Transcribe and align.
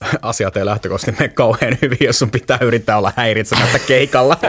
asiat 0.22 0.56
ei 0.56 0.66
lähtökohtaisesti 0.66 1.22
mene 1.22 1.32
kauhean 1.34 1.78
hyvin, 1.82 1.98
jos 2.00 2.18
sun 2.18 2.30
pitää 2.30 2.58
yrittää 2.60 2.98
olla 2.98 3.12
häiritsemättä 3.16 3.78
keikalla. 3.78 4.36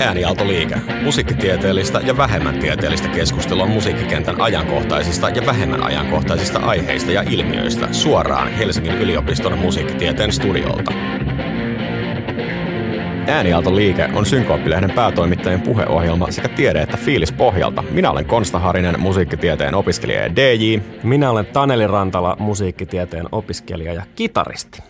Äänialtoliike. 0.00 0.74
Musiikkitieteellistä 1.02 2.00
ja 2.04 2.16
vähemmän 2.16 2.58
tieteellistä 2.58 3.08
keskustelua 3.08 3.66
musiikkikentän 3.66 4.40
ajankohtaisista 4.40 5.28
ja 5.28 5.46
vähemmän 5.46 5.82
ajankohtaisista 5.82 6.58
aiheista 6.58 7.12
ja 7.12 7.22
ilmiöistä 7.22 7.88
suoraan 7.92 8.52
Helsingin 8.52 8.98
yliopiston 8.98 9.58
musiikkitieteen 9.58 10.32
studiolta. 10.32 10.92
Äänialtoliike 13.28 14.08
on 14.14 14.26
Synkooppilehden 14.26 14.90
päätoimittajien 14.90 15.60
puheohjelma 15.60 16.30
sekä 16.30 16.48
tiede- 16.48 16.82
että 16.82 16.96
fiilis 16.96 17.32
pohjalta. 17.32 17.84
Minä 17.90 18.10
olen 18.10 18.24
Konsta 18.24 18.58
Harinen, 18.58 19.00
musiikkitieteen 19.00 19.74
opiskelija 19.74 20.22
ja 20.22 20.36
DJ. 20.36 20.78
Minä 21.02 21.30
olen 21.30 21.46
Taneli 21.46 21.86
Rantala, 21.86 22.36
musiikkitieteen 22.38 23.26
opiskelija 23.32 23.92
ja 23.92 24.02
kitaristi. 24.14 24.82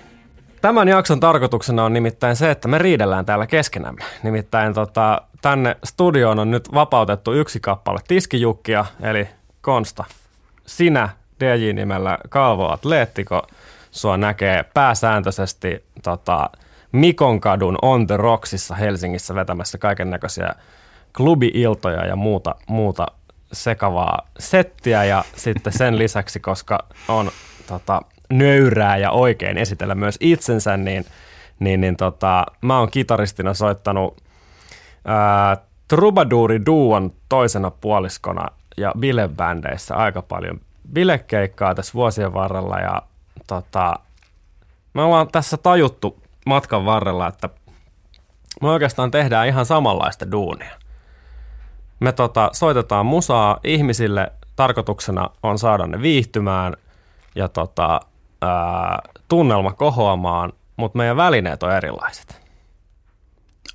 Tämän 0.60 0.88
jakson 0.88 1.20
tarkoituksena 1.20 1.84
on 1.84 1.92
nimittäin 1.92 2.36
se, 2.36 2.50
että 2.50 2.68
me 2.68 2.78
riidellään 2.78 3.26
täällä 3.26 3.46
keskenämme. 3.46 4.04
Nimittäin 4.22 4.74
tota, 4.74 5.22
tänne 5.42 5.76
studioon 5.84 6.38
on 6.38 6.50
nyt 6.50 6.74
vapautettu 6.74 7.32
yksi 7.32 7.60
kappale 7.60 8.00
tiskijukkia, 8.08 8.84
eli 9.02 9.28
Konsta. 9.60 10.04
Sinä 10.66 11.08
DJ-nimellä 11.40 12.18
Kalvo 12.28 12.68
Atleettiko 12.68 13.42
sua 13.90 14.16
näkee 14.16 14.64
pääsääntöisesti 14.74 15.84
tota, 16.02 16.50
Mikonkadun 16.92 17.78
On 17.82 18.06
The 18.06 18.16
Rocksissa 18.16 18.74
Helsingissä 18.74 19.34
vetämässä 19.34 19.78
kaiken 19.78 20.10
näköisiä 20.10 20.54
klubi-iltoja 21.16 22.06
ja 22.06 22.16
muuta, 22.16 22.54
muuta 22.68 23.06
sekavaa 23.52 24.28
settiä 24.38 25.04
ja 25.04 25.24
sitten 25.36 25.72
sen 25.72 25.98
lisäksi, 26.02 26.40
koska 26.40 26.78
on 27.08 27.30
tota, 27.66 28.02
nöyrää 28.32 28.96
ja 28.96 29.10
oikein 29.10 29.58
esitellä 29.58 29.94
myös 29.94 30.16
itsensä, 30.20 30.76
niin, 30.76 31.04
niin, 31.58 31.80
niin 31.80 31.96
tota, 31.96 32.46
mä 32.62 32.78
oon 32.78 32.90
kitaristina 32.90 33.54
soittanut 33.54 34.22
ää, 35.04 35.56
Troubadouri 35.88 36.66
Duon 36.66 37.12
toisena 37.28 37.70
puoliskona 37.70 38.48
ja 38.76 38.92
bilebändeissä 38.98 39.94
aika 39.94 40.22
paljon 40.22 40.60
bilekeikkaa 40.92 41.74
tässä 41.74 41.94
vuosien 41.94 42.34
varrella 42.34 42.78
ja 42.78 43.02
tota, 43.46 43.94
me 44.94 45.02
ollaan 45.02 45.28
tässä 45.32 45.56
tajuttu 45.56 46.22
matkan 46.48 46.84
varrella, 46.84 47.26
että 47.26 47.48
me 48.62 48.70
oikeastaan 48.70 49.10
tehdään 49.10 49.48
ihan 49.48 49.66
samanlaista 49.66 50.30
duunia. 50.30 50.78
Me 52.00 52.12
tota, 52.12 52.50
soitetaan 52.52 53.06
musaa 53.06 53.60
ihmisille, 53.64 54.32
tarkoituksena 54.56 55.30
on 55.42 55.58
saada 55.58 55.86
ne 55.86 56.02
viihtymään 56.02 56.76
ja 57.34 57.48
tota, 57.48 58.00
ää, 58.42 59.02
tunnelma 59.28 59.72
kohoamaan, 59.72 60.52
mutta 60.76 60.98
meidän 60.98 61.16
välineet 61.16 61.62
on 61.62 61.72
erilaiset. 61.72 62.40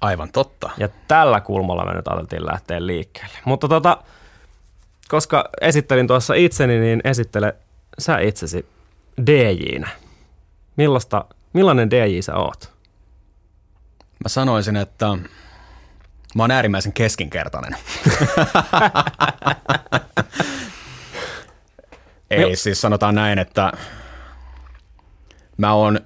Aivan 0.02 0.32
totta. 0.32 0.70
Ja 0.78 0.90
tällä 1.08 1.42
kulmalla 1.42 1.86
me 1.86 1.94
nyt 1.94 2.08
ajateltiin 2.08 2.46
lähteä 2.46 2.86
liikkeelle. 2.86 3.38
Mutta 3.46 3.68
tota, 3.68 3.98
koska 5.08 5.50
esittelin 5.62 6.08
tuossa 6.08 6.34
itseni, 6.34 6.80
niin 6.80 7.02
esittele 7.04 7.56
sä 8.00 8.20
itsesi 8.20 8.66
DJnä. 9.26 9.90
Millaista, 10.76 11.26
millainen 11.54 11.90
DJ 11.90 12.22
sä 12.22 12.36
oot? 12.36 12.74
Mä 14.24 14.30
sanoisin, 14.30 14.76
että 14.76 15.06
mä 16.36 16.44
oon 16.44 16.52
äärimmäisen 16.52 16.94
keskinkertainen. 16.94 17.76
Ei, 22.30 22.56
siis 22.56 22.82
sanotaan 22.82 23.16
näin, 23.16 23.40
että 23.40 23.72
mä 25.58 25.74
oon 25.74 26.00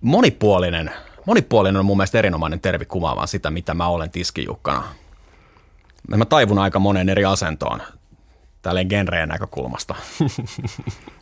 monipuolinen. 0.00 0.90
Monipuolinen 1.26 1.76
on 1.76 1.86
mun 1.86 1.96
mielestä 1.96 2.18
erinomainen 2.18 2.60
tervi 2.60 2.84
kuvaamaan 2.84 3.28
sitä, 3.28 3.50
mitä 3.50 3.74
mä 3.74 3.88
olen 3.88 4.10
tiskijukkana. 4.10 4.82
Mä 6.16 6.24
taivun 6.24 6.58
aika 6.58 6.78
monen 6.78 7.08
eri 7.08 7.24
asentoon 7.24 7.82
tälleen 8.62 8.86
genreen 8.86 9.28
näkökulmasta. 9.28 9.94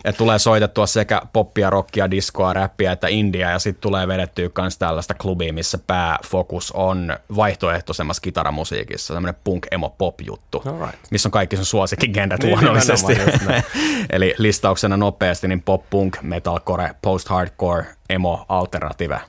Et 0.04 0.16
tulee 0.16 0.38
soitettua 0.38 0.86
sekä 0.86 1.22
poppia, 1.32 1.70
rockia, 1.70 2.10
diskoa, 2.10 2.52
räppiä 2.52 2.92
että 2.92 3.08
india 3.08 3.50
ja 3.50 3.58
sitten 3.58 3.80
tulee 3.80 4.08
vedettyä 4.08 4.48
myös 4.58 4.78
tällaista 4.78 5.14
klubia, 5.14 5.52
missä 5.52 5.78
pääfokus 5.86 6.72
on 6.72 7.16
vaihtoehtoisemmassa 7.36 8.20
kitaramusiikissa, 8.20 9.14
tämmöinen 9.14 9.40
punk, 9.44 9.66
emo, 9.70 9.90
pop 9.90 10.20
juttu, 10.20 10.62
Alright. 10.66 10.98
missä 11.10 11.28
on 11.28 11.32
kaikki 11.32 11.56
sun 11.56 11.64
suosikkigenret 11.64 12.42
Niin, 12.42 12.50
luonnollisesti. 12.50 13.12
näin. 13.46 13.62
Eli 14.10 14.34
listauksena 14.38 14.96
nopeasti 14.96 15.48
niin 15.48 15.62
pop, 15.62 15.90
punk, 15.90 16.16
metalcore, 16.22 16.94
post-hardcore, 17.02 17.84
emo, 18.10 18.46
alternative. 18.48 19.20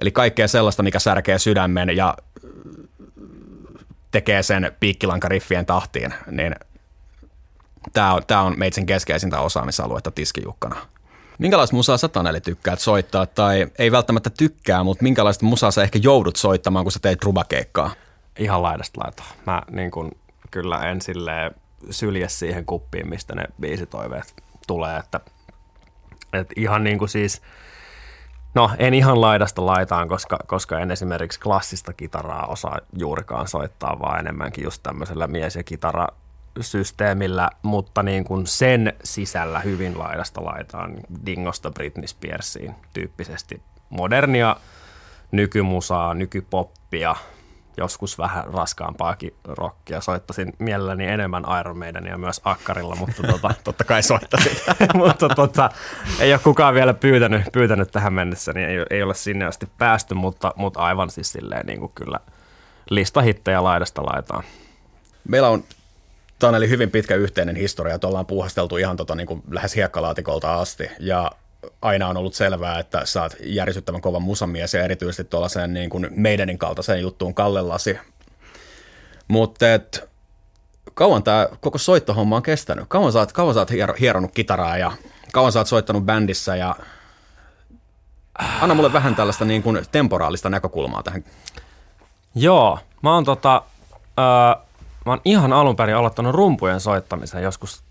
Eli 0.00 0.10
kaikkea 0.10 0.48
sellaista, 0.48 0.82
mikä 0.82 0.98
särkee 0.98 1.38
sydämen 1.38 1.96
ja 1.96 2.16
tekee 4.10 4.42
sen 4.42 4.72
piikkilankariffien 4.80 5.66
tahtiin, 5.66 6.14
niin 6.30 6.54
tämä 7.92 8.14
on, 8.14 8.22
tää 8.26 8.42
on 8.42 8.54
meitsin 8.56 8.86
keskeisintä 8.86 9.40
osaamisaluetta 9.40 10.10
tiskijukkana. 10.10 10.76
Minkälaista 11.38 11.76
musaa 11.76 11.96
sä 11.96 12.08
Taneli 12.08 12.40
tykkäät 12.40 12.78
soittaa, 12.78 13.26
tai 13.26 13.66
ei 13.78 13.92
välttämättä 13.92 14.30
tykkää, 14.30 14.84
mutta 14.84 15.02
minkälaista 15.02 15.44
musaa 15.44 15.70
sä 15.70 15.82
ehkä 15.82 15.98
joudut 16.02 16.36
soittamaan, 16.36 16.84
kun 16.84 16.92
sä 16.92 16.98
teet 17.02 17.24
rubakeikkaa? 17.24 17.90
Ihan 18.38 18.62
laidasta 18.62 19.00
laitaa. 19.04 19.26
Mä 19.46 19.62
niin 19.70 19.90
kun, 19.90 20.12
kyllä 20.50 20.90
en 20.90 21.00
silleen 21.00 21.54
sylje 21.90 22.28
siihen 22.28 22.66
kuppiin, 22.66 23.08
mistä 23.08 23.34
ne 23.34 23.44
biisitoiveet 23.60 24.34
tulee, 24.66 24.96
että, 24.96 25.20
että 26.32 26.54
ihan 26.56 26.84
niin 26.84 26.98
kuin 26.98 27.08
siis, 27.08 27.42
no 28.54 28.70
en 28.78 28.94
ihan 28.94 29.20
laidasta 29.20 29.66
laitaan, 29.66 30.08
koska, 30.08 30.38
koska 30.46 30.78
en 30.78 30.90
esimerkiksi 30.90 31.40
klassista 31.40 31.92
kitaraa 31.92 32.46
osaa 32.46 32.78
juurikaan 32.98 33.48
soittaa, 33.48 34.00
vaan 34.00 34.20
enemmänkin 34.20 34.64
just 34.64 34.82
tämmöisellä 34.82 35.26
mies- 35.26 35.56
ja 35.56 35.62
kitara 35.62 36.06
systeemillä, 36.62 37.50
mutta 37.62 38.02
niin 38.02 38.24
kuin 38.24 38.46
sen 38.46 38.92
sisällä 39.04 39.60
hyvin 39.60 39.98
laidasta 39.98 40.44
laitaan 40.44 40.96
Dingosta 41.26 41.70
Britney 41.70 42.06
Spearsiin 42.06 42.74
tyyppisesti 42.92 43.62
modernia 43.90 44.56
nykymusaa, 45.30 46.14
nykypoppia, 46.14 47.16
joskus 47.76 48.18
vähän 48.18 48.44
raskaampaakin 48.44 49.34
rockia. 49.44 50.00
Soittaisin 50.00 50.52
mielelläni 50.58 51.06
enemmän 51.06 51.44
Iron 51.60 51.78
Maidenia 51.78 52.18
myös 52.18 52.40
akkarilla, 52.44 52.94
mutta, 52.94 53.22
tota, 53.22 53.54
Totta 53.64 53.84
kai 53.84 54.02
soittaisit. 54.02 54.62
mutta 54.94 55.28
tota, 55.28 55.70
ei 56.20 56.32
ole 56.32 56.40
kukaan 56.44 56.74
vielä 56.74 56.94
pyytänyt, 56.94 57.42
pyytänyt 57.52 57.90
tähän 57.90 58.12
mennessä, 58.12 58.52
niin 58.52 58.68
ei, 58.68 58.76
ei 58.90 59.02
ole 59.02 59.14
sinne 59.14 59.44
asti 59.44 59.68
päästy, 59.78 60.14
mutta, 60.14 60.52
mutta 60.56 60.80
aivan 60.80 61.10
siis 61.10 61.32
silleen 61.32 61.66
niin 61.66 61.80
kuin 61.80 61.92
kyllä 61.94 62.20
listahittejä 62.90 63.64
laidasta 63.64 64.02
laitaan. 64.02 64.44
Meillä 65.28 65.48
on 65.48 65.64
Taneli 66.40 66.68
hyvin 66.68 66.90
pitkä 66.90 67.14
yhteinen 67.14 67.56
historia, 67.56 67.94
että 67.94 68.06
ollaan 68.06 68.26
puuhasteltu 68.26 68.76
ihan 68.76 68.96
tota, 68.96 69.14
niin 69.14 69.26
kuin 69.26 69.42
lähes 69.50 69.76
hiekkalaatikolta 69.76 70.54
asti. 70.54 70.90
Ja 70.98 71.30
aina 71.82 72.08
on 72.08 72.16
ollut 72.16 72.34
selvää, 72.34 72.78
että 72.78 73.00
sä 73.04 73.22
oot 73.22 73.36
järisyttävän 73.42 74.00
kova 74.00 74.20
musamies 74.20 74.74
ja 74.74 74.84
erityisesti 74.84 75.24
tuollaiseen 75.24 75.74
niin 75.74 75.90
kuin 75.90 76.08
meidänin 76.10 76.58
kaltaiseen 76.58 77.00
juttuun 77.00 77.34
kallellasi. 77.34 77.98
Mutta 79.28 79.66
kauan 80.94 81.22
tämä 81.22 81.48
koko 81.60 81.78
soittohomma 81.78 82.36
on 82.36 82.42
kestänyt? 82.42 82.84
Kauan 82.88 83.12
sä 83.12 83.18
oot, 83.18 83.32
kauan 83.32 83.54
sä 83.54 83.60
oot 83.60 83.70
hiero- 83.70 83.96
hieronut 84.00 84.32
kitaraa 84.32 84.78
ja 84.78 84.92
kauan 85.32 85.52
sä 85.52 85.58
oot 85.58 85.66
soittanut 85.66 86.04
bändissä 86.04 86.56
ja 86.56 86.76
anna 88.60 88.74
mulle 88.74 88.92
vähän 88.92 89.14
tällaista 89.14 89.44
niin 89.44 89.62
kuin 89.62 89.86
temporaalista 89.92 90.50
näkökulmaa 90.50 91.02
tähän. 91.02 91.24
Joo, 92.34 92.78
mä 93.02 93.14
oon 93.14 93.24
tota, 93.24 93.62
öö, 94.18 94.64
mä 95.10 95.14
oon 95.14 95.20
ihan 95.24 95.52
alun 95.52 95.76
perin 95.76 95.96
aloittanut 95.96 96.34
rumpujen 96.34 96.80
soittamisen 96.80 97.42
joskus 97.42 97.82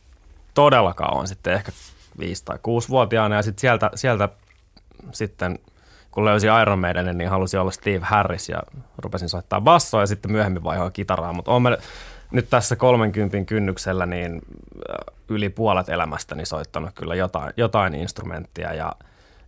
todella 0.54 0.94
kauan 0.94 1.28
sitten, 1.28 1.54
ehkä 1.54 1.72
5 2.20 2.46
tai 2.46 2.58
6-vuotiaana 2.58 3.36
ja 3.36 3.42
sitten 3.42 3.62
sieltä, 3.62 3.92
sieltä 3.96 4.30
sitten 5.12 5.60
kun 6.12 6.26
löysin 6.26 6.50
Iron 6.62 6.80
Maidenin, 6.80 7.18
niin 7.18 7.30
halusin 7.30 7.60
olla 7.60 7.72
Steve 7.72 8.00
Harris 8.02 8.50
ja 8.50 8.64
rupesin 8.98 9.30
soittaa 9.30 9.62
bassoa 9.62 10.02
ja 10.02 10.08
sitten 10.08 10.32
myöhemmin 10.32 10.64
vaihoin 10.64 10.94
kitaraa, 10.94 11.34
mutta 11.34 11.52
on 11.52 11.64
nyt 12.32 12.50
tässä 12.50 12.76
30 12.76 13.46
kynnyksellä 13.46 14.06
niin 14.06 14.34
äh, 14.34 15.16
yli 15.30 15.50
puolet 15.50 15.90
elämästäni 15.90 16.46
soittanut 16.46 16.90
kyllä 16.96 17.16
jotain, 17.16 17.54
jotain 17.58 17.96
instrumenttia. 17.96 18.74
Ja, 18.74 18.92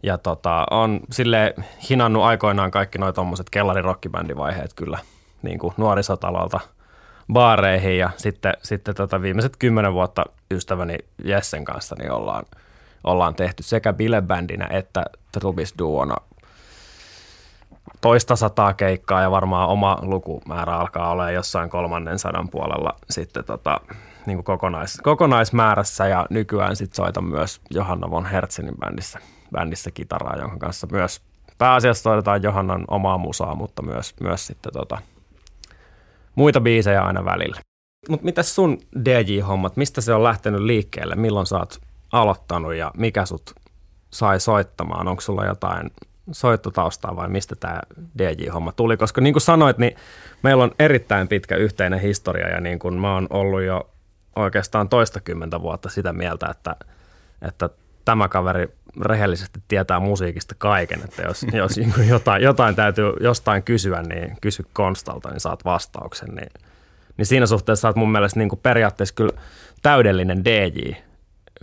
ja 0.04 0.18
tota, 0.18 0.66
on 0.72 1.00
sille 1.12 1.56
hinannut 1.90 2.24
aikoinaan 2.24 2.72
kaikki 2.72 2.98
noin 2.98 3.14
tommoset 3.14 3.50
kellarirockibändivaiheet 3.50 4.74
kyllä 4.74 5.00
niin 5.42 5.60
kuin 5.60 5.74
nuorisotalolta 5.78 6.60
baareihin 7.34 7.98
ja 7.98 8.10
sitten, 8.18 8.54
sitten 8.64 8.96
tota 8.96 9.22
viimeiset 9.22 9.58
kymmenen 9.58 9.94
vuotta 9.94 10.26
ystäväni 10.52 10.98
Jessen 11.24 11.66
kanssa 11.66 11.96
niin 12.00 12.12
ollaan, 12.12 12.46
ollaan 13.04 13.36
tehty 13.36 13.64
sekä 13.64 13.94
bilebändinä 13.94 14.68
että 14.72 15.06
Trubis 15.32 15.74
Duona 15.80 16.16
toista 18.02 18.36
sataa 18.36 18.74
keikkaa 18.74 19.22
ja 19.22 19.32
varmaan 19.32 19.70
oma 19.70 19.98
lukumäärä 20.02 20.76
alkaa 20.76 21.12
olla 21.12 21.32
jossain 21.32 21.70
kolmannen 21.70 22.20
sadan 22.20 22.50
puolella 22.50 22.96
sitten 23.10 23.44
tota, 23.44 23.80
niin 24.26 24.38
kuin 24.38 24.46
kokonais, 24.46 25.00
kokonaismäärässä. 25.04 26.08
Ja 26.08 26.26
nykyään 26.30 26.76
sitten 26.76 26.96
soitan 26.96 27.24
myös 27.24 27.62
Johanna 27.70 28.12
von 28.12 28.26
Herzenin 28.26 28.76
bändissä, 28.80 29.20
bändissä 29.52 29.92
kitaraa, 29.92 30.38
jonka 30.38 30.58
kanssa 30.58 30.88
myös 30.92 31.22
pääasiassa 31.58 32.04
soitetaan 32.04 32.44
Johannan 32.44 32.86
omaa 32.88 33.18
musaa, 33.18 33.56
mutta 33.56 33.82
myös, 33.82 34.16
myös 34.20 34.48
sitten 34.48 34.74
tota, 34.74 34.98
muita 36.36 36.62
biisejä 36.62 37.02
aina 37.02 37.26
välillä. 37.26 37.62
Mutta 38.10 38.26
mitä 38.26 38.44
sun 38.44 38.78
DJ-hommat, 39.06 39.78
mistä 39.78 40.02
se 40.02 40.14
on 40.14 40.24
lähtenyt 40.24 40.62
liikkeelle? 40.62 41.16
Milloin 41.16 41.48
sä 41.48 41.58
oot 41.58 41.82
aloittanut 42.12 42.74
ja 42.74 42.92
mikä 42.98 43.26
sut 43.26 43.56
sai 44.12 44.40
soittamaan? 44.40 45.08
Onko 45.08 45.22
sulla 45.22 45.46
jotain 45.46 45.92
soittotaustaa 46.32 47.16
vai 47.16 47.30
mistä 47.30 47.56
tämä 47.56 47.82
DJ-homma 48.18 48.72
tuli? 48.72 48.98
Koska 48.98 49.22
niin 49.22 49.34
kuin 49.34 49.42
sanoit, 49.42 49.78
niin 49.78 49.96
meillä 50.44 50.64
on 50.64 50.72
erittäin 50.80 51.28
pitkä 51.28 51.56
yhteinen 51.56 52.00
historia 52.00 52.50
ja 52.50 52.62
niin 52.62 52.80
kuin 52.80 52.94
mä 52.94 53.14
oon 53.14 53.28
ollut 53.30 53.62
jo 53.62 53.90
oikeastaan 54.36 54.90
toistakymmentä 54.90 55.62
vuotta 55.62 55.90
sitä 55.90 56.14
mieltä, 56.14 56.48
että, 56.52 56.76
että 57.42 57.70
tämä 58.06 58.28
kaveri 58.28 58.68
rehellisesti 59.02 59.60
tietää 59.68 60.00
musiikista 60.00 60.56
kaiken, 60.58 61.02
että 61.04 61.22
jos, 61.22 61.46
jos 61.54 61.80
jotain, 62.10 62.44
jotain 62.44 62.76
täytyy 62.76 63.14
jostain 63.20 63.64
kysyä, 63.64 64.02
niin 64.02 64.38
kysy 64.42 64.66
Konstalta, 64.74 65.30
niin 65.30 65.40
saat 65.40 65.66
vastauksen. 65.66 66.30
Niin, 66.30 66.52
niin 67.18 67.26
siinä 67.26 67.46
suhteessa 67.46 67.88
olet 67.88 67.96
mun 67.96 68.12
mielestä 68.12 68.40
niin 68.40 68.50
kuin 68.50 68.60
periaatteessa 68.64 69.16
kyllä 69.16 69.34
täydellinen 69.82 70.46
DJ, 70.46 70.92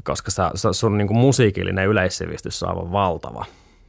koska 0.03 0.31
sä, 0.31 0.51
sun 0.73 0.99
niin 0.99 1.09
kuin 1.09 1.19
musiikillinen 1.19 1.87
yleissivistys 1.87 2.63
on 2.63 2.69
aivan 2.69 2.93
valtava. 2.93 3.45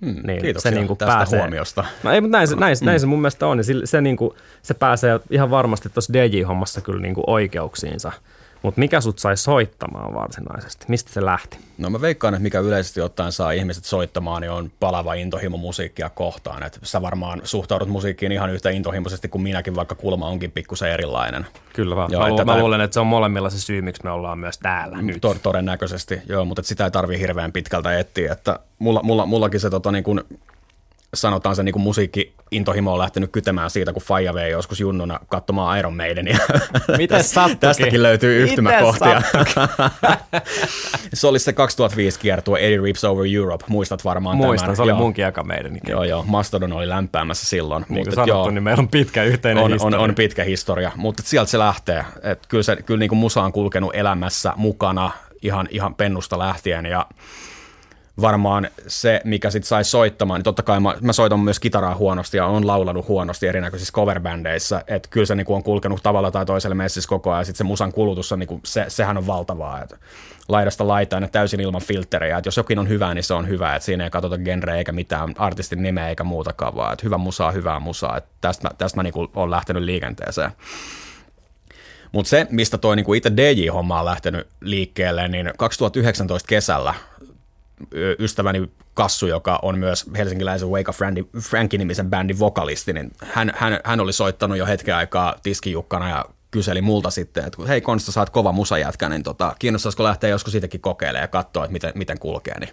Hmm, 0.05 0.21
niin 0.27 0.41
Kiitoksia 0.41 0.71
se 0.71 0.75
niin 0.75 0.87
kuin 0.87 0.97
tästä 0.97 1.15
pääsee, 1.15 1.39
huomiosta. 1.39 1.85
No 2.03 2.11
ei, 2.11 2.21
mutta 2.21 2.37
näin, 2.37 2.49
näin, 2.59 2.77
mm. 2.81 2.85
näin 2.85 2.99
se 2.99 3.05
mun 3.05 3.21
mielestä 3.21 3.47
on. 3.47 3.57
Niin 3.57 3.65
se, 3.65 3.73
se, 3.83 4.01
niin 4.01 4.17
kuin, 4.17 4.31
se 4.61 4.73
pääsee 4.73 5.19
ihan 5.29 5.51
varmasti 5.51 5.89
tuossa 5.89 6.13
DJ-hommassa 6.13 6.81
kyllä 6.81 7.01
niin 7.01 7.15
kuin 7.15 7.23
oikeuksiinsa– 7.27 8.11
mutta 8.61 8.79
mikä 8.79 9.01
sut 9.01 9.19
sai 9.19 9.37
soittamaan 9.37 10.13
varsinaisesti? 10.13 10.85
Mistä 10.87 11.13
se 11.13 11.25
lähti? 11.25 11.57
No 11.77 11.89
mä 11.89 12.01
veikkaan, 12.01 12.33
että 12.33 12.43
mikä 12.43 12.59
yleisesti 12.59 13.01
ottaen 13.01 13.31
saa 13.31 13.51
ihmiset 13.51 13.85
soittamaan, 13.85 14.41
niin 14.41 14.51
on 14.51 14.71
palava 14.79 15.13
intohimo 15.13 15.57
musiikkia 15.57 16.09
kohtaan. 16.09 16.63
Et 16.63 16.79
sä 16.83 17.01
varmaan 17.01 17.41
suhtaudut 17.43 17.89
musiikkiin 17.89 18.31
ihan 18.31 18.49
yhtä 18.49 18.69
intohimoisesti 18.69 19.27
kuin 19.27 19.41
minäkin, 19.41 19.75
vaikka 19.75 19.95
kulma 19.95 20.27
onkin 20.27 20.51
pikkusen 20.51 20.91
erilainen. 20.91 21.45
Kyllä 21.73 21.95
vaan. 21.95 22.11
Joo, 22.11 22.21
mä, 22.21 22.29
lu- 22.29 22.45
mä 22.45 22.59
luulen, 22.59 22.81
että 22.81 22.93
se 22.93 22.99
on 22.99 23.07
molemmilla 23.07 23.49
se 23.49 23.59
syy, 23.59 23.81
miksi 23.81 24.03
me 24.03 24.11
ollaan 24.11 24.39
myös 24.39 24.57
täällä 24.57 25.01
nyt. 25.01 25.21
To- 25.21 25.35
todennäköisesti, 25.43 26.21
joo, 26.29 26.45
mutta 26.45 26.63
sitä 26.63 26.85
ei 26.85 26.91
tarvi 26.91 27.19
hirveän 27.19 27.51
pitkältä 27.51 27.99
etsiä. 27.99 28.31
Että 28.31 28.59
mulla, 28.79 29.03
mulla, 29.03 29.25
mullakin 29.25 29.59
se 29.59 29.69
tota, 29.69 29.91
niin 29.91 30.03
kun 30.03 30.23
sanotaan 31.13 31.55
se 31.55 31.63
niin 31.63 31.81
musiikki-intohimo 31.81 32.93
on 32.93 32.99
lähtenyt 32.99 33.31
kytemään 33.31 33.69
siitä, 33.69 33.93
kun 33.93 34.01
Faija 34.01 34.33
vei 34.33 34.51
joskus 34.51 34.79
junnuna 34.79 35.19
katsomaan 35.27 35.79
Iron 35.79 35.97
Maidenia. 35.97 36.37
Miten 36.97 37.23
Tästäkin 37.59 38.03
löytyy 38.03 38.43
yhtymäkohtia. 38.43 39.21
se 41.13 41.27
oli 41.27 41.39
se 41.39 41.53
2005 41.53 42.19
kiertue 42.19 42.59
Eddie 42.59 42.81
Rips 42.81 43.03
Over 43.03 43.25
Europe, 43.35 43.65
muistat 43.67 44.05
varmaan 44.05 44.37
Muistan, 44.37 44.65
tämän. 44.65 44.75
se 44.75 44.81
oli 44.81 44.91
joo. 44.91 44.99
munkin 44.99 45.25
aika 45.25 45.43
meidän. 45.43 45.77
Joo, 45.87 46.03
joo, 46.03 46.23
Mastodon 46.27 46.73
oli 46.73 46.89
lämpäämässä 46.89 47.45
silloin. 47.45 47.85
Niin 47.89 48.05
kuin 48.05 48.15
sanottu, 48.15 48.29
joo, 48.29 48.49
niin 48.49 48.63
meillä 48.63 48.81
on 48.81 48.87
pitkä 48.87 49.23
yhteinen 49.23 49.63
on, 49.63 49.71
historia. 49.71 49.99
On, 49.99 50.09
on 50.09 50.15
pitkä 50.15 50.43
historia, 50.43 50.91
mutta 50.95 51.23
sieltä 51.25 51.51
se 51.51 51.59
lähtee. 51.59 52.05
Et 52.23 52.47
kyllä, 52.47 52.63
se, 52.63 52.75
kyllä 52.75 52.99
niin 52.99 53.09
kuin 53.09 53.19
musa 53.19 53.43
on 53.43 53.51
kulkenut 53.51 53.95
elämässä 53.95 54.53
mukana 54.55 55.11
ihan, 55.41 55.67
ihan 55.71 55.95
pennusta 55.95 56.39
lähtien 56.39 56.85
ja 56.85 57.05
varmaan 58.21 58.67
se, 58.87 59.21
mikä 59.23 59.51
sitten 59.51 59.67
sai 59.67 59.83
soittamaan, 59.83 60.37
niin 60.37 60.43
totta 60.43 60.63
kai 60.63 60.79
mä, 60.79 60.95
mä 61.01 61.13
soitan 61.13 61.39
myös 61.39 61.59
kitaraa 61.59 61.95
huonosti 61.95 62.37
ja 62.37 62.45
on 62.45 62.67
laulanut 62.67 63.07
huonosti 63.07 63.47
erinäköisissä 63.47 63.93
coverbändeissä, 63.93 64.83
että 64.87 65.09
kyllä 65.09 65.25
se 65.25 65.35
niinku 65.35 65.53
on 65.53 65.63
kulkenut 65.63 66.03
tavalla 66.03 66.31
tai 66.31 66.45
toiselle 66.45 66.75
messissä 66.75 67.09
koko 67.09 67.31
ajan, 67.31 67.41
ja 67.41 67.45
sitten 67.45 67.57
se 67.57 67.63
musan 67.63 67.91
kulutus 67.91 68.31
on, 68.31 68.39
niinku, 68.39 68.59
se, 68.65 68.85
sehän 68.87 69.17
on 69.17 69.27
valtavaa, 69.27 69.81
että 69.83 69.97
laidasta 70.47 70.87
laitaan 70.87 71.23
ja 71.23 71.29
täysin 71.29 71.59
ilman 71.59 71.81
filtterejä, 71.81 72.37
että 72.37 72.47
jos 72.47 72.57
jokin 72.57 72.79
on 72.79 72.89
hyvä, 72.89 73.13
niin 73.13 73.23
se 73.23 73.33
on 73.33 73.47
hyvä, 73.47 73.75
että 73.75 73.85
siinä 73.85 74.03
ei 74.03 74.09
katsota 74.09 74.37
genreä 74.37 74.75
eikä 74.75 74.91
mitään 74.91 75.33
artistin 75.37 75.83
nimeä 75.83 76.09
eikä 76.09 76.23
muutakaan, 76.23 76.75
vaan. 76.75 76.93
Että 76.93 77.05
hyvä 77.05 77.17
musa 77.17 77.47
on 77.47 77.53
hyvää 77.53 77.79
musaa, 77.79 78.17
että 78.17 78.29
tästä 78.41 78.67
mä, 78.67 78.71
tästä 78.77 78.97
mä 78.97 79.03
niinku 79.03 79.27
olen 79.35 79.51
lähtenyt 79.51 79.83
liikenteeseen. 79.83 80.51
Mutta 82.11 82.29
se, 82.29 82.47
mistä 82.49 82.77
toi 82.77 82.95
niinku 82.95 83.13
itse 83.13 83.31
DJ-homma 83.37 83.99
on 83.99 84.05
lähtenyt 84.05 84.47
liikkeelle, 84.61 85.27
niin 85.27 85.51
2019 85.57 86.47
kesällä 86.47 86.93
ystäväni 88.19 88.69
Kassu, 88.93 89.27
joka 89.27 89.59
on 89.61 89.79
myös 89.79 90.05
helsinkiläisen 90.17 90.69
Wake 90.69 90.89
of 90.89 90.99
Frankie-nimisen 91.39 92.09
bändin 92.09 92.39
vokalisti, 92.39 92.93
niin 92.93 93.11
hän, 93.23 93.51
hän, 93.55 93.79
hän 93.83 93.99
oli 93.99 94.13
soittanut 94.13 94.57
jo 94.57 94.65
hetken 94.65 94.95
aikaa 94.95 95.35
tiskijukkana 95.43 96.09
ja 96.09 96.25
kyseli 96.51 96.81
multa 96.81 97.09
sitten, 97.09 97.45
että 97.45 97.57
hei 97.67 97.81
Konsta, 97.81 98.11
sä 98.11 98.19
oot 98.19 98.29
kova 98.29 98.51
musajätkä, 98.51 99.09
niin 99.09 99.23
tota, 99.23 99.55
kiinnostaisiko 99.59 100.03
lähteä 100.03 100.29
joskus 100.29 100.51
siitäkin 100.51 100.81
kokeilemaan 100.81 101.23
ja 101.23 101.27
katsoa, 101.27 101.65
että 101.65 101.73
miten, 101.73 101.91
miten 101.95 102.19
kulkee. 102.19 102.59
Niin 102.59 102.69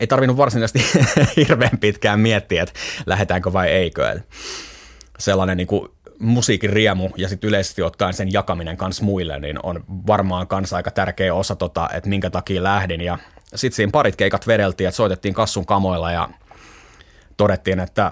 ei 0.00 0.06
tarvinnut 0.06 0.36
varsinaisesti 0.36 1.00
hirveän 1.36 1.78
pitkään 1.78 2.20
miettiä, 2.20 2.62
että 2.62 2.74
lähdetäänkö 3.06 3.52
vai 3.52 3.68
eikö. 3.68 4.10
Et 4.10 4.28
sellainen 5.18 5.56
niin 5.56 5.66
kuin 5.66 5.88
musiikin 6.18 6.70
riemu 6.70 7.10
ja 7.16 7.28
sitten 7.28 7.48
yleisesti 7.48 7.82
ottaen 7.82 8.14
sen 8.14 8.32
jakaminen 8.32 8.76
kans 8.76 9.02
muille, 9.02 9.38
niin 9.38 9.58
on 9.62 9.84
varmaan 10.06 10.46
kans 10.46 10.72
aika 10.72 10.90
tärkeä 10.90 11.34
osa, 11.34 11.56
tota, 11.56 11.88
että 11.94 12.08
minkä 12.08 12.30
takia 12.30 12.62
lähdin. 12.62 13.00
Ja 13.00 13.18
sitten 13.54 13.76
siinä 13.76 13.90
parit 13.92 14.16
keikat 14.16 14.46
vedeltiin, 14.46 14.88
että 14.88 14.96
soitettiin 14.96 15.34
kassun 15.34 15.66
kamoilla 15.66 16.12
ja 16.12 16.28
todettiin, 17.36 17.80
että 17.80 18.10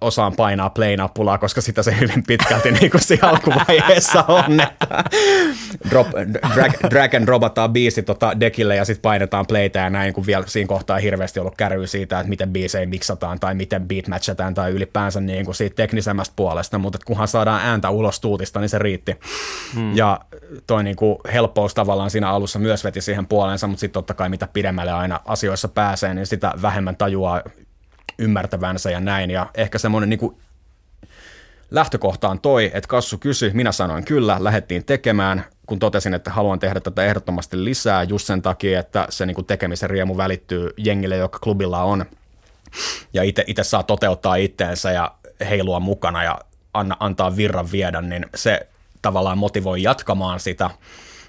osaan 0.00 0.36
painaa 0.36 0.70
play-nappulaa, 0.70 1.38
koska 1.38 1.60
sitä 1.60 1.82
se 1.82 1.96
hyvin 2.00 2.22
pitkälti 2.26 2.72
niin 2.80 2.90
kuin 2.90 3.00
siinä 3.00 3.28
alkuvaiheessa 3.28 4.24
on, 4.28 4.60
että 4.60 5.04
drop, 5.90 6.06
drag, 6.54 6.72
drag 6.90 7.14
and 7.14 7.26
dropataan 7.26 7.72
biisi 7.72 8.02
tota 8.02 8.40
dekille 8.40 8.76
ja 8.76 8.84
sitten 8.84 9.02
painetaan 9.02 9.46
playtä 9.46 9.78
ja 9.78 9.90
näin, 9.90 10.14
kun 10.14 10.26
vielä 10.26 10.44
siinä 10.46 10.68
kohtaa 10.68 10.98
hirveästi 10.98 11.40
ollut 11.40 11.56
kärryä 11.56 11.86
siitä, 11.86 12.20
että 12.20 12.28
miten 12.28 12.52
biisejä 12.52 12.86
miksataan 12.86 13.40
tai 13.40 13.54
miten 13.54 13.88
beat 13.88 14.08
matchataan 14.08 14.54
tai 14.54 14.70
ylipäänsä 14.70 15.20
niin 15.20 15.44
kuin 15.44 15.54
siitä 15.54 15.76
teknisemmästä 15.76 16.32
puolesta, 16.36 16.78
mutta 16.78 16.98
kunhan 17.04 17.28
saadaan 17.28 17.60
ääntä 17.64 17.90
ulos 17.90 18.20
tuutista, 18.20 18.60
niin 18.60 18.68
se 18.68 18.78
riitti. 18.78 19.16
Hmm. 19.74 19.96
Ja 19.96 20.20
toi 20.66 20.84
niin 20.84 20.96
kuin 20.96 21.18
helppous 21.32 21.74
tavallaan 21.74 22.10
siinä 22.10 22.30
alussa 22.30 22.58
myös 22.58 22.84
veti 22.84 23.00
siihen 23.00 23.26
puoleensa, 23.26 23.66
mutta 23.66 23.80
sitten 23.80 23.94
totta 23.94 24.14
kai 24.14 24.28
mitä 24.28 24.48
pidemmälle 24.52 24.92
aina 24.92 25.20
asioissa 25.24 25.68
pääsee, 25.68 26.14
niin 26.14 26.26
sitä 26.26 26.52
vähemmän 26.62 26.96
tajuaa 26.96 27.42
ymmärtävänsä 28.18 28.90
ja 28.90 29.00
näin. 29.00 29.30
Ja 29.30 29.46
ehkä 29.54 29.78
semmoinen 29.78 30.10
niin 30.10 30.36
lähtökohta 31.70 32.28
on 32.28 32.40
toi, 32.40 32.70
että 32.74 32.88
Kassu 32.88 33.18
kysyi, 33.18 33.50
minä 33.54 33.72
sanoin 33.72 34.04
kyllä, 34.04 34.36
lähdettiin 34.40 34.84
tekemään, 34.84 35.44
kun 35.66 35.78
totesin, 35.78 36.14
että 36.14 36.30
haluan 36.30 36.58
tehdä 36.58 36.80
tätä 36.80 37.04
ehdottomasti 37.04 37.64
lisää 37.64 38.02
just 38.02 38.26
sen 38.26 38.42
takia, 38.42 38.80
että 38.80 39.06
se 39.10 39.26
niin 39.26 39.34
kuin 39.34 39.46
tekemisen 39.46 39.90
riemu 39.90 40.16
välittyy 40.16 40.70
jengille, 40.76 41.16
joka 41.16 41.38
klubilla 41.38 41.82
on, 41.82 42.04
ja 43.12 43.22
itse 43.22 43.64
saa 43.64 43.82
toteuttaa 43.82 44.36
itteensä 44.36 44.90
ja 44.90 45.14
heilua 45.50 45.80
mukana 45.80 46.24
ja 46.24 46.38
anna, 46.74 46.96
antaa 47.00 47.36
virran 47.36 47.72
viedä, 47.72 48.00
niin 48.00 48.26
se 48.34 48.66
tavallaan 49.02 49.38
motivoi 49.38 49.82
jatkamaan 49.82 50.40
sitä, 50.40 50.70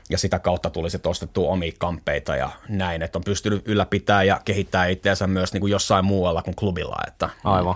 ja 0.10 0.18
sitä 0.18 0.40
kautta 0.40 0.70
tuli 0.70 0.90
sitten 0.90 1.10
ostettua 1.10 1.50
omia 1.50 1.72
kampeita 1.78 2.36
ja 2.36 2.50
näin, 2.70 3.02
että 3.02 3.18
on 3.20 3.24
pystynyt 3.24 3.68
ylläpitämään 3.68 4.28
ja 4.28 4.42
kehittämään 4.46 4.92
itseänsä 4.92 5.28
myös 5.28 5.54
niin 5.54 5.62
kuin 5.62 5.72
jossain 5.72 6.06
muualla 6.06 6.42
kuin 6.42 6.56
klubilla. 6.56 6.98
Että, 7.08 7.30
Aivan. 7.44 7.76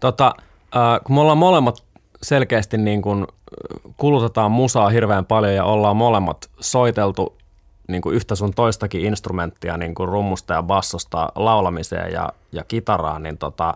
Tota, 0.00 0.34
äh, 0.76 1.00
kun 1.04 1.14
me 1.14 1.20
ollaan 1.20 1.38
molemmat 1.38 1.82
selkeästi 2.22 2.78
niin 2.78 3.02
kuin 3.02 3.26
kulutetaan 3.96 4.50
musaa 4.50 4.88
hirveän 4.88 5.26
paljon 5.26 5.54
ja 5.54 5.64
ollaan 5.64 5.96
molemmat 5.96 6.50
soiteltu 6.60 7.36
niin 7.88 8.02
kuin 8.02 8.14
yhtä 8.14 8.34
sun 8.34 8.54
toistakin 8.54 9.04
instrumenttia, 9.04 9.76
niin 9.76 9.94
kuin 9.94 10.08
rummusta 10.08 10.54
ja 10.54 10.62
bassosta 10.62 11.32
laulamiseen 11.34 12.12
ja, 12.12 12.32
ja 12.52 12.64
kitaraan, 12.64 13.22
niin 13.22 13.38
tota, 13.38 13.74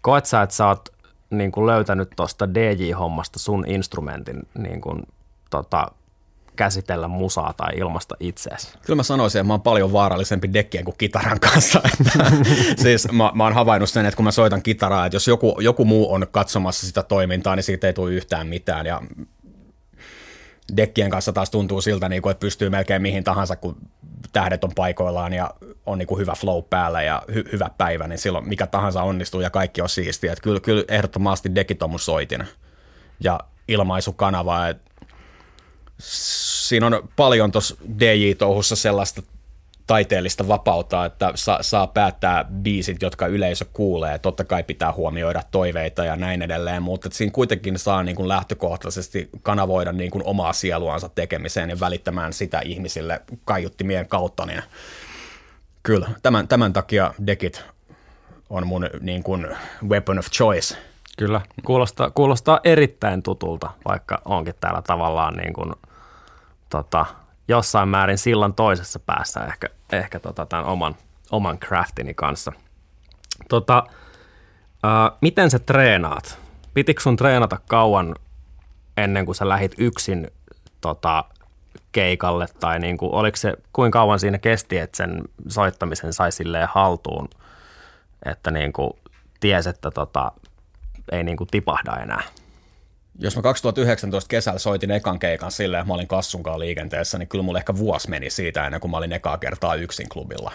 koet 0.00 0.26
sä, 0.26 0.42
että 0.42 0.56
sä 0.56 0.66
oot 0.66 0.88
niin 1.30 1.52
kuin 1.52 1.66
löytänyt 1.66 2.10
tuosta 2.16 2.54
DJ-hommasta 2.54 3.38
sun 3.38 3.64
instrumentin 3.66 4.42
niin 4.58 4.80
kuin, 4.80 5.02
tota, 5.50 5.86
käsitellä 6.62 7.08
musaa 7.08 7.52
tai 7.52 7.76
ilmasta 7.76 8.14
itseäsi? 8.20 8.68
Kyllä 8.86 8.96
mä 8.96 9.02
sanoisin, 9.02 9.38
että 9.38 9.46
mä 9.46 9.52
oon 9.52 9.60
paljon 9.60 9.92
vaarallisempi 9.92 10.52
dekkien 10.52 10.84
kuin 10.84 10.94
kitaran 10.98 11.40
kanssa. 11.40 11.82
siis 12.82 13.12
mä, 13.12 13.30
mä 13.34 13.44
oon 13.44 13.52
havainnut 13.52 13.90
sen, 13.90 14.06
että 14.06 14.16
kun 14.16 14.24
mä 14.24 14.30
soitan 14.30 14.62
kitaraa, 14.62 15.06
että 15.06 15.16
jos 15.16 15.28
joku, 15.28 15.56
joku 15.60 15.84
muu 15.84 16.12
on 16.12 16.26
katsomassa 16.30 16.86
sitä 16.86 17.02
toimintaa, 17.02 17.56
niin 17.56 17.64
siitä 17.64 17.86
ei 17.86 17.92
tule 17.92 18.12
yhtään 18.12 18.46
mitään. 18.46 18.86
Ja 18.86 19.02
dekkien 20.76 21.10
kanssa 21.10 21.32
taas 21.32 21.50
tuntuu 21.50 21.80
siltä, 21.80 22.08
niin 22.08 22.22
kuin, 22.22 22.30
että 22.30 22.40
pystyy 22.40 22.70
melkein 22.70 23.02
mihin 23.02 23.24
tahansa, 23.24 23.56
kun 23.56 23.76
tähdet 24.32 24.64
on 24.64 24.72
paikoillaan 24.74 25.32
ja 25.32 25.54
on 25.86 25.98
niin 25.98 26.06
kuin 26.06 26.20
hyvä 26.20 26.34
flow 26.34 26.64
päällä 26.70 27.02
ja 27.02 27.22
hy- 27.30 27.52
hyvä 27.52 27.70
päivä, 27.78 28.08
niin 28.08 28.18
silloin 28.18 28.48
mikä 28.48 28.66
tahansa 28.66 29.02
onnistuu 29.02 29.40
ja 29.40 29.50
kaikki 29.50 29.82
on 29.82 29.88
siistiä. 29.88 30.32
Että 30.32 30.42
kyllä, 30.42 30.60
kyllä 30.60 30.84
ehdottomasti 30.88 31.54
dekit 31.54 31.82
on 31.82 31.90
mun 31.90 32.00
soitin 32.00 32.44
ja 33.20 33.40
ilmaisukanava, 33.68 34.68
että 34.68 34.92
siinä 36.72 36.86
on 36.86 37.08
paljon 37.16 37.52
tuossa 37.52 37.76
DJ-touhussa 37.98 38.76
sellaista 38.76 39.22
taiteellista 39.86 40.48
vapautta, 40.48 41.04
että 41.04 41.32
saa, 41.34 41.62
saa 41.62 41.86
päättää 41.86 42.44
biisit, 42.44 43.02
jotka 43.02 43.26
yleisö 43.26 43.64
kuulee. 43.72 44.18
Totta 44.18 44.44
kai 44.44 44.62
pitää 44.62 44.92
huomioida 44.92 45.42
toiveita 45.50 46.04
ja 46.04 46.16
näin 46.16 46.42
edelleen, 46.42 46.82
mutta 46.82 47.08
siinä 47.12 47.32
kuitenkin 47.32 47.78
saa 47.78 48.02
niin 48.02 48.16
kuin 48.16 48.28
lähtökohtaisesti 48.28 49.28
kanavoida 49.42 49.92
niin 49.92 50.10
kuin 50.10 50.24
omaa 50.26 50.52
sieluansa 50.52 51.08
tekemiseen 51.08 51.70
ja 51.70 51.80
välittämään 51.80 52.32
sitä 52.32 52.60
ihmisille 52.60 53.20
kaiuttimien 53.44 54.08
kautta. 54.08 54.46
Niin 54.46 54.62
kyllä, 55.82 56.08
tämän, 56.22 56.48
tämän 56.48 56.72
takia 56.72 57.14
dekit 57.26 57.64
on 58.50 58.66
mun 58.66 58.90
niin 59.00 59.22
kuin 59.22 59.46
weapon 59.88 60.18
of 60.18 60.30
choice. 60.30 60.76
Kyllä, 61.18 61.40
kuulostaa, 61.64 62.10
kuulostaa 62.10 62.60
erittäin 62.64 63.22
tutulta, 63.22 63.70
vaikka 63.88 64.22
onkin 64.24 64.54
täällä 64.60 64.82
tavallaan 64.82 65.34
niin 65.34 65.52
kuin, 65.52 65.72
tota, 66.72 67.06
jossain 67.48 67.88
määrin 67.88 68.18
sillan 68.18 68.54
toisessa 68.54 68.98
päässä 68.98 69.40
ehkä, 69.44 69.68
ehkä 69.92 70.20
tota, 70.20 70.46
tämän 70.46 70.64
oman, 70.64 70.96
oman 71.30 71.58
craftini 71.58 72.14
kanssa. 72.14 72.52
Tota, 73.48 73.84
ää, 74.82 75.12
miten 75.20 75.50
sä 75.50 75.58
treenaat? 75.58 76.38
Pitikö 76.74 77.02
sun 77.02 77.16
treenata 77.16 77.58
kauan 77.68 78.14
ennen 78.96 79.24
kuin 79.24 79.34
sä 79.34 79.48
lähit 79.48 79.74
yksin 79.78 80.30
tota, 80.80 81.24
keikalle? 81.92 82.46
Tai 82.60 82.78
niin 82.78 82.96
kuin, 82.96 83.12
oliko 83.12 83.36
se, 83.36 83.54
kuinka 83.72 83.98
kauan 83.98 84.20
siinä 84.20 84.38
kesti, 84.38 84.78
että 84.78 84.96
sen 84.96 85.22
soittamisen 85.48 86.12
sai 86.12 86.32
silleen 86.32 86.68
haltuun, 86.74 87.28
että 88.24 88.50
niin 88.50 88.72
kuin, 88.72 88.90
ties, 89.40 89.66
että 89.66 89.90
tota, 89.90 90.32
ei 91.12 91.24
niin 91.24 91.36
kuin 91.36 91.48
tipahda 91.50 91.96
enää? 91.96 92.22
Jos 93.18 93.36
mä 93.36 93.42
2019 93.42 94.28
kesällä 94.28 94.58
soitin 94.58 94.90
ekan 94.90 95.18
keikan 95.18 95.52
silleen, 95.52 95.80
että 95.80 95.88
mä 95.88 95.94
olin 95.94 96.08
kassunkaan 96.08 96.60
liikenteessä, 96.60 97.18
niin 97.18 97.28
kyllä 97.28 97.44
mulla 97.44 97.58
ehkä 97.58 97.76
vuosi 97.76 98.10
meni 98.10 98.30
siitä 98.30 98.66
ennen 98.66 98.80
kuin 98.80 98.90
mä 98.90 98.96
olin 98.96 99.12
ekaa 99.12 99.38
kertaa 99.38 99.74
yksin 99.74 100.08
klubilla. 100.08 100.52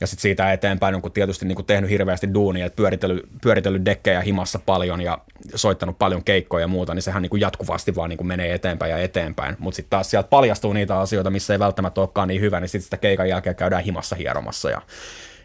Ja 0.00 0.06
sitten 0.06 0.22
siitä 0.22 0.52
eteenpäin 0.52 1.02
kun 1.02 1.12
tietysti 1.12 1.44
niin 1.44 1.56
kuin 1.56 1.66
tehnyt 1.66 1.90
hirveästi 1.90 2.34
duunia, 2.34 2.66
että 2.66 2.76
pyöritellyt, 2.76 3.26
pyöritellyt 3.42 3.84
dekkejä 3.84 4.20
himassa 4.20 4.58
paljon 4.58 5.00
ja 5.00 5.18
soittanut 5.54 5.98
paljon 5.98 6.24
keikkoja 6.24 6.64
ja 6.64 6.68
muuta, 6.68 6.94
niin 6.94 7.02
sehän 7.02 7.22
niin 7.22 7.30
kuin 7.30 7.40
jatkuvasti 7.40 7.94
vaan 7.94 8.10
niin 8.10 8.16
kuin 8.16 8.26
menee 8.26 8.54
eteenpäin 8.54 8.90
ja 8.90 8.98
eteenpäin. 8.98 9.56
Mutta 9.58 9.76
sitten 9.76 9.90
taas 9.90 10.10
sieltä 10.10 10.28
paljastuu 10.28 10.72
niitä 10.72 10.98
asioita, 11.00 11.30
missä 11.30 11.54
ei 11.54 11.58
välttämättä 11.58 12.00
olekaan 12.00 12.28
niin 12.28 12.40
hyvä, 12.40 12.60
niin 12.60 12.68
sitten 12.68 12.84
sitä 12.84 12.96
keikan 12.96 13.28
jälkeen 13.28 13.56
käydään 13.56 13.84
himassa 13.84 14.16
hieromassa 14.16 14.70
ja 14.70 14.82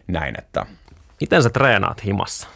näin. 0.08 0.34
Että... 0.38 0.66
Miten 1.20 1.42
sä 1.42 1.50
treenaat 1.50 2.04
himassa? 2.04 2.48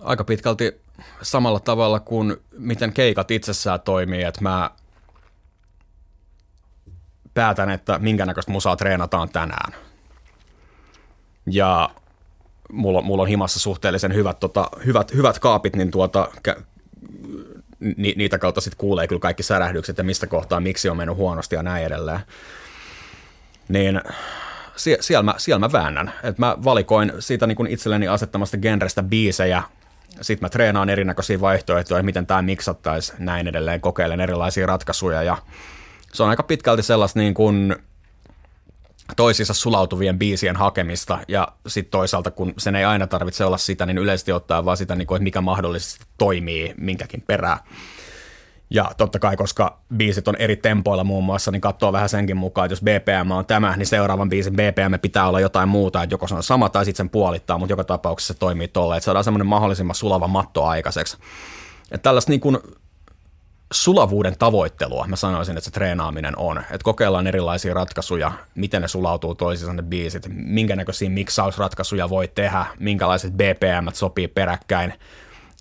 Aika 0.00 0.24
pitkälti 0.24 0.83
samalla 1.22 1.60
tavalla 1.60 2.00
kuin 2.00 2.36
miten 2.58 2.92
keikat 2.92 3.30
itsessään 3.30 3.80
toimii, 3.80 4.22
että 4.22 4.42
mä 4.42 4.70
päätän, 7.34 7.70
että 7.70 7.98
minkä 7.98 8.26
näköistä 8.26 8.52
musaa 8.52 8.76
treenataan 8.76 9.28
tänään. 9.28 9.74
Ja 11.46 11.90
mulla, 12.72 13.02
mulla 13.02 13.22
on 13.22 13.28
himassa 13.28 13.60
suhteellisen 13.60 14.14
hyvät, 14.14 14.40
tota, 14.40 14.70
hyvät, 14.86 15.14
hyvät 15.14 15.38
kaapit, 15.38 15.76
niin 15.76 15.90
tuota, 15.90 16.28
ni, 17.96 18.14
niitä 18.16 18.38
kautta 18.38 18.60
sitten 18.60 18.78
kuulee 18.78 19.06
kyllä 19.06 19.20
kaikki 19.20 19.42
särähdykset 19.42 19.98
ja 19.98 20.04
mistä 20.04 20.26
kohtaa 20.26 20.60
miksi 20.60 20.88
on 20.88 20.96
mennyt 20.96 21.16
huonosti 21.16 21.54
ja 21.54 21.62
näin 21.62 21.84
edelleen. 21.84 22.20
Niin 23.68 24.00
sie, 24.76 24.96
siellä, 25.00 25.22
mä, 25.22 25.34
siellä 25.36 25.58
mä 25.58 25.72
väännän. 25.72 26.12
Et 26.22 26.38
mä 26.38 26.56
valikoin 26.64 27.12
siitä 27.18 27.46
niin 27.46 27.66
itselleni 27.66 28.08
asettamasta 28.08 28.56
genrestä 28.56 29.02
biisejä, 29.02 29.62
sitten 30.20 30.44
mä 30.44 30.48
treenaan 30.48 30.88
erinäköisiä 30.88 31.40
vaihtoehtoja, 31.40 32.02
miten 32.02 32.26
tämä 32.26 32.42
miksattaisi 32.42 33.12
näin 33.18 33.48
edelleen, 33.48 33.80
kokeilen 33.80 34.20
erilaisia 34.20 34.66
ratkaisuja 34.66 35.22
ja 35.22 35.36
se 36.12 36.22
on 36.22 36.28
aika 36.28 36.42
pitkälti 36.42 36.82
sellaista 36.82 37.18
niin 37.18 37.34
kuin 37.34 37.76
toisissa 39.16 39.54
sulautuvien 39.54 40.18
biisien 40.18 40.56
hakemista 40.56 41.18
ja 41.28 41.48
sitten 41.66 41.90
toisaalta, 41.90 42.30
kun 42.30 42.54
sen 42.58 42.76
ei 42.76 42.84
aina 42.84 43.06
tarvitse 43.06 43.44
olla 43.44 43.58
sitä, 43.58 43.86
niin 43.86 43.98
yleisesti 43.98 44.32
ottaa 44.32 44.64
vaan 44.64 44.76
sitä, 44.76 44.94
niin 44.94 45.06
kuin, 45.06 45.16
että 45.16 45.24
mikä 45.24 45.40
mahdollisesti 45.40 46.04
toimii 46.18 46.74
minkäkin 46.76 47.22
perään. 47.26 47.58
Ja 48.70 48.90
totta 48.96 49.18
kai, 49.18 49.36
koska 49.36 49.78
biisit 49.96 50.28
on 50.28 50.36
eri 50.36 50.56
tempoilla 50.56 51.04
muun 51.04 51.24
muassa, 51.24 51.50
niin 51.50 51.60
katsoo 51.60 51.92
vähän 51.92 52.08
senkin 52.08 52.36
mukaan, 52.36 52.66
että 52.66 52.72
jos 52.72 52.82
BPM 52.82 53.30
on 53.30 53.46
tämä, 53.46 53.76
niin 53.76 53.86
seuraavan 53.86 54.28
biisin 54.28 54.52
BPM 54.52 55.00
pitää 55.02 55.28
olla 55.28 55.40
jotain 55.40 55.68
muuta, 55.68 56.02
että 56.02 56.14
joko 56.14 56.28
se 56.28 56.34
on 56.34 56.42
sama 56.42 56.68
tai 56.68 56.84
sitten 56.84 57.04
sen 57.04 57.10
puolittaa, 57.10 57.58
mutta 57.58 57.72
joka 57.72 57.84
tapauksessa 57.84 58.34
se 58.34 58.38
toimii 58.38 58.68
tolleen, 58.68 58.96
että 58.96 59.04
saadaan 59.04 59.24
semmoinen 59.24 59.46
mahdollisimman 59.46 59.94
sulava 59.94 60.28
matto 60.28 60.64
aikaiseksi. 60.64 61.16
Että 61.90 62.02
tällaista 62.02 62.30
niin 62.30 62.40
kuin 62.40 62.58
sulavuuden 63.72 64.38
tavoittelua 64.38 65.06
mä 65.08 65.16
sanoisin, 65.16 65.56
että 65.56 65.64
se 65.64 65.70
treenaaminen 65.70 66.38
on. 66.38 66.58
Että 66.58 66.84
kokeillaan 66.84 67.26
erilaisia 67.26 67.74
ratkaisuja, 67.74 68.32
miten 68.54 68.82
ne 68.82 68.88
sulautuu 68.88 69.34
toisiinsa 69.34 69.72
ne 69.72 69.82
biisit, 69.82 70.26
minkä 70.28 70.76
näköisiä 70.76 71.10
miksausratkaisuja 71.10 72.08
voi 72.08 72.28
tehdä, 72.28 72.66
minkälaiset 72.78 73.32
BPM 73.32 73.88
sopii 73.92 74.28
peräkkäin– 74.28 74.94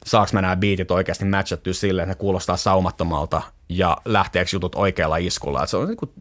saaks 0.05 0.33
mä 0.33 0.41
nämä 0.41 0.55
biitit 0.55 0.91
oikeasti 0.91 1.25
matchattua 1.25 1.73
silleen, 1.73 2.03
että 2.03 2.15
ne 2.15 2.19
kuulostaa 2.19 2.57
saumattomalta 2.57 3.41
ja 3.69 3.97
lähteekö 4.05 4.49
jutut 4.53 4.75
oikealla 4.75 5.17
iskulla. 5.17 5.63
Et 5.63 5.69
se 5.69 5.77
on 5.77 5.87
niin 5.87 5.97
kuin, 5.97 6.11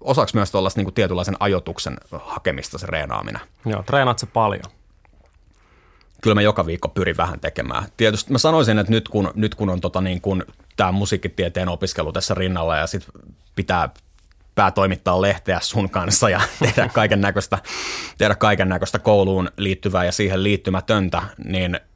osaksi 0.00 0.36
myös 0.36 0.50
tuollaista 0.50 0.82
niin 0.82 0.94
tietynlaisen 0.94 1.36
ajotuksen 1.40 1.96
hakemista 2.12 2.78
se 2.78 2.86
reenaaminen. 2.86 3.40
Joo, 3.66 3.82
treenaat 3.82 4.18
se 4.18 4.26
paljon? 4.26 4.64
Kyllä 6.22 6.34
mä 6.34 6.42
joka 6.42 6.66
viikko 6.66 6.88
pyrin 6.88 7.16
vähän 7.16 7.40
tekemään. 7.40 7.84
Tietysti 7.96 8.32
mä 8.32 8.38
sanoisin, 8.38 8.78
että 8.78 8.92
nyt 8.92 9.08
kun, 9.08 9.30
nyt 9.34 9.54
kun 9.54 9.70
on 9.70 9.80
tota 9.80 10.00
niin 10.00 10.20
kuin 10.20 10.44
tämä 10.76 10.92
musiikkitieteen 10.92 11.68
opiskelu 11.68 12.12
tässä 12.12 12.34
rinnalla 12.34 12.76
ja 12.76 12.86
sit 12.86 13.06
pitää 13.54 13.88
päätoimittaa 14.54 15.20
lehteä 15.20 15.58
sun 15.62 15.90
kanssa 15.90 16.30
ja 16.30 16.40
tehdä 16.60 16.88
kaiken 16.88 17.20
näköistä, 17.20 17.58
tehdä 18.18 18.34
kaiken 18.34 18.68
näköistä 18.68 18.98
kouluun 18.98 19.50
liittyvää 19.56 20.04
ja 20.04 20.12
siihen 20.12 20.42
liittymätöntä, 20.42 21.22
niin– 21.44 21.80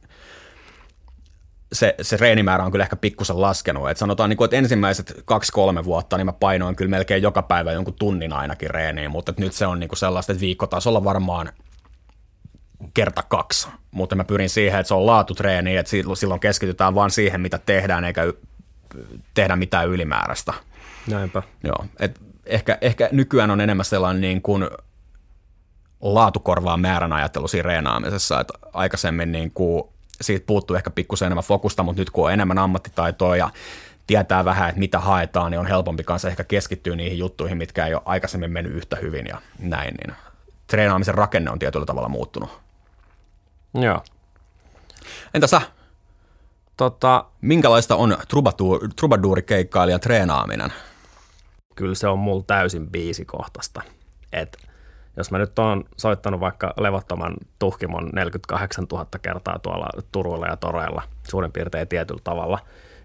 se, 1.76 1.94
se 2.02 2.16
reenimäärä 2.16 2.64
on 2.64 2.70
kyllä 2.72 2.84
ehkä 2.84 2.96
pikkusen 2.96 3.40
laskenut. 3.40 3.90
Et 3.90 3.96
sanotaan, 3.96 4.30
niin 4.30 4.36
kuin, 4.36 4.44
että 4.44 4.56
ensimmäiset 4.56 5.22
kaksi-kolme 5.24 5.84
vuotta 5.84 6.16
niin 6.16 6.26
mä 6.26 6.32
painoin 6.32 6.76
kyllä 6.76 6.90
melkein 6.90 7.22
joka 7.22 7.42
päivä 7.42 7.72
jonkun 7.72 7.94
tunnin 7.94 8.32
ainakin 8.32 8.70
reeniin, 8.70 9.10
mutta 9.10 9.34
nyt 9.38 9.52
se 9.52 9.66
on 9.66 9.80
niin 9.80 9.88
kuin 9.88 9.98
sellaista, 9.98 10.32
että 10.32 10.40
viikkotasolla 10.40 11.04
varmaan 11.04 11.52
kerta 12.94 13.22
kaksi. 13.22 13.68
Mutta 13.90 14.16
mä 14.16 14.24
pyrin 14.24 14.48
siihen, 14.48 14.80
että 14.80 14.88
se 14.88 14.94
on 14.94 15.06
laatutreeni, 15.06 15.76
että 15.76 15.92
silloin 16.14 16.40
keskitytään 16.40 16.94
vain 16.94 17.10
siihen, 17.10 17.40
mitä 17.40 17.58
tehdään, 17.58 18.04
eikä 18.04 18.22
tehdä 19.34 19.56
mitään 19.56 19.88
ylimääräistä. 19.88 20.52
Näinpä. 21.10 21.42
Joo, 21.64 21.84
et 22.00 22.20
ehkä, 22.46 22.78
ehkä 22.80 23.08
nykyään 23.12 23.50
on 23.50 23.60
enemmän 23.60 23.84
sellainen 23.84 24.20
niin 24.20 24.42
kuin 24.42 24.68
laatukorvaa 26.00 26.76
määrän 26.76 27.12
ajattelu 27.12 27.48
siinä 27.48 27.66
reenaamisessa, 27.66 28.40
että 28.40 28.54
aikaisemmin 28.72 29.32
niin 29.32 29.50
kuin 29.50 29.82
siitä 30.20 30.46
puuttuu 30.46 30.76
ehkä 30.76 30.90
pikkusen 30.90 31.26
enemmän 31.26 31.44
fokusta, 31.44 31.82
mutta 31.82 32.00
nyt 32.00 32.10
kun 32.10 32.24
on 32.24 32.32
enemmän 32.32 32.58
ammattitaitoa 32.58 33.36
ja 33.36 33.50
tietää 34.06 34.44
vähän, 34.44 34.68
että 34.68 34.78
mitä 34.78 34.98
haetaan, 34.98 35.50
niin 35.50 35.58
on 35.58 35.66
helpompi 35.66 36.04
kanssa 36.04 36.28
ehkä 36.28 36.44
keskittyä 36.44 36.96
niihin 36.96 37.18
juttuihin, 37.18 37.58
mitkä 37.58 37.86
ei 37.86 37.94
ole 37.94 38.02
aikaisemmin 38.04 38.50
mennyt 38.50 38.74
yhtä 38.74 38.96
hyvin 38.96 39.26
ja 39.26 39.40
näin, 39.58 39.94
niin 39.94 40.16
treenaamisen 40.66 41.14
rakenne 41.14 41.50
on 41.50 41.58
tietyllä 41.58 41.86
tavalla 41.86 42.08
muuttunut. 42.08 42.60
Joo. 43.74 44.02
Entä 45.34 45.46
sä? 45.46 45.60
Tota, 46.76 47.24
Minkälaista 47.40 47.96
on 47.96 48.16
trubaduurikeikkailijan 48.96 50.00
treenaaminen? 50.00 50.72
Kyllä 51.74 51.94
se 51.94 52.08
on 52.08 52.18
mulla 52.18 52.44
täysin 52.46 52.90
biisikohtaista. 52.90 53.82
Et 54.32 54.65
jos 55.16 55.30
mä 55.30 55.38
nyt 55.38 55.58
oon 55.58 55.84
soittanut 55.96 56.40
vaikka 56.40 56.74
levottoman 56.80 57.34
tuhkimon 57.58 58.10
48 58.12 58.86
000 58.92 59.06
kertaa 59.22 59.58
tuolla 59.58 59.88
Turuilla 60.12 60.46
ja 60.46 60.56
Toreilla 60.56 61.02
suurin 61.28 61.52
piirtein 61.52 61.88
tietyllä 61.88 62.20
tavalla, 62.24 62.58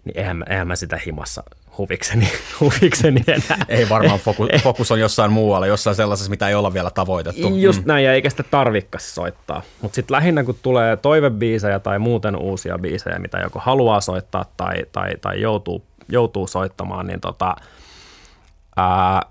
niin 0.06 0.18
eihän 0.18 0.38
mä, 0.38 0.46
eihän 0.50 0.68
mä 0.68 0.76
sitä 0.76 1.00
himassa 1.06 1.44
huvikseni, 1.78 2.28
huvikseni 2.60 3.24
enää. 3.28 3.66
Ei 3.70 3.90
varmaan 3.90 4.20
fokus, 4.30 4.48
fokus 4.64 4.92
on 4.92 5.00
jossain 5.00 5.32
muualla, 5.32 5.68
jossain 5.68 5.96
sellaisessa, 5.96 6.30
mitä 6.30 6.48
ei 6.48 6.56
olla 6.56 6.74
vielä 6.74 6.90
tavoitettu. 6.90 7.56
Just 7.56 7.82
mm. 7.82 7.88
näin, 7.88 8.06
ja 8.06 8.14
eikä 8.14 8.30
sitä 8.30 8.44
tarvikkas 8.44 9.16
soittaa. 9.16 9.62
Mutta 9.82 9.96
sitten 9.96 10.16
lähinnä, 10.16 10.44
kun 10.44 10.58
tulee 10.62 10.98
toivebiisejä 10.98 11.80
tai 11.80 12.00
muuten 12.00 12.36
uusia 12.36 12.78
biisejä, 12.80 13.20
mitä 13.20 13.38
joko 13.40 13.60
haluaa 13.60 14.02
soittaa 14.02 14.46
tai, 14.58 14.76
tai, 14.92 15.12
tai 15.22 15.42
joutuu, 15.42 15.86
joutuu 16.10 16.48
soittamaan, 16.48 17.08
niin 17.08 17.22
tota, 17.22 17.56
ää, 18.78 19.22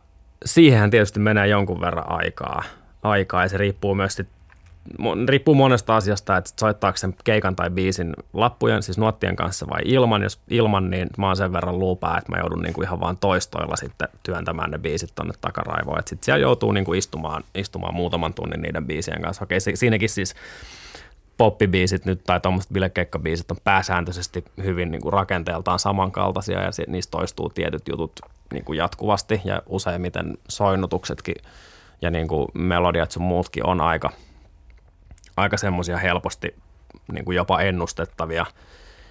siihen 0.45 0.91
tietysti 0.91 1.21
menee 1.21 1.47
jonkun 1.47 1.81
verran 1.81 2.11
aikaa, 2.11 2.63
aikaa 3.03 3.43
ja 3.43 3.49
se 3.49 3.57
riippuu 3.57 3.95
myös 3.95 4.15
sit, 4.15 4.29
riippuu 5.29 5.55
monesta 5.55 5.97
asiasta, 5.97 6.37
että 6.37 6.51
soittaako 6.61 6.97
sen 6.97 7.15
keikan 7.25 7.57
tai 7.57 7.71
biisin 7.71 8.15
lappujen, 8.33 8.83
siis 8.83 8.99
nuottien 8.99 9.37
kanssa 9.37 9.67
vai 9.71 9.81
ilman. 9.85 10.23
Jos 10.23 10.41
ilman, 10.51 10.91
niin 10.91 11.09
mä 11.19 11.27
oon 11.27 11.37
sen 11.37 11.53
verran 11.53 11.79
luupää, 11.79 12.19
että 12.19 12.33
mä 12.33 12.39
joudun 12.39 12.63
niinku 12.63 12.83
ihan 12.83 13.01
vaan 13.01 13.17
toistoilla 13.17 13.77
sitten 13.77 14.09
työntämään 14.23 14.71
ne 14.71 14.79
biisit 14.79 15.15
tonne 15.15 15.35
takaraivoon. 15.41 15.99
Että 15.99 16.09
sitten 16.09 16.25
siellä 16.25 16.43
joutuu 16.43 16.73
niinku 16.73 16.95
istumaan, 16.95 17.45
istumaan 17.55 17.95
muutaman 17.95 18.35
tunnin 18.35 18.63
niiden 18.63 18.87
biisien 18.87 19.23
kanssa. 19.23 19.45
Okei, 19.45 19.59
siinäkin 19.75 20.09
siis 20.09 20.35
poppibiisit 21.37 22.05
nyt 22.05 22.25
tai 22.25 22.41
tuommoiset 22.41 22.73
bilekeikkabiisit 22.73 23.51
on 23.51 23.57
pääsääntöisesti 23.65 24.45
hyvin 24.63 24.91
niin 24.91 25.03
kuin 25.03 25.13
rakenteeltaan 25.13 25.79
samankaltaisia 25.79 26.63
ja 26.63 26.73
se, 26.73 26.85
niistä 26.87 27.11
toistuu 27.11 27.49
tietyt 27.49 27.89
jutut 27.89 28.13
niin 28.53 28.65
kuin 28.65 28.77
jatkuvasti 28.77 29.41
ja 29.45 29.63
useimmiten 29.67 30.39
soinnutuksetkin 30.49 31.35
ja 32.03 32.11
niin 32.11 32.29
kuin 32.29 32.49
melodiat 32.55 33.11
sun 33.11 33.23
muutkin 33.23 33.67
on 33.67 33.81
aika, 33.81 34.11
aika 35.37 35.57
semmoisia 35.57 35.97
helposti 35.97 36.55
niin 37.13 37.25
kuin 37.25 37.37
jopa 37.37 37.61
ennustettavia, 37.61 38.47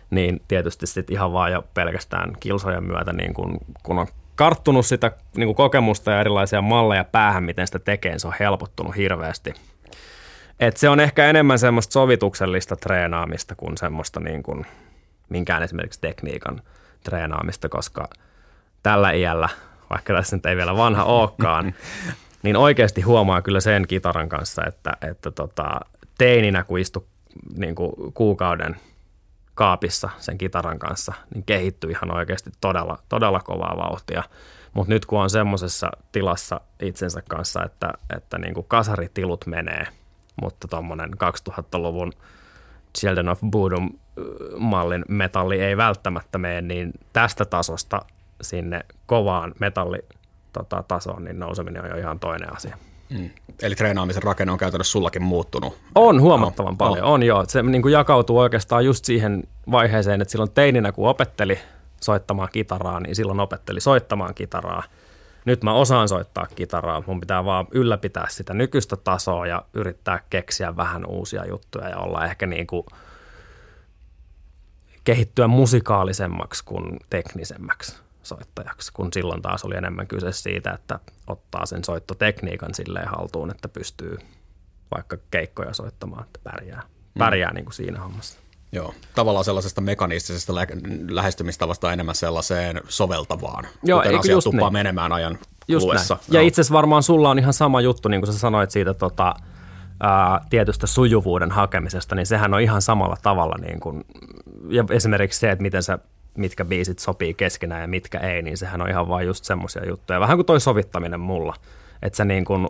niin 0.09 0.41
tietysti 0.47 0.87
sitten 0.87 1.13
ihan 1.13 1.33
vaan 1.33 1.51
jo 1.51 1.63
pelkästään 1.73 2.33
kilsojen 2.39 2.83
myötä, 2.83 3.13
niin 3.13 3.33
kun, 3.33 3.57
kun 3.83 3.99
on 3.99 4.07
karttunut 4.35 4.85
sitä 4.85 5.11
niin 5.37 5.47
kuin 5.47 5.55
kokemusta 5.55 6.11
ja 6.11 6.19
erilaisia 6.19 6.61
malleja 6.61 7.03
päähän, 7.03 7.43
miten 7.43 7.67
sitä 7.67 7.79
tekee, 7.79 8.11
niin 8.11 8.19
se 8.19 8.27
on 8.27 8.33
helpottunut 8.39 8.95
hirveästi. 8.95 9.53
Et 10.59 10.77
se 10.77 10.89
on 10.89 10.99
ehkä 10.99 11.29
enemmän 11.29 11.59
semmoista 11.59 11.93
sovituksellista 11.93 12.75
treenaamista 12.75 13.55
kuin 13.55 13.77
semmoista 13.77 14.19
niin 14.19 14.43
kuin 14.43 14.65
minkään 15.29 15.63
esimerkiksi 15.63 16.01
tekniikan 16.01 16.61
treenaamista, 17.03 17.69
koska 17.69 18.09
tällä 18.83 19.11
iällä, 19.11 19.49
vaikka 19.89 20.13
tässä 20.13 20.35
nyt 20.35 20.45
ei 20.45 20.55
vielä 20.55 20.77
vanha 20.77 21.03
olekaan, 21.03 21.73
niin 22.43 22.57
oikeasti 22.57 23.01
huomaa 23.01 23.41
kyllä 23.41 23.59
sen 23.59 23.87
kitaran 23.87 24.29
kanssa, 24.29 24.65
että, 24.65 24.91
että 25.01 25.31
tota, 25.31 25.79
teininä 26.17 26.63
kun 26.63 26.79
istu 26.79 27.07
niin 27.57 27.75
kuin 27.75 28.13
kuukauden 28.13 28.75
kaapissa 29.55 30.09
sen 30.17 30.37
kitaran 30.37 30.79
kanssa, 30.79 31.13
niin 31.33 31.43
kehittyy 31.43 31.91
ihan 31.91 32.15
oikeasti 32.15 32.49
todella, 32.61 32.99
todella 33.09 33.39
kovaa 33.39 33.77
vauhtia. 33.77 34.23
Mutta 34.73 34.93
nyt 34.93 35.05
kun 35.05 35.19
on 35.19 35.29
semmoisessa 35.29 35.91
tilassa 36.11 36.61
itsensä 36.81 37.21
kanssa, 37.29 37.63
että, 37.63 37.93
että 38.15 38.37
niin 38.37 38.53
kuin 38.53 38.65
kasaritilut 38.67 39.45
menee, 39.47 39.87
mutta 40.41 40.67
tuommoinen 40.67 41.09
2000-luvun 41.13 42.13
Children 42.97 43.29
of 43.29 43.39
Bodom 43.45 43.89
mallin 44.57 45.05
metalli 45.07 45.61
ei 45.61 45.77
välttämättä 45.77 46.37
mene, 46.37 46.61
niin 46.61 46.91
tästä 47.13 47.45
tasosta 47.45 48.01
sinne 48.41 48.81
kovaan 49.05 49.53
metallitasoon, 49.59 51.15
tota, 51.15 51.19
niin 51.19 51.39
nouseminen 51.39 51.83
on 51.83 51.89
jo 51.89 51.97
ihan 51.97 52.19
toinen 52.19 52.55
asia. 52.55 52.77
Mm. 53.09 53.29
Eli 53.61 53.75
treenaamisen 53.75 54.23
rakenne 54.23 54.51
on 54.51 54.57
käytännössä 54.57 54.91
sullakin 54.91 55.23
muuttunut. 55.23 55.77
On 55.95 56.21
huomattavan 56.21 56.73
no, 56.73 56.77
paljon, 56.77 57.05
on, 57.05 57.13
on 57.13 57.23
joo. 57.23 57.45
Se 57.47 57.63
niin 57.63 57.81
kuin 57.81 57.91
jakautuu 57.91 58.37
oikeastaan 58.37 58.85
just 58.85 59.05
siihen 59.05 59.43
vaiheeseen, 59.71 60.21
että 60.21 60.31
silloin 60.31 60.51
teininä 60.51 60.91
kun 60.91 61.09
opetteli 61.09 61.59
soittamaan 62.01 62.49
kitaraa, 62.51 62.99
niin 62.99 63.15
silloin 63.15 63.39
opetteli 63.39 63.79
soittamaan 63.79 64.35
kitaraa. 64.35 64.83
Nyt 65.45 65.63
mä 65.63 65.73
osaan 65.73 66.09
soittaa 66.09 66.47
kitaraa, 66.55 67.03
mun 67.07 67.19
pitää 67.19 67.45
vaan 67.45 67.67
ylläpitää 67.71 68.25
sitä 68.29 68.53
nykyistä 68.53 68.95
tasoa 68.95 69.47
ja 69.47 69.65
yrittää 69.73 70.19
keksiä 70.29 70.75
vähän 70.77 71.05
uusia 71.05 71.45
juttuja 71.45 71.89
ja 71.89 71.97
olla 71.97 72.25
ehkä 72.25 72.45
niin 72.45 72.67
kuin 72.67 72.85
kehittyä 75.03 75.47
musikaalisemmaksi 75.47 76.65
kuin 76.65 76.99
teknisemmäksi 77.09 77.99
soittajaksi, 78.23 78.93
kun 78.93 79.13
silloin 79.13 79.41
taas 79.41 79.65
oli 79.65 79.75
enemmän 79.75 80.07
kyse 80.07 80.31
siitä, 80.31 80.71
että 80.71 80.99
ottaa 81.27 81.65
sen 81.65 81.83
soittotekniikan 81.83 82.73
silleen 82.73 83.07
haltuun, 83.07 83.51
että 83.51 83.69
pystyy 83.69 84.17
vaikka 84.95 85.17
keikkoja 85.31 85.73
soittamaan, 85.73 86.23
että 86.23 86.39
pärjää, 86.43 86.81
mm. 86.81 87.19
pärjää 87.19 87.49
mm. 87.49 87.55
niin 87.55 87.65
kuin 87.65 87.73
siinä 87.73 87.99
hommassa. 87.99 88.39
Joo, 88.71 88.93
tavallaan 89.15 89.45
sellaisesta 89.45 89.81
mekanistisesta 89.81 90.55
lä- 90.55 90.67
lähestymistavasta 91.09 91.93
enemmän 91.93 92.15
sellaiseen 92.15 92.81
soveltavaan, 92.87 93.67
Joo, 93.83 94.01
kuten 94.01 94.19
asiat 94.19 94.43
tuppaa 94.43 94.69
niin. 94.69 94.73
menemään 94.73 95.11
ajan 95.11 95.39
just 95.67 95.83
kuluessa. 95.83 96.13
Näin. 96.15 96.33
Ja 96.33 96.41
itse 96.47 96.61
asiassa 96.61 96.73
varmaan 96.73 97.03
sulla 97.03 97.29
on 97.29 97.39
ihan 97.39 97.53
sama 97.53 97.81
juttu, 97.81 98.09
niin 98.09 98.21
kuin 98.21 98.33
sä 98.33 98.39
sanoit 98.39 98.71
siitä 98.71 98.93
tota, 98.93 99.35
ää, 99.99 100.45
tietystä 100.49 100.87
sujuvuuden 100.87 101.51
hakemisesta, 101.51 102.15
niin 102.15 102.25
sehän 102.25 102.53
on 102.53 102.61
ihan 102.61 102.81
samalla 102.81 103.17
tavalla. 103.21 103.55
Niin 103.61 103.79
kuin, 103.79 104.05
ja 104.69 104.85
esimerkiksi 104.89 105.39
se, 105.39 105.51
että 105.51 105.61
miten 105.61 105.83
sä 105.83 105.99
mitkä 106.39 106.65
biisit 106.65 106.99
sopii 106.99 107.33
keskenään 107.33 107.81
ja 107.81 107.87
mitkä 107.87 108.19
ei, 108.19 108.41
niin 108.41 108.57
sehän 108.57 108.81
on 108.81 108.89
ihan 108.89 109.07
vain 109.07 109.27
just 109.27 109.43
semmoisia 109.43 109.87
juttuja. 109.87 110.19
Vähän 110.19 110.37
kuin 110.37 110.45
toi 110.45 110.59
sovittaminen 110.59 111.19
mulla, 111.19 111.55
että 112.01 112.17
sä 112.17 112.25
niin 112.25 112.45
kuin 112.45 112.67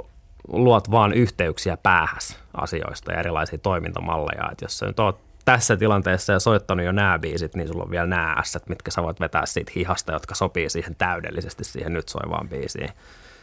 luot 0.47 0.91
vaan 0.91 1.13
yhteyksiä 1.13 1.77
päähäs 1.77 2.37
asioista 2.53 3.11
ja 3.11 3.19
erilaisia 3.19 3.57
toimintamalleja. 3.57 4.49
Että 4.51 4.65
jos 4.65 4.79
sä 4.79 4.85
nyt 4.85 4.99
oot 4.99 5.19
tässä 5.45 5.77
tilanteessa 5.77 6.33
ja 6.33 6.39
soittanut 6.39 6.85
jo 6.85 6.91
nämä 6.91 7.19
biisit, 7.19 7.55
niin 7.55 7.67
sulla 7.67 7.83
on 7.83 7.91
vielä 7.91 8.07
nämä 8.07 8.33
ässät, 8.33 8.69
mitkä 8.69 8.91
sä 8.91 9.03
voit 9.03 9.19
vetää 9.19 9.45
siitä 9.45 9.71
hihasta, 9.75 10.11
jotka 10.11 10.35
sopii 10.35 10.69
siihen 10.69 10.95
täydellisesti 10.95 11.63
siihen 11.63 11.93
nyt 11.93 12.09
soivaan 12.09 12.49
biisiin. 12.49 12.89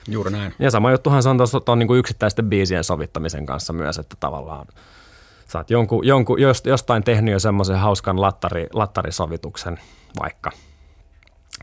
Juuri 0.09 0.31
näin. 0.31 0.55
Ja 0.59 0.71
sama 0.71 0.91
juttuhan 0.91 1.23
se 1.23 1.29
on 1.29 1.39
tuon 1.65 1.79
niin 1.79 1.97
yksittäisten 1.97 2.49
biisien 2.49 2.85
sovittamisen 2.85 3.47
kanssa 3.47 3.73
myös, 3.73 3.99
että 3.99 4.17
tavallaan 4.21 4.67
sä 5.49 5.59
oot 5.59 5.71
jonkun, 5.71 6.07
jonkun, 6.07 6.39
jostain 6.65 7.05
tehnyt 7.05 7.33
jo 7.33 7.39
semmoisen 7.39 7.77
hauskan 7.77 8.21
lattari, 8.21 8.67
lattarisovituksen 8.73 9.79
vaikka, 10.21 10.51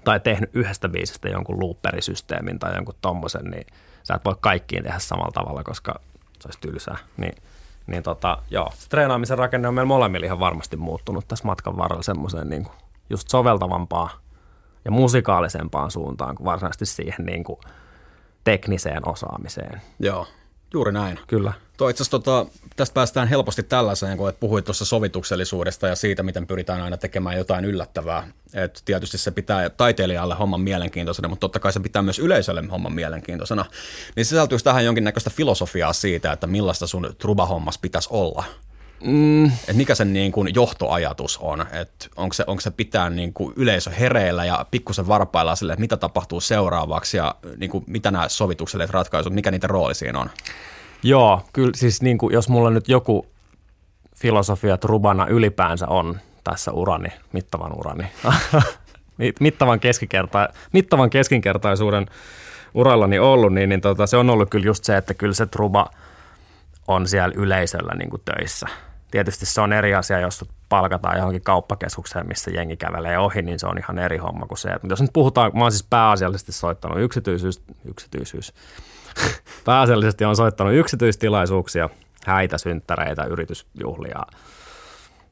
tai 0.04 0.20
tehnyt 0.20 0.50
yhdestä 0.54 0.90
biisistä 0.90 1.30
jonkun 1.30 1.60
looperisysteemin 1.60 2.60
tai 2.60 2.76
jonkun 2.76 2.96
tommosen, 3.02 3.46
niin 3.46 3.68
sä 4.04 4.14
et 4.14 4.26
voi 4.26 4.36
kaikkiin 4.42 4.84
tehdä 4.84 5.00
samalla 5.00 5.32
tavalla, 5.32 5.64
koska 5.64 6.00
se 6.40 6.48
olisi 6.48 6.60
tylsää. 6.60 6.98
Niin, 7.18 7.36
niin 7.88 8.04
tota, 8.04 8.38
joo, 8.50 8.72
se 8.76 8.90
treenaamisen 8.90 9.38
rakenne 9.38 9.68
on 9.68 9.74
meillä 9.74 9.88
molemmilla 9.88 10.26
ihan 10.26 10.40
varmasti 10.40 10.78
muuttunut 10.78 11.28
tässä 11.28 11.46
matkan 11.46 11.78
varrella 11.78 12.04
semmoiseen 12.04 12.50
niin 12.50 12.64
kuin 12.64 12.76
just 13.10 13.30
soveltavampaan 13.30 14.10
ja 14.86 14.92
musikaalisempaan 14.92 15.92
suuntaan 15.92 16.36
kuin 16.36 16.46
varsinaisesti 16.46 16.86
siihen 16.86 17.26
niin 17.26 17.44
kuin 17.44 17.60
tekniseen 18.44 19.10
osaamiseen. 19.10 19.82
Joo, 20.00 20.28
juuri 20.74 20.92
näin. 20.92 21.20
Kyllä. 21.28 21.54
Tuo 21.78 21.90
itse 21.90 22.10
tota, 22.10 22.46
tästä 22.76 22.94
päästään 22.94 23.28
helposti 23.28 23.64
tällaiseen, 23.64 24.18
kun 24.18 24.30
et 24.30 24.40
puhuit 24.40 24.66
tuossa 24.66 24.86
sovituksellisuudesta 24.86 25.88
ja 25.88 25.96
siitä, 25.96 26.24
miten 26.24 26.48
pyritään 26.48 26.82
aina 26.82 26.98
tekemään 26.98 27.38
jotain 27.38 27.66
yllättävää. 27.66 28.28
Et 28.54 28.82
tietysti 28.86 29.18
se 29.18 29.32
pitää 29.32 29.70
taiteilijalle 29.70 30.36
homman 30.36 30.62
mielenkiintoisena, 30.62 31.28
mutta 31.28 31.40
totta 31.40 31.60
kai 31.60 31.74
se 31.74 31.80
pitää 31.80 32.02
myös 32.02 32.20
yleisölle 32.20 32.64
homman 32.72 32.94
mielenkiintoisena. 32.94 33.66
Niin 34.16 34.26
sisältyisi 34.26 34.66
tähän 34.66 34.86
jonkinnäköistä 34.86 35.30
filosofiaa 35.30 35.94
siitä, 35.94 36.32
että 36.32 36.48
millaista 36.48 36.88
sun 36.88 37.16
trubahommas 37.18 37.78
pitäisi 37.78 38.10
olla. 38.12 38.44
Mm. 39.04 39.46
Et 39.46 39.76
mikä 39.76 39.96
sen 39.96 40.14
niin 40.14 40.32
kuin 40.32 40.56
johtoajatus 40.56 41.38
on, 41.38 41.66
onko 42.16 42.34
se, 42.34 42.44
onko 42.48 42.62
se 42.62 42.72
pitää 42.72 43.10
niin 43.10 43.34
kuin 43.34 43.54
yleisö 43.56 43.92
hereillä 43.92 44.46
ja 44.46 44.66
pikkusen 44.72 45.08
varpailla 45.08 45.56
sille, 45.56 45.74
että 45.74 45.82
mitä 45.82 45.98
tapahtuu 45.98 46.42
seuraavaksi 46.42 47.18
ja 47.18 47.36
niin 47.58 47.70
kuin 47.70 47.84
mitä 47.88 48.12
nämä 48.12 48.30
sovitukselliset 48.30 48.94
ratkaisut, 48.94 49.34
mikä 49.34 49.52
niiden 49.52 49.70
rooli 49.70 49.96
siinä 49.96 50.20
on? 50.20 50.30
Joo, 51.04 51.42
kyllä 51.54 51.72
siis 51.76 52.02
niin 52.02 52.18
kuin, 52.18 52.34
jos 52.34 52.50
mulla 52.50 52.70
nyt 52.70 52.90
joku 52.90 53.26
filosofia 54.16 54.78
trubana 54.78 55.28
ylipäänsä 55.28 55.88
on 55.88 56.20
tässä 56.44 56.72
urani, 56.72 57.10
mittavan 57.34 57.72
urani, 57.78 58.08
mittavan, 59.40 59.80
keskikerta, 59.80 60.50
mittavan 60.72 61.10
keskinkertaisuuden 61.10 62.06
urallani 62.74 63.20
ollut, 63.20 63.54
niin, 63.54 63.70
niin 63.70 63.82
tota, 63.82 64.08
se 64.08 64.18
on 64.18 64.30
ollut 64.30 64.50
kyllä 64.50 64.66
just 64.66 64.84
se, 64.84 64.98
että 64.98 65.14
kyllä 65.14 65.34
se 65.34 65.46
truba 65.46 65.90
on 66.88 67.08
siellä 67.08 67.34
yleisöllä 67.38 67.94
niin 67.96 68.10
kuin 68.10 68.22
töissä. 68.26 68.68
Tietysti 69.12 69.46
se 69.46 69.62
on 69.62 69.74
eri 69.74 69.96
asia, 69.96 70.20
jos 70.20 70.46
palkataan 70.70 71.18
johonkin 71.18 71.42
kauppakeskukseen, 71.42 72.28
missä 72.28 72.52
jengi 72.52 72.78
kävelee 72.78 73.18
ohi, 73.18 73.42
niin 73.42 73.60
se 73.60 73.68
on 73.68 73.78
ihan 73.78 74.00
eri 74.00 74.18
homma 74.18 74.46
kuin 74.46 74.58
se. 74.58 74.74
Mutta 74.74 74.88
jos 74.90 75.02
nyt 75.02 75.14
puhutaan, 75.14 75.52
mä 75.54 75.62
oon 75.62 75.72
siis 75.72 75.88
pääasiallisesti 75.90 76.52
soittanut 76.52 77.00
yksityisyys, 77.00 77.62
yksityisyys 77.86 78.54
pääasiallisesti 79.66 80.26
on 80.26 80.36
soittanut 80.36 80.74
yksityistilaisuuksia, 80.74 81.90
häitä, 82.26 82.58
synttäreitä, 82.58 83.24
yritysjuhlia, 83.24 84.20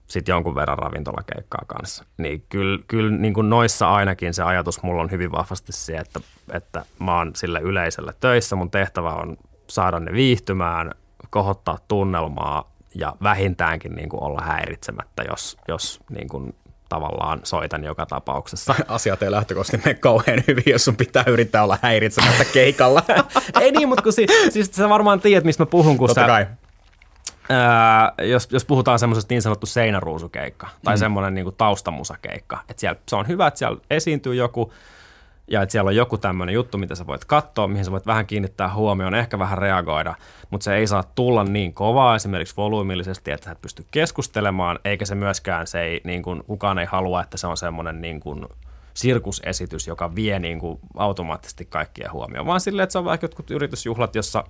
sitten 0.07 0.33
jonkun 0.33 0.55
verran 0.55 0.77
ravintolakeikkaa 0.77 1.63
kanssa. 1.67 2.05
Niin 2.17 2.45
kyllä, 2.49 2.79
kyllä 2.87 3.17
niin 3.17 3.33
kuin 3.33 3.49
noissa 3.49 3.93
ainakin 3.93 4.33
se 4.33 4.43
ajatus 4.43 4.83
mulla 4.83 5.01
on 5.01 5.11
hyvin 5.11 5.31
vahvasti 5.31 5.71
se, 5.71 5.97
että, 5.97 6.19
että 6.53 6.85
mä 6.99 7.17
oon 7.17 7.31
sille 7.35 7.59
yleisölle 7.59 8.13
töissä. 8.19 8.55
Mun 8.55 8.71
tehtävä 8.71 9.13
on 9.13 9.37
saada 9.67 9.99
ne 9.99 10.11
viihtymään, 10.13 10.91
kohottaa 11.29 11.77
tunnelmaa 11.87 12.71
ja 12.95 13.15
vähintäänkin 13.23 13.95
niin 13.95 14.09
kuin 14.09 14.23
olla 14.23 14.41
häiritsemättä, 14.41 15.23
jos, 15.29 15.57
jos 15.67 15.99
niin 16.09 16.27
kuin 16.27 16.55
tavallaan 16.91 17.39
soitan 17.43 17.83
joka 17.83 18.05
tapauksessa. 18.05 18.75
Asiat 18.87 19.23
ei 19.23 19.31
lähtökohtaisesti 19.31 19.87
mene 19.87 19.99
kauhean 19.99 20.43
hyvin, 20.47 20.63
jos 20.67 20.85
sun 20.85 20.95
pitää 20.95 21.23
yrittää 21.27 21.63
olla 21.63 21.77
häiritsemättä 21.81 22.45
keikalla. 22.45 23.03
ei 23.61 23.71
niin, 23.71 23.89
mutta 23.89 24.03
kun 24.03 24.13
si, 24.13 24.25
siis 24.49 24.71
sä 24.71 24.89
varmaan 24.89 25.19
tiedät, 25.19 25.43
mistä 25.43 25.61
mä 25.61 25.65
puhun, 25.65 25.97
kun 25.97 26.07
Totta 26.07 26.21
sä, 26.21 26.27
kai. 26.27 26.47
Ää, 27.49 28.13
jos, 28.21 28.47
jos 28.51 28.65
puhutaan 28.65 28.99
semmoisesta 28.99 29.33
niin 29.33 29.41
sanottu 29.41 29.65
seinäruusukeikka 29.65 30.67
tai 30.83 30.95
mm. 30.95 30.99
semmoinen 30.99 31.33
niin 31.33 31.55
taustamusakeikka, 31.57 32.59
että 32.69 32.81
siellä, 32.81 32.99
se 33.07 33.15
on 33.15 33.27
hyvä, 33.27 33.47
että 33.47 33.57
siellä 33.57 33.81
esiintyy 33.89 34.35
joku, 34.35 34.73
ja 35.51 35.61
että 35.61 35.71
siellä 35.71 35.87
on 35.89 35.95
joku 35.95 36.17
tämmöinen 36.17 36.55
juttu, 36.55 36.77
mitä 36.77 36.95
sä 36.95 37.07
voit 37.07 37.25
katsoa, 37.25 37.67
mihin 37.67 37.85
sä 37.85 37.91
voit 37.91 38.05
vähän 38.05 38.25
kiinnittää 38.25 38.73
huomioon, 38.73 39.15
ehkä 39.15 39.39
vähän 39.39 39.57
reagoida, 39.57 40.15
mutta 40.49 40.63
se 40.63 40.75
ei 40.75 40.87
saa 40.87 41.03
tulla 41.15 41.43
niin 41.43 41.73
kovaa 41.73 42.15
esimerkiksi 42.15 42.57
volyymillisesti, 42.57 43.31
että 43.31 43.45
sä 43.45 43.51
et 43.51 43.61
pysty 43.61 43.85
keskustelemaan, 43.91 44.79
eikä 44.85 45.05
se 45.05 45.15
myöskään, 45.15 45.67
se 45.67 45.81
ei, 45.81 46.01
niin 46.03 46.23
kuin, 46.23 46.43
kukaan 46.43 46.79
ei 46.79 46.85
halua, 46.85 47.21
että 47.21 47.37
se 47.37 47.47
on 47.47 47.57
semmoinen 47.57 48.01
niin 48.01 48.19
kuin, 48.19 48.45
sirkusesitys, 48.93 49.87
joka 49.87 50.15
vie 50.15 50.39
niin 50.39 50.59
kuin, 50.59 50.79
automaattisesti 50.97 51.65
kaikkien 51.65 52.11
huomioon, 52.11 52.45
vaan 52.45 52.61
silleen, 52.61 52.83
että 52.83 52.91
se 52.91 52.99
on 52.99 53.05
vaikka 53.05 53.25
jotkut 53.25 53.51
yritysjuhlat, 53.51 54.15
jossa 54.15 54.43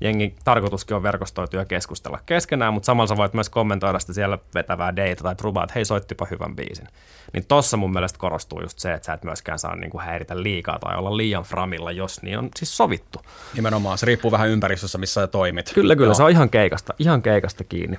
jengi 0.00 0.34
tarkoituskin 0.44 0.96
on 0.96 1.02
verkostoitua 1.02 1.60
ja 1.60 1.64
keskustella 1.64 2.18
keskenään, 2.26 2.74
mutta 2.74 2.86
samalla 2.86 3.06
sä 3.06 3.16
voit 3.16 3.34
myös 3.34 3.48
kommentoida 3.48 3.98
sitä 3.98 4.12
siellä 4.12 4.38
vetävää 4.54 4.96
deitä 4.96 5.22
tai 5.22 5.34
trubaa, 5.34 5.64
että 5.64 5.74
hei 5.74 5.84
soittipa 5.84 6.26
hyvän 6.30 6.56
biisin. 6.56 6.88
Niin 7.32 7.44
tossa 7.48 7.76
mun 7.76 7.92
mielestä 7.92 8.18
korostuu 8.18 8.60
just 8.60 8.78
se, 8.78 8.92
että 8.92 9.06
sä 9.06 9.12
et 9.12 9.24
myöskään 9.24 9.58
saa 9.58 9.76
niinku 9.76 9.98
häiritä 9.98 10.42
liikaa 10.42 10.78
tai 10.78 10.96
olla 10.96 11.16
liian 11.16 11.42
framilla, 11.42 11.92
jos 11.92 12.22
niin 12.22 12.38
on 12.38 12.48
siis 12.56 12.76
sovittu. 12.76 13.20
Nimenomaan, 13.54 13.98
se 13.98 14.06
riippuu 14.06 14.30
vähän 14.30 14.48
ympäristössä, 14.48 14.98
missä 14.98 15.20
sä 15.20 15.26
toimit. 15.26 15.72
Kyllä, 15.74 15.96
kyllä, 15.96 16.08
Joo. 16.08 16.14
se 16.14 16.22
on 16.22 16.30
ihan 16.30 16.50
keikasta, 16.50 16.94
ihan 16.98 17.22
keikasta 17.22 17.64
kiinni. 17.64 17.98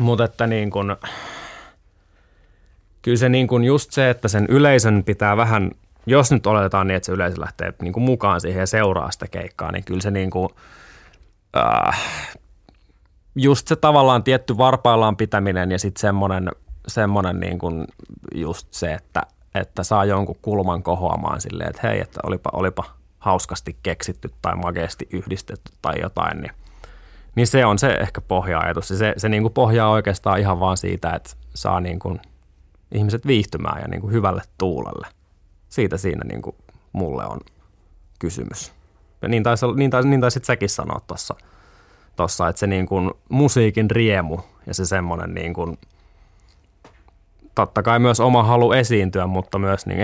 Mutta 0.00 0.24
että 0.24 0.46
niin 0.46 0.70
kun, 0.70 0.96
kyllä 3.02 3.16
se 3.16 3.28
niin 3.28 3.48
kun 3.48 3.64
just 3.64 3.92
se, 3.92 4.10
että 4.10 4.28
sen 4.28 4.46
yleisön 4.48 5.04
pitää 5.04 5.36
vähän, 5.36 5.70
jos 6.06 6.32
nyt 6.32 6.46
oletetaan 6.46 6.86
niin, 6.86 6.96
että 6.96 7.06
se 7.06 7.12
yleisö 7.12 7.40
lähtee 7.40 7.72
niin 7.82 7.92
kuin 7.92 8.04
mukaan 8.04 8.40
siihen 8.40 8.60
ja 8.60 8.66
seuraa 8.66 9.10
sitä 9.10 9.26
keikkaa, 9.28 9.72
niin 9.72 9.84
kyllä 9.84 10.00
se 10.00 10.10
niin 10.10 10.30
kuin, 10.30 10.48
äh, 11.56 12.00
just 13.34 13.68
se 13.68 13.76
tavallaan 13.76 14.22
tietty 14.22 14.58
varpaillaan 14.58 15.16
pitäminen 15.16 15.70
ja 15.70 15.78
sitten 15.78 16.00
semmoinen, 16.00 16.50
semmoinen 16.86 17.40
niin 17.40 17.58
kuin 17.58 17.86
just 18.34 18.72
se, 18.72 18.94
että, 18.94 19.22
että 19.54 19.82
saa 19.82 20.04
jonkun 20.04 20.36
kulman 20.42 20.82
kohoamaan 20.82 21.40
silleen, 21.40 21.70
että 21.70 21.88
hei, 21.88 22.00
että 22.00 22.20
olipa, 22.22 22.50
olipa 22.52 22.84
hauskasti 23.18 23.76
keksitty 23.82 24.30
tai 24.42 24.56
mageesti 24.56 25.08
yhdistetty 25.12 25.72
tai 25.82 26.00
jotain, 26.00 26.40
niin, 26.40 26.52
niin 27.34 27.46
se 27.46 27.66
on 27.66 27.78
se 27.78 27.92
ehkä 27.92 28.20
pohja-ajatus. 28.20 28.88
Se, 28.88 29.14
se 29.16 29.28
niin 29.28 29.42
kuin 29.42 29.54
pohjaa 29.54 29.90
oikeastaan 29.90 30.40
ihan 30.40 30.60
vaan 30.60 30.76
siitä, 30.76 31.10
että 31.10 31.30
saa 31.54 31.80
niin 31.80 31.98
kuin 31.98 32.20
ihmiset 32.92 33.26
viihtymään 33.26 33.82
ja 33.82 33.88
niin 33.88 34.00
kuin 34.00 34.12
hyvälle 34.12 34.42
tuulelle. 34.58 35.06
Siitä 35.68 35.96
siinä 35.96 36.24
niin 36.24 36.42
kuin 36.42 36.56
mulle 36.92 37.24
on 37.24 37.40
kysymys. 38.18 38.72
Niin 39.28 39.42
taisi, 39.42 39.66
niin 39.76 39.90
taisi, 39.90 40.08
niin 40.08 40.20
taisi 40.20 40.40
säkin 40.42 40.68
sanoa 40.68 41.00
tuossa, 41.06 41.34
tossa, 42.16 42.48
että 42.48 42.60
se 42.60 42.66
niin 42.66 42.86
kuin 42.86 43.10
musiikin 43.28 43.90
riemu 43.90 44.38
ja 44.66 44.74
se 44.74 44.86
semmoinen 44.86 45.34
niin 45.34 45.54
kuin, 45.54 45.78
totta 47.54 47.82
kai 47.82 47.98
myös 47.98 48.20
oma 48.20 48.42
halu 48.42 48.72
esiintyä, 48.72 49.26
mutta 49.26 49.58
myös 49.58 49.86
niin, 49.86 49.98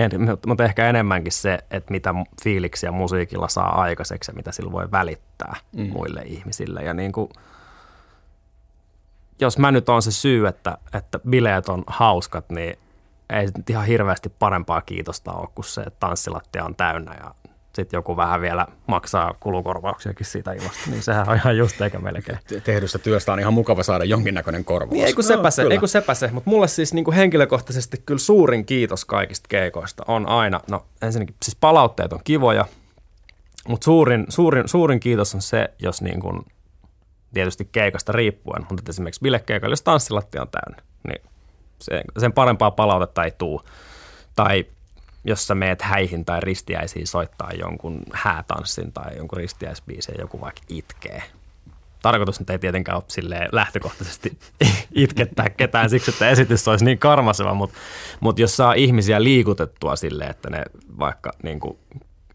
mutta 0.46 0.64
ehkä 0.64 0.88
enemmänkin 0.88 1.32
se, 1.32 1.58
että 1.70 1.92
mitä 1.92 2.14
fiiliksiä 2.42 2.90
musiikilla 2.92 3.48
saa 3.48 3.80
aikaiseksi 3.80 4.30
ja 4.30 4.34
mitä 4.34 4.52
sillä 4.52 4.72
voi 4.72 4.90
välittää 4.90 5.56
mm. 5.76 5.88
muille 5.88 6.22
ihmisille. 6.24 6.80
Ja 6.80 6.94
niin 6.94 7.12
kuin, 7.12 7.30
jos 9.40 9.58
mä 9.58 9.72
nyt 9.72 9.88
on 9.88 10.02
se 10.02 10.12
syy, 10.12 10.46
että, 10.46 10.78
että 10.94 11.18
bileet 11.18 11.68
on 11.68 11.84
hauskat, 11.86 12.50
niin 12.50 12.78
ei 13.30 13.48
ihan 13.70 13.86
hirveästi 13.86 14.28
parempaa 14.28 14.82
kiitosta 14.82 15.32
ole 15.32 15.48
kuin 15.54 15.64
se, 15.64 15.80
että 15.80 16.00
tanssilattia 16.00 16.64
on 16.64 16.74
täynnä 16.74 17.14
ja 17.14 17.34
sitten 17.82 17.98
joku 17.98 18.16
vähän 18.16 18.40
vielä 18.40 18.66
maksaa 18.86 19.34
kulukorvauksiakin 19.40 20.26
siitä 20.26 20.52
ilmasta, 20.52 20.90
niin 20.90 21.02
sehän 21.02 21.28
on 21.28 21.36
ihan 21.36 21.56
just 21.56 21.80
eikä 21.80 21.98
melkein. 21.98 22.38
Tehdystä 22.64 22.98
työstä 22.98 23.32
on 23.32 23.40
ihan 23.40 23.54
mukava 23.54 23.82
saada 23.82 24.04
jonkinnäköinen 24.04 24.64
korvaus. 24.64 24.92
Niin, 24.92 25.06
ei 25.06 25.12
kun 25.12 25.24
sepä 25.24 25.50
se, 25.50 25.62
ei 25.62 25.78
kun 25.78 25.88
sepä 25.88 26.14
se. 26.14 26.30
mutta 26.32 26.50
mulle 26.50 26.68
siis 26.68 26.94
niin 26.94 27.04
kuin 27.04 27.14
henkilökohtaisesti 27.14 28.02
kyllä 28.06 28.18
suurin 28.18 28.66
kiitos 28.66 29.04
kaikista 29.04 29.46
keikoista 29.48 30.04
on 30.08 30.28
aina, 30.28 30.60
no 30.70 30.86
ensinnäkin 31.02 31.36
siis 31.44 31.56
palautteet 31.56 32.12
on 32.12 32.20
kivoja, 32.24 32.64
mutta 33.68 33.84
suurin, 33.84 34.26
suurin, 34.28 34.68
suurin 34.68 35.00
kiitos 35.00 35.34
on 35.34 35.42
se, 35.42 35.68
jos 35.78 36.02
niin 36.02 36.20
kuin, 36.20 36.42
tietysti 37.34 37.68
keikasta 37.72 38.12
riippuen, 38.12 38.66
mutta 38.70 38.90
esimerkiksi 38.90 39.20
bilekeikalla, 39.20 39.72
jos 39.72 39.82
tanssilatti 39.82 40.38
on 40.38 40.48
täynnä, 40.48 40.82
niin 41.08 41.22
se, 41.78 42.02
sen 42.18 42.32
parempaa 42.32 42.70
palautetta 42.70 43.24
ei 43.24 43.30
tule. 43.30 43.62
Tai 44.36 44.66
jos 45.28 45.46
sä 45.46 45.54
meet 45.54 45.82
häihin 45.82 46.24
tai 46.24 46.40
ristiäisiin 46.40 47.06
soittaa 47.06 47.50
jonkun 47.52 48.02
häätanssin 48.12 48.92
tai 48.92 49.16
jonkun 49.16 49.36
ristiäisbiisin 49.36 50.14
ja 50.18 50.20
joku 50.20 50.40
vaikka 50.40 50.62
itkee. 50.68 51.22
Tarkoitus 52.02 52.40
nyt 52.40 52.50
ei 52.50 52.58
tietenkään 52.58 52.96
ole 52.96 53.48
lähtökohtaisesti 53.52 54.38
itkettää 54.94 55.50
ketään 55.50 55.90
siksi, 55.90 56.10
että 56.10 56.30
esitys 56.30 56.68
olisi 56.68 56.84
niin 56.84 56.98
karmaseva, 56.98 57.54
mutta, 57.54 57.78
mutta 58.20 58.40
jos 58.40 58.56
saa 58.56 58.72
ihmisiä 58.72 59.22
liikutettua 59.22 59.96
silleen, 59.96 60.30
että 60.30 60.50
ne 60.50 60.62
vaikka 60.98 61.32
niin 61.42 61.60
kuin 61.60 61.78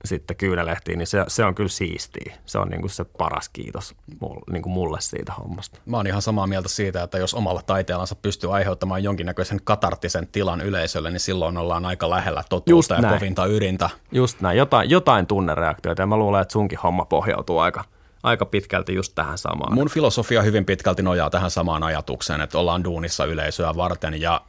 sitten 0.06 0.38
kyynelehtiin, 0.38 0.98
niin 0.98 1.08
se, 1.08 1.26
se 1.28 1.46
on 1.46 1.56
kyllä 1.56 1.70
siistiä. 1.70 2.38
Se 2.46 2.58
on 2.58 2.70
niin 2.70 2.82
kuin 2.82 2.92
se 2.92 3.04
paras 3.04 3.50
kiitos 3.50 3.96
mulle, 4.20 4.42
niin 4.52 4.63
kuin 4.63 4.74
mulle 4.74 5.02
siitä 5.02 5.34
hommasta. 5.34 5.80
Mä 5.86 5.98
oon 5.98 6.08
ihan 6.08 6.22
samaa 6.22 6.48
mieltä 6.48 6.70
siitä, 6.70 7.04
että 7.04 7.18
jos 7.18 7.34
omalla 7.34 7.62
taiteellansa 7.62 8.16
pystyy 8.16 8.56
aiheuttamaan 8.56 9.04
jonkinnäköisen 9.04 9.60
katarttisen 9.63 10.28
tilan 10.28 10.62
yleisölle, 10.62 11.12
niin 11.12 11.20
silloin 11.20 11.58
ollaan 11.58 11.86
aika 11.86 12.10
lähellä 12.10 12.44
totuutta 12.50 12.94
ja 12.94 13.02
näin. 13.02 13.13
kovinta 13.13 13.46
ydintä. 13.46 13.89
Just 14.12 14.42
näin, 14.42 14.58
jotain, 14.58 14.89
jotain 14.89 15.28
tunnereaktioita 15.28 16.02
ja 16.02 16.08
mä 16.08 16.18
luulen, 16.18 16.42
että 16.42 16.52
sunkin 16.52 16.80
homma 16.84 17.06
pohjautuu 17.06 17.60
aika, 17.60 17.84
aika 18.24 18.46
pitkälti 18.46 18.94
just 18.94 19.12
tähän 19.16 19.38
samaan. 19.38 19.74
Mun 19.74 19.89
filosofia 19.89 20.42
hyvin 20.42 20.66
pitkälti 20.66 21.02
nojaa 21.02 21.30
tähän 21.30 21.52
samaan 21.52 21.84
ajatukseen, 21.84 22.42
että 22.42 22.60
ollaan 22.60 22.84
duunissa 22.84 23.26
yleisöä 23.26 23.76
varten 23.76 24.22
ja 24.22 24.42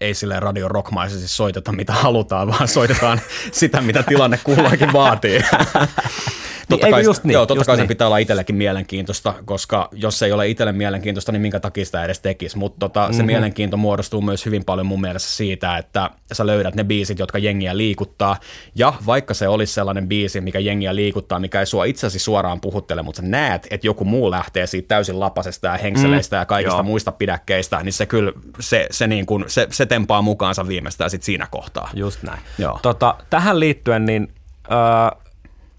ei 0.00 0.14
sille 0.14 0.40
radio 0.40 0.68
rockmaisesti 0.68 1.28
soiteta 1.28 1.72
mitä 1.72 1.92
halutaan, 1.92 2.48
vaan 2.48 2.68
soitetaan 2.68 3.20
sitä, 3.52 3.80
mitä 3.80 4.02
tilanne 4.02 4.38
kullakin 4.44 4.92
vaatii. 4.92 5.44
totta 6.72 6.86
niin, 6.86 6.92
kai, 6.92 7.04
just 7.04 7.24
niin, 7.24 7.32
joo, 7.32 7.46
totta 7.46 7.58
just 7.58 7.66
kai 7.66 7.76
niin. 7.76 7.80
sen 7.80 7.88
pitää 7.88 8.06
olla 8.06 8.18
itsellekin 8.18 8.56
mielenkiintoista, 8.56 9.34
koska 9.44 9.88
jos 9.92 10.22
ei 10.22 10.32
ole 10.32 10.48
itselle 10.48 10.72
mielenkiintoista, 10.72 11.32
niin 11.32 11.42
minkä 11.42 11.60
takia 11.60 11.84
sitä 11.84 12.04
edes 12.04 12.20
tekisi. 12.20 12.58
Mutta 12.58 12.78
tota, 12.78 13.00
mm-hmm. 13.00 13.16
se 13.16 13.22
mhm. 13.22 13.26
mielenkiinto 13.26 13.76
muodostuu 13.76 14.20
myös 14.20 14.46
hyvin 14.46 14.64
paljon 14.64 14.86
mun 14.86 15.00
mielestä 15.00 15.28
siitä, 15.28 15.78
että 15.78 16.10
sä 16.32 16.46
löydät 16.46 16.74
ne 16.74 16.84
biisit, 16.84 17.18
jotka 17.18 17.38
jengiä 17.38 17.76
liikuttaa. 17.76 18.36
Ja 18.74 18.92
vaikka 19.06 19.34
se 19.34 19.48
olisi 19.48 19.72
sellainen 19.72 20.08
biisi, 20.08 20.40
mikä 20.40 20.58
jengiä 20.58 20.94
liikuttaa, 20.94 21.38
mikä 21.38 21.60
ei 21.60 21.66
sua 21.66 21.84
itsesi 21.84 22.18
suoraan 22.18 22.60
puhuttele, 22.60 23.02
mutta 23.02 23.22
sä 23.22 23.28
näet, 23.28 23.66
että 23.70 23.86
joku 23.86 24.04
muu 24.04 24.30
lähtee 24.30 24.66
siitä 24.66 24.88
täysin 24.88 25.20
lapasesta 25.20 25.66
ja 25.66 25.76
henkseleistä 25.76 26.36
mm, 26.36 26.40
ja 26.40 26.46
kaikista 26.46 26.76
joo. 26.76 26.82
muista 26.82 27.12
pidäkkeistä, 27.12 27.82
niin 27.82 27.92
se 27.92 28.06
kyllä, 28.06 28.32
se, 28.60 28.86
se, 28.90 29.06
niin 29.06 29.26
kuin, 29.26 29.44
se, 29.46 29.66
se 29.70 29.86
tempaa 29.86 30.22
mukaansa 30.22 30.68
viimeistään 30.68 31.10
sit 31.10 31.22
siinä 31.22 31.46
kohtaa. 31.50 31.90
Just 31.94 32.22
näin. 32.22 32.40
Joo. 32.58 32.78
Tota, 32.82 33.14
tähän 33.30 33.60
liittyen, 33.60 34.06
niin... 34.06 34.32
Öö, 34.70 35.22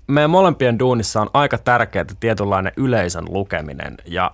meidän 0.07 0.29
molempien 0.29 0.79
duunissa 0.79 1.21
on 1.21 1.29
aika 1.33 1.57
tärkeää 1.57 2.05
tietynlainen 2.19 2.73
yleisön 2.77 3.25
lukeminen 3.29 3.97
ja 4.05 4.31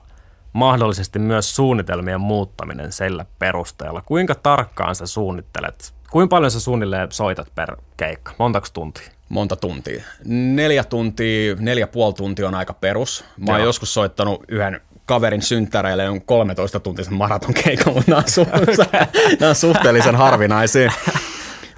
mahdollisesti 0.53 1.19
myös 1.19 1.55
suunnitelmien 1.55 2.21
muuttaminen 2.21 2.91
sillä 2.91 3.25
perusteella. 3.39 4.01
Kuinka 4.01 4.35
tarkkaan 4.35 4.95
sä 4.95 5.05
suunnittelet, 5.05 5.93
kuinka 6.11 6.35
paljon 6.35 6.51
sä 6.51 6.59
suunnilleen 6.59 7.11
soitat 7.11 7.55
per 7.55 7.75
keikka, 7.97 8.33
montako 8.37 8.67
tuntia? 8.73 9.09
Monta 9.29 9.55
tuntia. 9.55 10.03
Neljä 10.25 10.83
tuntia, 10.83 11.55
neljä 11.59 11.87
puoli 11.87 12.13
tuntia 12.13 12.47
on 12.47 12.55
aika 12.55 12.73
perus. 12.73 13.25
Mä 13.37 13.51
oon 13.51 13.63
joskus 13.63 13.93
soittanut 13.93 14.43
yhden 14.47 14.81
kaverin 15.05 15.41
synttäreille 15.41 16.09
on 16.09 16.21
13 16.21 16.79
tuntisen 16.79 17.13
maratonkeikan, 17.13 17.93
mutta 17.93 18.11
nämä 18.11 18.17
on, 18.17 18.45
su- 18.45 18.87
nämä 19.39 19.49
on 19.49 19.55
suhteellisen 19.55 20.15
harvinaisia. 20.15 20.91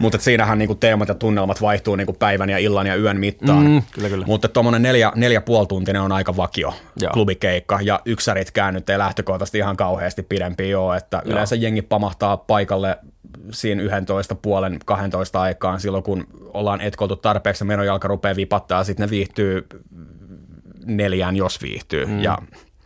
Mutta 0.01 0.17
siinähän 0.17 0.57
niinku 0.57 0.75
teemat 0.75 1.07
ja 1.07 1.15
tunnelmat 1.15 1.61
vaihtuu 1.61 1.95
niinku 1.95 2.13
päivän 2.13 2.49
ja 2.49 2.57
illan 2.57 2.87
ja 2.87 2.95
yön 2.95 3.19
mittaan. 3.19 3.65
Mm, 3.65 3.81
kyllä, 3.91 4.09
kyllä. 4.09 4.25
Mutta 4.25 4.47
tuommoinen 4.47 4.81
neljä, 4.81 5.11
neljä 5.15 5.41
tuntinen 5.69 6.01
on 6.01 6.11
aika 6.11 6.37
vakio 6.37 6.73
Joo. 7.01 7.11
klubikeikka 7.11 7.79
ja 7.81 7.99
yksäritkään 8.05 8.73
nyt 8.73 8.89
ei 8.89 8.97
lähtökohtaisesti 8.97 9.57
ihan 9.57 9.77
kauheasti 9.77 10.23
pidempi 10.23 10.75
ole, 10.75 10.97
että 10.97 11.21
Joo. 11.25 11.31
yleensä 11.31 11.55
jengi 11.55 11.81
pamahtaa 11.81 12.37
paikalle 12.37 12.97
siinä 13.51 13.81
11 13.81 14.35
puolen 14.35 14.79
12 14.85 15.41
aikaan 15.41 15.79
silloin, 15.79 16.03
kun 16.03 16.27
ollaan 16.53 16.81
etkoltu 16.81 17.15
tarpeeksi 17.15 17.63
ja 17.63 17.65
menojalka 17.65 18.07
rupeaa 18.07 18.35
vipattaa, 18.35 18.83
sitten 18.83 19.05
ne 19.05 19.09
viihtyy 19.09 19.67
neljään, 20.85 21.35
jos 21.35 21.61
viihtyy. 21.61 22.05
Mm. 22.05 22.23
Ja 22.23 22.37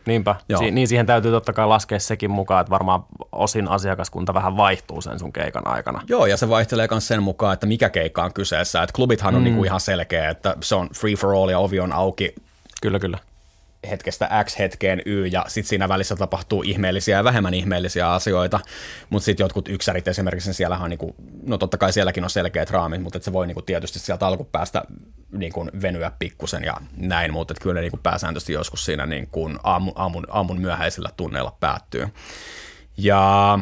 Niinpä. 0.08 0.36
Si- 0.58 0.72
niin 0.72 0.88
siihen 0.88 1.06
täytyy 1.06 1.32
totta 1.32 1.54
kai 1.54 1.68
laskea 1.68 2.00
sekin 2.00 2.32
mukaan, 2.32 2.62
että 2.62 2.72
varmaan 2.72 3.04
osin 3.32 3.68
asiakaskunta 3.68 4.34
vähän 4.34 4.58
vaihtuu 4.58 5.02
sen 5.02 5.20
sun 5.20 5.34
keikan 5.34 5.68
aikana. 5.68 6.02
Joo, 6.08 6.26
ja 6.26 6.38
se 6.38 6.50
vaihtelee 6.50 6.88
myös 6.92 7.08
sen 7.08 7.24
mukaan, 7.24 7.54
että 7.54 7.68
mikä 7.68 7.90
keikka 7.90 8.24
on 8.24 8.34
kyseessä. 8.34 8.84
Et 8.84 8.92
klubithan 8.92 9.36
on 9.36 9.42
mm. 9.42 9.44
niinku 9.44 9.64
ihan 9.64 9.80
selkeä, 9.80 10.30
että 10.30 10.56
se 10.64 10.76
on 10.76 10.90
free 10.96 11.16
for 11.16 11.36
all 11.36 11.50
ja 11.50 11.60
ovi 11.60 11.80
on 11.80 11.94
auki. 11.94 12.36
Kyllä, 12.82 13.00
kyllä 13.00 13.18
hetkestä 13.90 14.30
X 14.44 14.60
hetkeen 14.60 15.02
Y, 15.06 15.26
ja 15.26 15.46
sitten 15.48 15.70
siinä 15.70 15.90
välissä 15.90 16.16
tapahtuu 16.16 16.64
ihmeellisiä 16.64 17.18
ja 17.18 17.24
vähemmän 17.24 17.54
ihmeellisiä 17.54 18.12
asioita, 18.12 18.60
mutta 19.10 19.26
sitten 19.26 19.44
jotkut 19.44 19.68
yksärit 19.68 20.08
esimerkiksi, 20.08 20.50
niin 20.50 20.56
siellähän 20.56 20.84
on, 20.84 20.90
niinku, 20.90 21.16
no 21.46 21.58
totta 21.58 21.78
kai 21.78 21.94
sielläkin 21.94 22.24
on 22.24 22.30
selkeät 22.30 22.70
raamit, 22.70 23.02
mutta 23.02 23.20
se 23.22 23.34
voi 23.34 23.48
niinku 23.48 23.62
tietysti 23.62 24.00
sieltä 24.00 24.28
alkupäästä 24.28 24.84
niinku 25.32 25.68
venyä 25.82 26.12
pikkusen 26.20 26.64
ja 26.64 26.74
näin, 26.98 27.34
mutta 27.34 27.54
kyllä 27.62 27.82
niinku 27.82 28.00
pääsääntöisesti 28.04 28.54
joskus 28.54 28.86
siinä 28.86 29.06
niinku 29.06 29.50
aamun, 29.64 29.94
aamun, 29.96 30.28
aamun 30.30 30.62
myöhäisillä 30.62 31.10
tunneilla 31.18 31.58
päättyy. 31.60 32.08
Ja 32.98 33.60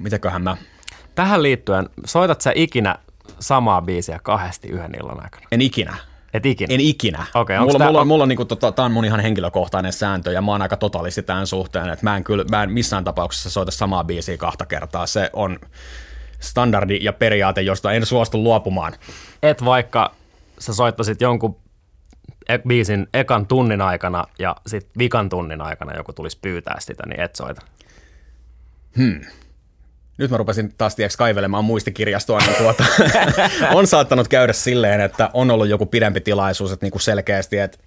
mitäköhän 0.00 0.42
mä... 0.42 0.56
Tähän 1.14 1.42
liittyen, 1.42 1.88
soitat 2.06 2.40
sä 2.40 2.52
ikinä 2.54 2.96
samaa 3.40 3.82
biisiä 3.82 4.18
kahdesti 4.22 4.68
yhden 4.68 4.94
illan 5.00 5.22
aikana? 5.22 5.46
En 5.52 5.60
ikinä. 5.60 5.96
Et 6.34 6.46
ikinä? 6.46 6.74
En 6.74 6.80
ikinä. 6.80 7.26
Okay, 7.34 7.58
mulla, 7.58 7.86
mulla, 7.86 8.04
mulla 8.04 8.22
on, 8.22 8.28
niinku, 8.28 8.44
tota, 8.44 8.72
tää 8.72 8.84
on 8.84 8.92
mun 8.92 9.04
ihan 9.04 9.20
henkilökohtainen 9.20 9.92
sääntö 9.92 10.32
ja 10.32 10.42
mä 10.42 10.50
oon 10.50 10.62
aika 10.62 10.76
totalisti 10.76 11.22
tämän 11.22 11.46
suhteen, 11.46 11.88
että 11.88 12.04
mä 12.04 12.16
en, 12.16 12.24
kyllä, 12.24 12.44
mä 12.50 12.62
en 12.62 12.72
missään 12.72 13.04
tapauksessa 13.04 13.50
soita 13.50 13.70
samaa 13.70 14.04
biisiä 14.04 14.36
kahta 14.36 14.66
kertaa. 14.66 15.06
Se 15.06 15.30
on 15.32 15.58
standardi 16.40 16.98
ja 17.02 17.12
periaate, 17.12 17.62
josta 17.62 17.92
en 17.92 18.06
suostu 18.06 18.42
luopumaan. 18.42 18.92
Et 19.42 19.64
vaikka 19.64 20.14
sä 20.58 20.74
soittasit 20.74 21.20
jonkun 21.20 21.56
e- 22.48 22.58
biisin 22.58 23.06
ekan 23.14 23.46
tunnin 23.46 23.80
aikana 23.80 24.24
ja 24.38 24.56
sitten 24.66 24.92
vikan 24.98 25.28
tunnin 25.28 25.60
aikana 25.60 25.96
joku 25.96 26.12
tulisi 26.12 26.38
pyytää 26.42 26.76
sitä, 26.80 27.06
niin 27.06 27.20
et 27.20 27.36
soita. 27.36 27.62
Hmm. 28.96 29.20
Nyt 30.18 30.30
mä 30.30 30.36
rupesin 30.36 30.74
taas 30.78 30.96
tiiäks, 30.96 31.16
kaivelemaan 31.16 31.64
muistikirjastoa, 31.64 32.38
niin 32.38 32.56
tuota, 32.56 32.84
on 33.74 33.86
saattanut 33.86 34.28
käydä 34.28 34.52
silleen, 34.52 35.00
että 35.00 35.30
on 35.34 35.50
ollut 35.50 35.68
joku 35.68 35.86
pidempi 35.86 36.20
tilaisuus, 36.20 36.72
että 36.72 36.86
niinku 36.86 36.98
selkeästi, 36.98 37.58
että 37.58 37.78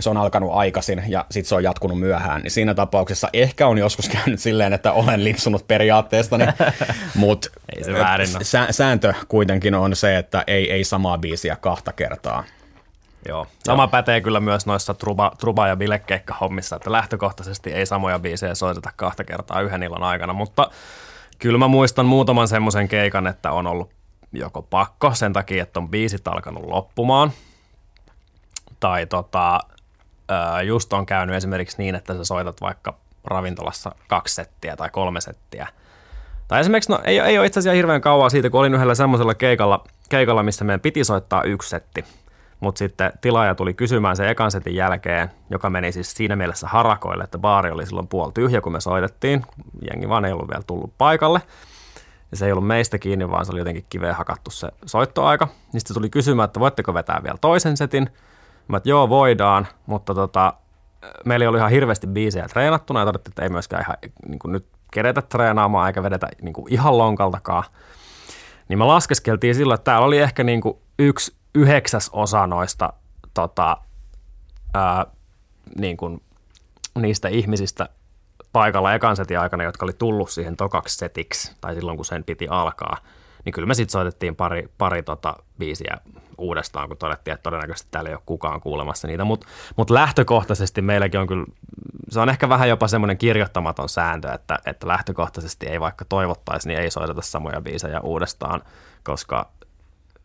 se 0.00 0.10
on 0.10 0.16
alkanut 0.16 0.52
aikaisin 0.52 1.02
ja 1.08 1.26
sitten 1.30 1.48
se 1.48 1.54
on 1.54 1.64
jatkunut 1.64 1.98
myöhään, 1.98 2.42
niin 2.42 2.50
siinä 2.50 2.74
tapauksessa 2.74 3.28
ehkä 3.32 3.66
on 3.66 3.78
joskus 3.78 4.08
käynyt 4.24 4.40
silleen, 4.40 4.72
että 4.72 4.92
olen 4.92 5.24
lipsunut 5.24 5.68
periaatteestani, 5.68 6.44
mutta 7.14 7.48
sääntö 8.70 9.14
kuitenkin 9.28 9.74
on 9.74 9.96
se, 9.96 10.16
että 10.16 10.44
ei, 10.46 10.72
ei 10.72 10.84
samaa 10.84 11.18
biisiä 11.18 11.56
kahta 11.56 11.92
kertaa. 11.92 12.44
Joo. 13.28 13.46
Sama 13.64 13.82
Joo. 13.82 13.88
pätee 13.88 14.20
kyllä 14.20 14.40
myös 14.40 14.66
noissa 14.66 14.94
truba, 14.94 15.32
truba- 15.38 15.68
ja 15.68 15.76
bilekeikka-hommissa, 15.76 16.76
että 16.76 16.92
lähtökohtaisesti 16.92 17.72
ei 17.72 17.86
samoja 17.86 18.18
biisejä 18.18 18.54
soiteta 18.54 18.90
kahta 18.96 19.24
kertaa 19.24 19.60
yhden 19.60 19.82
illan 19.82 20.02
aikana, 20.02 20.32
mutta 20.32 20.70
kyllä 21.38 21.58
mä 21.58 21.68
muistan 21.68 22.06
muutaman 22.06 22.48
semmoisen 22.48 22.88
keikan, 22.88 23.26
että 23.26 23.52
on 23.52 23.66
ollut 23.66 23.90
joko 24.32 24.62
pakko 24.62 25.14
sen 25.14 25.32
takia, 25.32 25.62
että 25.62 25.80
on 25.80 25.88
biisit 25.88 26.28
alkanut 26.28 26.64
loppumaan, 26.64 27.32
tai 28.80 29.06
tota, 29.06 29.60
just 30.66 30.92
on 30.92 31.06
käynyt 31.06 31.36
esimerkiksi 31.36 31.76
niin, 31.78 31.94
että 31.94 32.14
sä 32.14 32.24
soitat 32.24 32.60
vaikka 32.60 32.94
ravintolassa 33.24 33.94
kaksi 34.08 34.34
settiä 34.34 34.76
tai 34.76 34.90
kolme 34.90 35.20
settiä. 35.20 35.68
Tai 36.48 36.60
esimerkiksi, 36.60 36.92
no 36.92 37.00
ei, 37.04 37.18
ei 37.18 37.38
ole 37.38 37.46
itse 37.46 37.60
asiassa 37.60 37.76
hirveän 37.76 38.00
kauan 38.00 38.30
siitä, 38.30 38.50
kun 38.50 38.60
olin 38.60 38.74
yhdellä 38.74 38.94
semmoisella 38.94 39.34
keikalla, 39.34 39.84
keikalla, 40.08 40.42
missä 40.42 40.64
meidän 40.64 40.80
piti 40.80 41.04
soittaa 41.04 41.42
yksi 41.42 41.68
setti. 41.68 42.04
Mutta 42.60 42.78
sitten 42.78 43.12
tilaaja 43.20 43.54
tuli 43.54 43.74
kysymään 43.74 44.16
sen 44.16 44.28
ekan 44.28 44.50
setin 44.50 44.74
jälkeen, 44.74 45.30
joka 45.50 45.70
meni 45.70 45.92
siis 45.92 46.14
siinä 46.14 46.36
mielessä 46.36 46.68
harakoille, 46.68 47.24
että 47.24 47.38
baari 47.38 47.70
oli 47.70 47.86
silloin 47.86 48.08
puoli 48.08 48.32
tyhjä, 48.32 48.60
kun 48.60 48.72
me 48.72 48.80
soitettiin. 48.80 49.44
Jengi 49.90 50.08
vaan 50.08 50.24
ei 50.24 50.32
ollut 50.32 50.48
vielä 50.48 50.62
tullut 50.66 50.92
paikalle. 50.98 51.42
Ja 52.30 52.36
se 52.36 52.46
ei 52.46 52.52
ollut 52.52 52.66
meistä 52.66 52.98
kiinni, 52.98 53.30
vaan 53.30 53.46
se 53.46 53.52
oli 53.52 53.60
jotenkin 53.60 53.84
kiveen 53.88 54.14
hakattu 54.14 54.50
se 54.50 54.68
soittoaika. 54.86 55.48
Niin 55.72 55.80
sitten 55.80 55.94
tuli 55.94 56.10
kysymään, 56.10 56.44
että 56.44 56.60
voitteko 56.60 56.94
vetää 56.94 57.20
vielä 57.22 57.38
toisen 57.40 57.76
setin. 57.76 58.10
Mä 58.68 58.76
että 58.76 58.88
joo, 58.88 59.08
voidaan, 59.08 59.66
mutta 59.86 60.14
tota, 60.14 60.54
meillä 61.24 61.48
oli 61.48 61.58
ihan 61.58 61.70
hirveästi 61.70 62.06
biisejä 62.06 62.48
treenattuna 62.48 63.00
ja 63.00 63.06
todettiin, 63.06 63.32
että 63.32 63.42
ei 63.42 63.48
myöskään 63.48 63.82
ihan 63.82 63.96
niin 64.28 64.38
nyt 64.46 64.66
keretä 64.92 65.22
treenaamaan 65.22 65.86
eikä 65.88 66.02
vedetä 66.02 66.28
niin 66.42 66.54
ihan 66.68 66.98
lonkaltakaan. 66.98 67.64
Niin 68.68 68.78
me 68.78 68.84
laskeskeltiin 68.84 69.54
silloin, 69.54 69.74
että 69.74 69.84
täällä 69.84 70.06
oli 70.06 70.18
ehkä 70.18 70.44
niin 70.44 70.60
kuin 70.60 70.78
yksi 70.98 71.37
yhdeksäs 71.54 72.10
osa 72.12 72.46
noista 72.46 72.92
tota, 73.34 73.76
ää, 74.74 75.06
niin 75.78 75.96
kuin 75.96 76.22
niistä 76.98 77.28
ihmisistä 77.28 77.88
paikalla 78.52 78.94
ekan 78.94 79.16
setin 79.16 79.40
aikana, 79.40 79.64
jotka 79.64 79.86
oli 79.86 79.92
tullut 79.92 80.30
siihen 80.30 80.56
tokaksi 80.56 80.96
setiksi, 80.96 81.56
tai 81.60 81.74
silloin 81.74 81.96
kun 81.96 82.04
sen 82.04 82.24
piti 82.24 82.48
alkaa, 82.50 82.96
niin 83.44 83.52
kyllä 83.52 83.66
me 83.66 83.74
sitten 83.74 83.92
soitettiin 83.92 84.36
pari, 84.36 84.68
pari 84.78 85.02
tota 85.02 85.36
biisiä 85.58 85.96
uudestaan, 86.38 86.88
kun 86.88 86.96
todettiin, 86.96 87.34
että 87.34 87.42
todennäköisesti 87.42 87.88
täällä 87.90 88.10
ei 88.10 88.14
ole 88.14 88.22
kukaan 88.26 88.60
kuulemassa 88.60 89.08
niitä, 89.08 89.24
mutta 89.24 89.46
mut 89.76 89.90
lähtökohtaisesti 89.90 90.82
meilläkin 90.82 91.20
on 91.20 91.26
kyllä, 91.26 91.46
se 92.08 92.20
on 92.20 92.28
ehkä 92.28 92.48
vähän 92.48 92.68
jopa 92.68 92.88
semmoinen 92.88 93.18
kirjoittamaton 93.18 93.88
sääntö, 93.88 94.32
että, 94.32 94.58
että 94.66 94.88
lähtökohtaisesti 94.88 95.66
ei 95.66 95.80
vaikka 95.80 96.04
toivottaisi, 96.04 96.68
niin 96.68 96.80
ei 96.80 96.90
soiteta 96.90 97.22
samoja 97.22 97.60
biisejä 97.60 98.00
uudestaan, 98.00 98.62
koska 99.02 99.50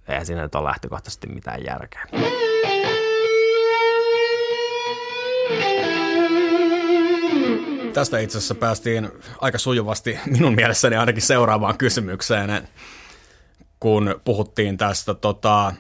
eihän 0.07 0.25
siinä 0.25 0.41
nyt 0.41 0.55
ole 0.55 0.67
lähtökohtaisesti 0.67 1.27
mitään 1.27 1.63
järkeä. 1.65 2.05
Tästä 7.93 8.19
itse 8.19 8.37
asiassa 8.37 8.55
päästiin 8.55 9.11
aika 9.41 9.57
sujuvasti 9.57 10.19
minun 10.25 10.55
mielessäni 10.55 10.95
ainakin 10.95 11.21
seuraavaan 11.21 11.77
kysymykseen, 11.77 12.67
kun 13.79 14.15
puhuttiin 14.23 14.77
tästä, 14.77 15.13
tota, 15.13 15.73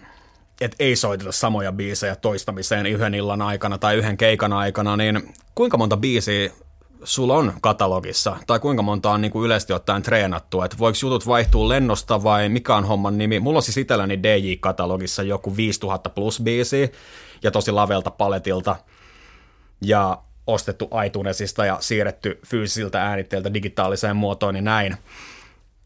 että 0.61 0.75
ei 0.79 0.95
soiteta 0.95 1.31
samoja 1.31 1.71
biisejä 1.71 2.15
toistamiseen 2.15 2.85
yhden 2.85 3.13
illan 3.13 3.41
aikana 3.41 3.77
tai 3.77 3.95
yhden 3.95 4.17
keikan 4.17 4.53
aikana, 4.53 4.97
niin 4.97 5.33
kuinka 5.55 5.77
monta 5.77 5.97
biisiä 5.97 6.51
sulla 7.03 7.35
on 7.35 7.53
katalogissa, 7.61 8.37
tai 8.47 8.59
kuinka 8.59 8.83
monta 8.83 9.11
on 9.11 9.21
niin 9.21 9.31
kuin 9.31 9.45
yleisesti 9.45 9.73
ottaen 9.73 10.03
treenattu, 10.03 10.61
että 10.61 10.77
voiko 10.77 10.97
jutut 11.01 11.27
vaihtua 11.27 11.69
lennosta 11.69 12.23
vai 12.23 12.49
mikä 12.49 12.75
on 12.75 12.85
homman 12.85 13.17
nimi. 13.17 13.39
Mulla 13.39 13.57
on 13.57 13.63
siis 13.63 13.77
itselläni 13.77 14.19
DJ-katalogissa 14.23 15.23
joku 15.23 15.55
5000 15.57 16.09
plus 16.09 16.41
biisiä, 16.41 16.87
ja 17.43 17.51
tosi 17.51 17.71
lavelta 17.71 18.11
paletilta, 18.11 18.75
ja 19.81 20.17
ostettu 20.47 20.89
iTunesista 21.05 21.65
ja 21.65 21.77
siirretty 21.79 22.39
fyysisiltä 22.45 23.01
äänitteiltä 23.01 23.53
digitaaliseen 23.53 24.15
muotoon, 24.15 24.53
niin 24.53 24.63
näin. 24.63 24.97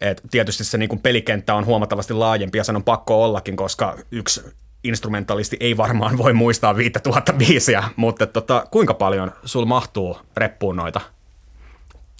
Et 0.01 0.21
tietysti 0.31 0.63
se 0.63 0.77
niin 0.77 0.89
kuin 0.89 1.01
pelikenttä 1.01 1.55
on 1.55 1.65
huomattavasti 1.65 2.13
laajempi 2.13 2.57
ja 2.57 2.63
sen 2.63 2.75
on 2.75 2.83
pakko 2.83 3.23
ollakin, 3.23 3.55
koska 3.55 3.97
yksi 4.11 4.41
instrumentalisti 4.83 5.57
ei 5.59 5.77
varmaan 5.77 6.17
voi 6.17 6.33
muistaa 6.33 6.75
5000 6.75 7.33
biisiä, 7.33 7.83
mutta 7.95 8.27
tota, 8.27 8.65
kuinka 8.71 8.93
paljon 8.93 9.31
sul 9.45 9.65
mahtuu 9.65 10.17
reppuun 10.37 10.75
noita 10.75 11.01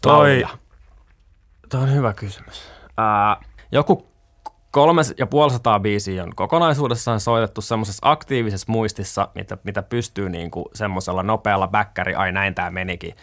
toi, 0.02 0.46
toi 1.70 1.82
on 1.82 1.94
hyvä 1.94 2.14
kysymys. 2.14 2.72
Ää, 2.98 3.38
joku 3.72 4.08
kolme 4.72 5.02
ja 5.18 5.28
puolisataa 5.28 5.80
biisiä 5.80 6.24
on 6.24 6.36
kokonaisuudessaan 6.36 7.20
soitettu 7.20 7.62
semmoisessa 7.62 8.12
aktiivisessa 8.12 8.72
muistissa, 8.72 9.28
mitä, 9.36 9.58
mitä 9.64 9.84
pystyy 9.84 10.30
niinku 10.30 10.70
semmoisella 10.74 11.24
nopealla 11.24 11.68
bäkkäri, 11.68 12.16
ai 12.16 12.32
näin 12.32 12.56
tämä 12.56 12.72
menikin, 12.72 13.14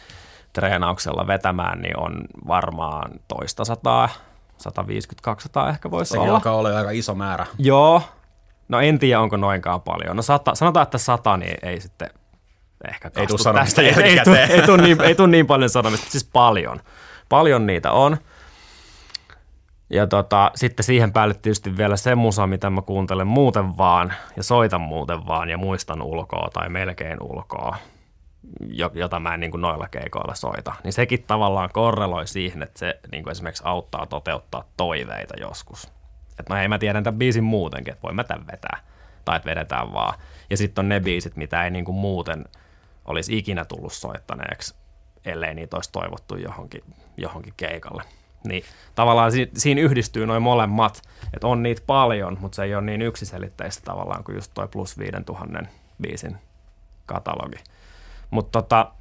treenauksella 0.53 1.27
vetämään, 1.27 1.81
niin 1.81 2.01
on 2.01 2.25
varmaan 2.49 3.11
toista 3.29 3.64
sataa, 3.64 4.09
150-200 5.66 5.68
ehkä 5.68 5.90
voisi 5.90 6.18
olla. 6.18 6.35
alkaa 6.35 6.55
olla 6.55 6.77
aika 6.77 6.90
iso 6.90 7.14
määrä. 7.14 7.47
Joo, 7.59 8.03
No 8.68 8.81
en 8.81 8.98
tiedä, 8.98 9.20
onko 9.20 9.37
noinkaan 9.37 9.83
paljon. 9.83 10.16
No 10.16 10.22
sata, 10.22 10.55
sanotaan, 10.55 10.83
että 10.83 10.98
sata, 10.98 11.37
niin 11.37 11.57
ei 11.62 11.81
sitten 11.81 12.11
ehkä 12.88 13.11
ei 13.16 13.27
tule 13.27 13.55
tästä. 13.55 13.83
Ei, 13.83 13.88
ei, 13.88 14.20
tule, 14.24 14.44
ei, 14.44 14.62
tule 14.62 14.83
niin, 14.83 15.00
ei 15.00 15.14
tule 15.14 15.29
niin 15.29 15.46
paljon 15.46 15.70
sanomista, 15.70 16.11
siis 16.11 16.24
paljon. 16.33 16.81
Paljon 17.29 17.66
niitä 17.66 17.92
on. 17.92 18.16
Ja 19.90 20.07
tota, 20.07 20.50
sitten 20.55 20.85
siihen 20.85 21.12
päälle 21.12 21.35
tietysti 21.35 21.77
vielä 21.77 21.96
se 21.96 22.14
musa, 22.14 22.46
mitä 22.46 22.70
mä 22.70 22.83
kuuntelen 22.83 23.27
muuten 23.27 23.77
vaan 23.77 24.12
ja 24.37 24.42
soitan 24.42 24.81
muuten 24.81 25.27
vaan 25.27 25.50
ja 25.50 25.59
muistan 25.59 26.03
ulkoa 26.03 26.48
tai 26.53 26.68
melkein 26.68 27.22
ulkoa, 27.22 27.77
jota 28.94 29.20
mä 29.20 29.35
en 29.35 29.40
niin 29.40 29.50
kuin 29.50 29.61
noilla 29.61 29.88
keikoilla 29.88 30.35
soita. 30.35 30.72
Niin 30.85 30.92
sekin 30.92 31.24
tavallaan 31.27 31.70
korreloi 31.72 32.27
siihen, 32.27 32.62
että 32.62 32.79
se 32.79 33.00
niin 33.12 33.22
kuin 33.22 33.33
esimerkiksi 33.33 33.64
auttaa 33.66 34.07
toteuttaa 34.07 34.64
toiveita 34.77 35.35
joskus. 35.40 35.93
Että 36.38 36.55
no 36.55 36.57
hei, 36.57 36.68
mä 36.68 36.79
tiedän 36.79 37.05
tämän 37.05 37.18
biisin 37.18 37.44
muutenkin, 37.44 37.92
että 37.92 38.03
voin 38.03 38.16
mä 38.16 38.25
tämän 38.25 38.47
vetää. 38.53 38.79
Tai 39.25 39.37
että 39.37 39.51
vedetään 39.51 39.92
vaan. 39.92 40.18
Ja 40.51 40.57
sitten 40.57 40.83
on 40.83 40.88
ne 40.88 41.01
biisit, 41.01 41.37
mitä 41.37 41.64
ei 41.64 41.70
niinku 41.70 41.92
muuten 41.92 42.44
olisi 43.05 43.38
ikinä 43.38 43.64
tullut 43.64 43.92
soittaneeksi, 43.92 44.75
ellei 45.25 45.55
niitä 45.55 45.77
olisi 45.77 45.92
toivottu 45.92 46.37
johonkin, 46.37 46.85
johonkin 47.16 47.55
keikalle. 47.57 48.03
Niin 48.44 48.64
tavallaan 48.94 49.33
si- 49.33 49.51
siinä 49.57 49.81
yhdistyy 49.81 50.27
noin 50.27 50.42
molemmat, 50.42 51.03
että 51.35 51.47
on 51.47 51.62
niitä 51.62 51.83
paljon, 51.87 52.37
mutta 52.40 52.57
se 52.57 52.62
ei 52.62 52.75
ole 52.75 52.83
niin 52.83 53.03
yksiselitteistä 53.03 53.85
tavallaan 53.85 54.25
kuin 54.25 54.35
just 54.35 54.51
toi 54.55 54.68
plus 54.68 54.99
5000 54.99 55.59
biisin 56.03 56.37
katalogi. 57.07 57.57
Mutta 58.31 58.62
tota, 58.62 58.92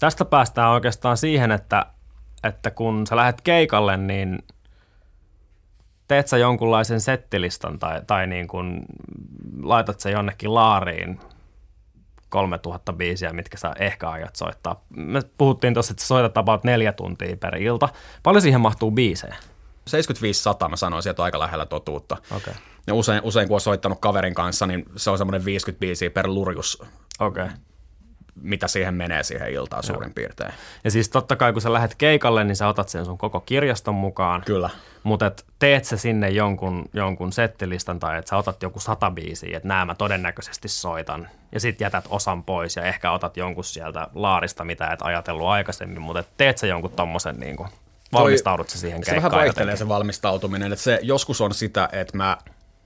tästä 0.00 0.24
päästään 0.24 0.70
oikeastaan 0.70 1.16
siihen, 1.16 1.52
että, 1.52 1.86
että 2.44 2.70
kun 2.70 3.06
sä 3.06 3.16
lähdet 3.16 3.40
keikalle, 3.40 3.96
niin– 3.96 4.38
teet 6.10 6.28
sä 6.28 6.38
jonkunlaisen 6.38 7.00
settilistan 7.00 7.78
tai, 7.78 8.02
tai 8.06 8.26
niin 8.26 8.48
kuin 8.48 8.80
laitat 9.62 10.00
sä 10.00 10.10
jonnekin 10.10 10.54
laariin 10.54 11.20
3000 12.28 12.92
biisiä, 12.92 13.32
mitkä 13.32 13.58
sä 13.58 13.72
ehkä 13.78 14.10
ajat 14.10 14.36
soittaa. 14.36 14.84
Me 14.96 15.22
puhuttiin 15.38 15.74
tuossa, 15.74 15.92
että 15.92 16.02
sä 16.02 16.06
soitat 16.06 16.36
about 16.36 16.64
neljä 16.64 16.92
tuntia 16.92 17.36
per 17.36 17.56
ilta. 17.56 17.88
Paljon 18.22 18.42
siihen 18.42 18.60
mahtuu 18.60 18.90
biisejä? 18.90 19.36
75-100 20.64 20.68
mä 20.68 20.76
sanoisin, 20.76 21.10
että 21.10 21.22
aika 21.22 21.38
lähellä 21.38 21.66
totuutta. 21.66 22.16
Okay. 22.36 22.54
Ja 22.86 22.94
usein, 22.94 23.20
usein 23.24 23.48
kun 23.48 23.54
on 23.54 23.60
soittanut 23.60 24.00
kaverin 24.00 24.34
kanssa, 24.34 24.66
niin 24.66 24.84
se 24.96 25.10
on 25.10 25.18
semmoinen 25.18 25.44
50 25.44 25.80
biisiä 25.80 26.10
per 26.10 26.28
lurjus. 26.28 26.82
Okay 27.20 27.48
mitä 28.40 28.68
siihen 28.68 28.94
menee 28.94 29.22
siihen 29.22 29.52
iltaan 29.52 29.82
suurin 29.82 30.08
Joo. 30.08 30.14
piirtein. 30.14 30.52
Ja 30.84 30.90
siis 30.90 31.08
totta 31.08 31.36
kai 31.36 31.52
kun 31.52 31.62
sä 31.62 31.72
lähdet 31.72 31.94
keikalle, 31.94 32.44
niin 32.44 32.56
sä 32.56 32.68
otat 32.68 32.88
sen 32.88 33.04
sun 33.04 33.18
koko 33.18 33.40
kirjaston 33.40 33.94
mukaan. 33.94 34.42
Kyllä. 34.46 34.70
Mutta 35.02 35.32
teet 35.58 35.84
sä 35.84 35.96
sinne 35.96 36.28
jonkun, 36.28 36.88
jonkun 36.92 37.32
settilistan 37.32 38.00
tai 38.00 38.18
että 38.18 38.28
sä 38.28 38.36
otat 38.36 38.62
joku 38.62 38.80
sata 38.80 39.10
biisiä, 39.10 39.56
että 39.56 39.68
nämä 39.68 39.84
mä 39.84 39.94
todennäköisesti 39.94 40.68
soitan. 40.68 41.28
Ja 41.52 41.60
sit 41.60 41.80
jätät 41.80 42.04
osan 42.08 42.42
pois 42.42 42.76
ja 42.76 42.82
ehkä 42.82 43.12
otat 43.12 43.36
jonkun 43.36 43.64
sieltä 43.64 44.08
laarista, 44.14 44.64
mitä 44.64 44.86
et 44.86 45.02
ajatellut 45.02 45.48
aikaisemmin, 45.48 46.02
mutta 46.02 46.24
teet 46.36 46.58
sä 46.58 46.66
jonkun 46.66 46.90
tommosen 46.90 47.40
niin 47.40 47.56
kuin, 47.56 47.68
valmistaudut 48.12 48.68
sä 48.70 48.78
siihen 48.78 49.00
keikkaan? 49.00 49.16
Se 49.16 49.30
vähän 49.30 49.44
vaihtelee 49.44 49.76
se 49.76 49.88
valmistautuminen, 49.88 50.72
että 50.72 50.82
se 50.82 50.98
joskus 51.02 51.40
on 51.40 51.54
sitä, 51.54 51.88
että 51.92 52.16
mä 52.16 52.38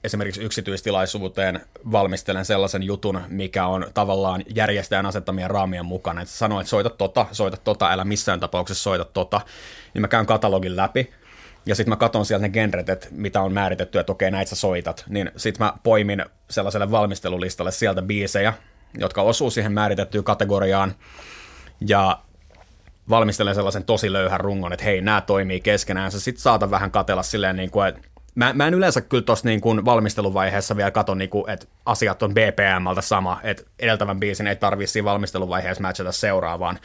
esimerkiksi 0.05 0.43
yksityistilaisuuteen 0.43 1.61
valmistelen 1.93 2.45
sellaisen 2.45 2.83
jutun, 2.83 3.21
mikä 3.29 3.67
on 3.67 3.87
tavallaan 3.95 4.43
järjestäjän 4.55 5.07
asettamien 5.07 5.51
raamien 5.51 5.85
mukana. 5.85 6.21
Että 6.21 6.35
sanoo, 6.35 6.61
että 6.61 6.71
soita 6.71 6.91
tota, 6.91 7.27
soita 7.33 7.57
tota, 7.57 7.91
älä 7.91 8.05
missään 8.05 8.41
tapauksessa 8.41 8.83
soita 8.83 9.05
tota. 9.05 9.41
Niin 9.95 10.01
mä 10.03 10.09
käyn 10.09 10.27
katalogin 10.27 10.77
läpi, 10.77 11.11
ja 11.67 11.75
sitten 11.75 11.93
mä 11.93 11.97
katson 11.97 12.27
sieltä 12.27 12.47
ne 12.47 12.49
genret, 12.49 12.89
että 12.89 13.09
mitä 13.11 13.41
on 13.41 13.53
määritetty, 13.53 13.99
että 13.99 14.13
okei, 14.13 14.31
näitä 14.31 14.49
sä 14.49 14.57
soitat. 14.57 15.05
Niin 15.09 15.31
sitten 15.37 15.67
mä 15.67 15.73
poimin 15.83 16.25
sellaiselle 16.51 16.91
valmistelulistalle 16.91 17.71
sieltä 17.71 18.03
biisejä, 18.03 18.53
jotka 18.99 19.23
osuu 19.23 19.51
siihen 19.51 19.73
määritettyyn 19.73 20.25
kategoriaan. 20.25 20.95
Ja 21.89 22.19
valmistelen 23.11 23.55
sellaisen 23.55 23.85
tosi 23.85 24.13
löyhän 24.13 24.41
rungon, 24.41 24.73
että 24.73 24.85
hei, 24.85 25.01
nämä 25.01 25.21
toimii 25.21 25.61
keskenään. 25.61 26.13
Sä 26.13 26.21
sit 26.21 26.39
saatan 26.39 26.71
vähän 26.71 26.91
katella 26.91 27.23
silleen, 27.23 27.57
niin 27.57 27.71
kuin, 27.71 27.89
että 27.89 28.01
Mä, 28.35 28.53
mä 28.53 28.67
en 28.67 28.75
yleensä 28.75 29.01
kyllä 29.01 29.23
tuossa 29.23 29.49
niin 29.49 29.61
kuin 29.61 29.85
valmisteluvaiheessa 29.85 30.77
vielä 30.77 30.91
katon, 30.91 31.19
niin 31.19 31.31
kuin, 31.31 31.51
että 31.51 31.67
asiat 31.87 32.23
on 32.23 32.35
BPMltä 32.35 33.01
sama, 33.01 33.41
että 33.43 33.63
edeltävän 33.79 34.21
biisin 34.21 34.47
ei 34.47 34.57
tarvitse 34.57 34.93
siinä 34.93 35.05
valmisteluvaiheessa 35.05 35.83
matchata 35.83 36.13
seuraavaan, 36.13 36.79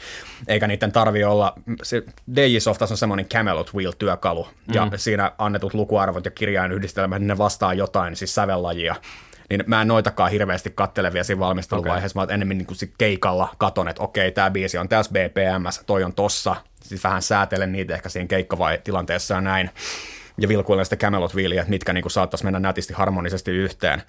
eikä 0.48 0.66
niiden 0.66 0.92
tarvi 0.92 1.24
olla, 1.24 1.52
se 1.82 2.02
Digisoftassa 2.36 2.92
on 2.92 2.98
semmoinen 2.98 3.26
Camelot 3.26 3.74
Wheel-työkalu, 3.74 4.44
mm. 4.44 4.74
ja 4.74 4.90
siinä 4.96 5.32
annetut 5.38 5.74
lukuarvot 5.74 6.24
ja 6.24 6.30
kirjain 6.30 6.72
yhdistelmät, 6.72 7.22
ne 7.22 7.38
vastaa 7.38 7.74
jotain, 7.74 8.16
siis 8.16 8.34
sävellajia, 8.34 8.96
niin 9.50 9.64
mä 9.66 9.82
en 9.82 9.88
noitakaan 9.88 10.30
hirveästi 10.30 10.70
kattelevia 10.70 11.24
siinä 11.24 11.40
valmisteluvaiheessa, 11.40 12.20
okay. 12.20 12.32
mä 12.32 12.34
enemmän 12.34 12.58
niin 12.58 12.66
kuin 12.66 12.76
sit 12.76 12.94
keikalla 12.98 13.54
katon, 13.58 13.88
että 13.88 14.02
okei, 14.02 14.32
tämä 14.32 14.50
biisi 14.50 14.78
on 14.78 14.88
tässä 14.88 15.12
BPMS, 15.12 15.82
toi 15.86 16.04
on 16.04 16.14
tossa, 16.14 16.56
siis 16.82 17.04
vähän 17.04 17.22
säätelen 17.22 17.72
niitä 17.72 17.94
ehkä 17.94 18.08
siinä 18.08 18.26
keikkavai-tilanteessa 18.26 19.34
ja 19.34 19.40
näin, 19.40 19.70
ja 20.40 20.48
vilkuilen 20.48 20.84
sitä 20.84 20.96
Camelot 20.96 21.32
että 21.58 21.70
mitkä 21.70 21.92
niin 21.92 22.02
kuin 22.02 22.12
saattaisi 22.12 22.44
mennä 22.44 22.60
nätisti 22.60 22.94
harmonisesti 22.94 23.50
yhteen. 23.50 24.02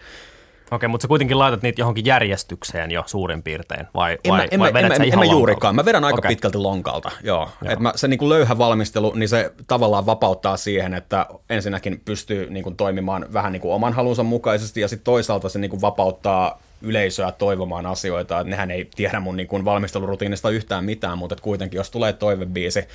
Okei, 0.71 0.89
mutta 0.89 1.01
sä 1.01 1.07
kuitenkin 1.07 1.39
laitat 1.39 1.61
niitä 1.61 1.81
johonkin 1.81 2.05
järjestykseen 2.05 2.91
jo 2.91 3.03
suurin 3.05 3.43
piirtein, 3.43 3.87
vai, 3.93 4.17
en 4.23 4.31
vai, 4.31 4.39
mä, 4.39 4.47
en 4.51 4.59
vai 4.59 4.71
mä, 4.71 4.79
en, 4.79 4.85
vedät 4.85 4.97
sä 4.97 5.03
en, 5.03 5.07
ihan 5.07 5.19
lonkalta? 5.19 5.39
juurikaan. 5.39 5.75
Mä 5.75 5.85
vedän 5.85 6.03
aika 6.03 6.17
Okei. 6.17 6.29
pitkälti 6.29 6.57
lonkalta, 6.57 7.11
joo. 7.23 7.49
Joo. 7.61 7.73
Et 7.73 7.79
mä, 7.79 7.93
se 7.95 8.07
niinku 8.07 8.29
löyhä 8.29 8.57
valmistelu, 8.57 9.13
niin 9.15 9.29
se 9.29 9.53
tavallaan 9.67 10.05
vapauttaa 10.05 10.57
siihen, 10.57 10.93
että 10.93 11.25
ensinnäkin 11.49 12.01
pystyy 12.05 12.49
niinku 12.49 12.71
toimimaan 12.71 13.25
vähän 13.33 13.51
niinku 13.51 13.71
oman 13.71 13.93
halunsa 13.93 14.23
mukaisesti, 14.23 14.81
ja 14.81 14.87
sitten 14.87 15.03
toisaalta 15.03 15.49
se 15.49 15.59
niinku 15.59 15.81
vapauttaa 15.81 16.61
yleisöä 16.81 17.31
toivomaan 17.31 17.85
asioita, 17.85 18.39
että 18.39 18.49
nehän 18.49 18.71
ei 18.71 18.89
tiedä 18.95 19.19
mun 19.19 19.37
niinku 19.37 19.65
valmistelurutiinista 19.65 20.49
yhtään 20.49 20.85
mitään, 20.85 21.17
mutta 21.17 21.33
et 21.33 21.41
kuitenkin 21.41 21.77
jos 21.77 21.91
tulee 21.91 22.13
toivebiisi, 22.13 22.87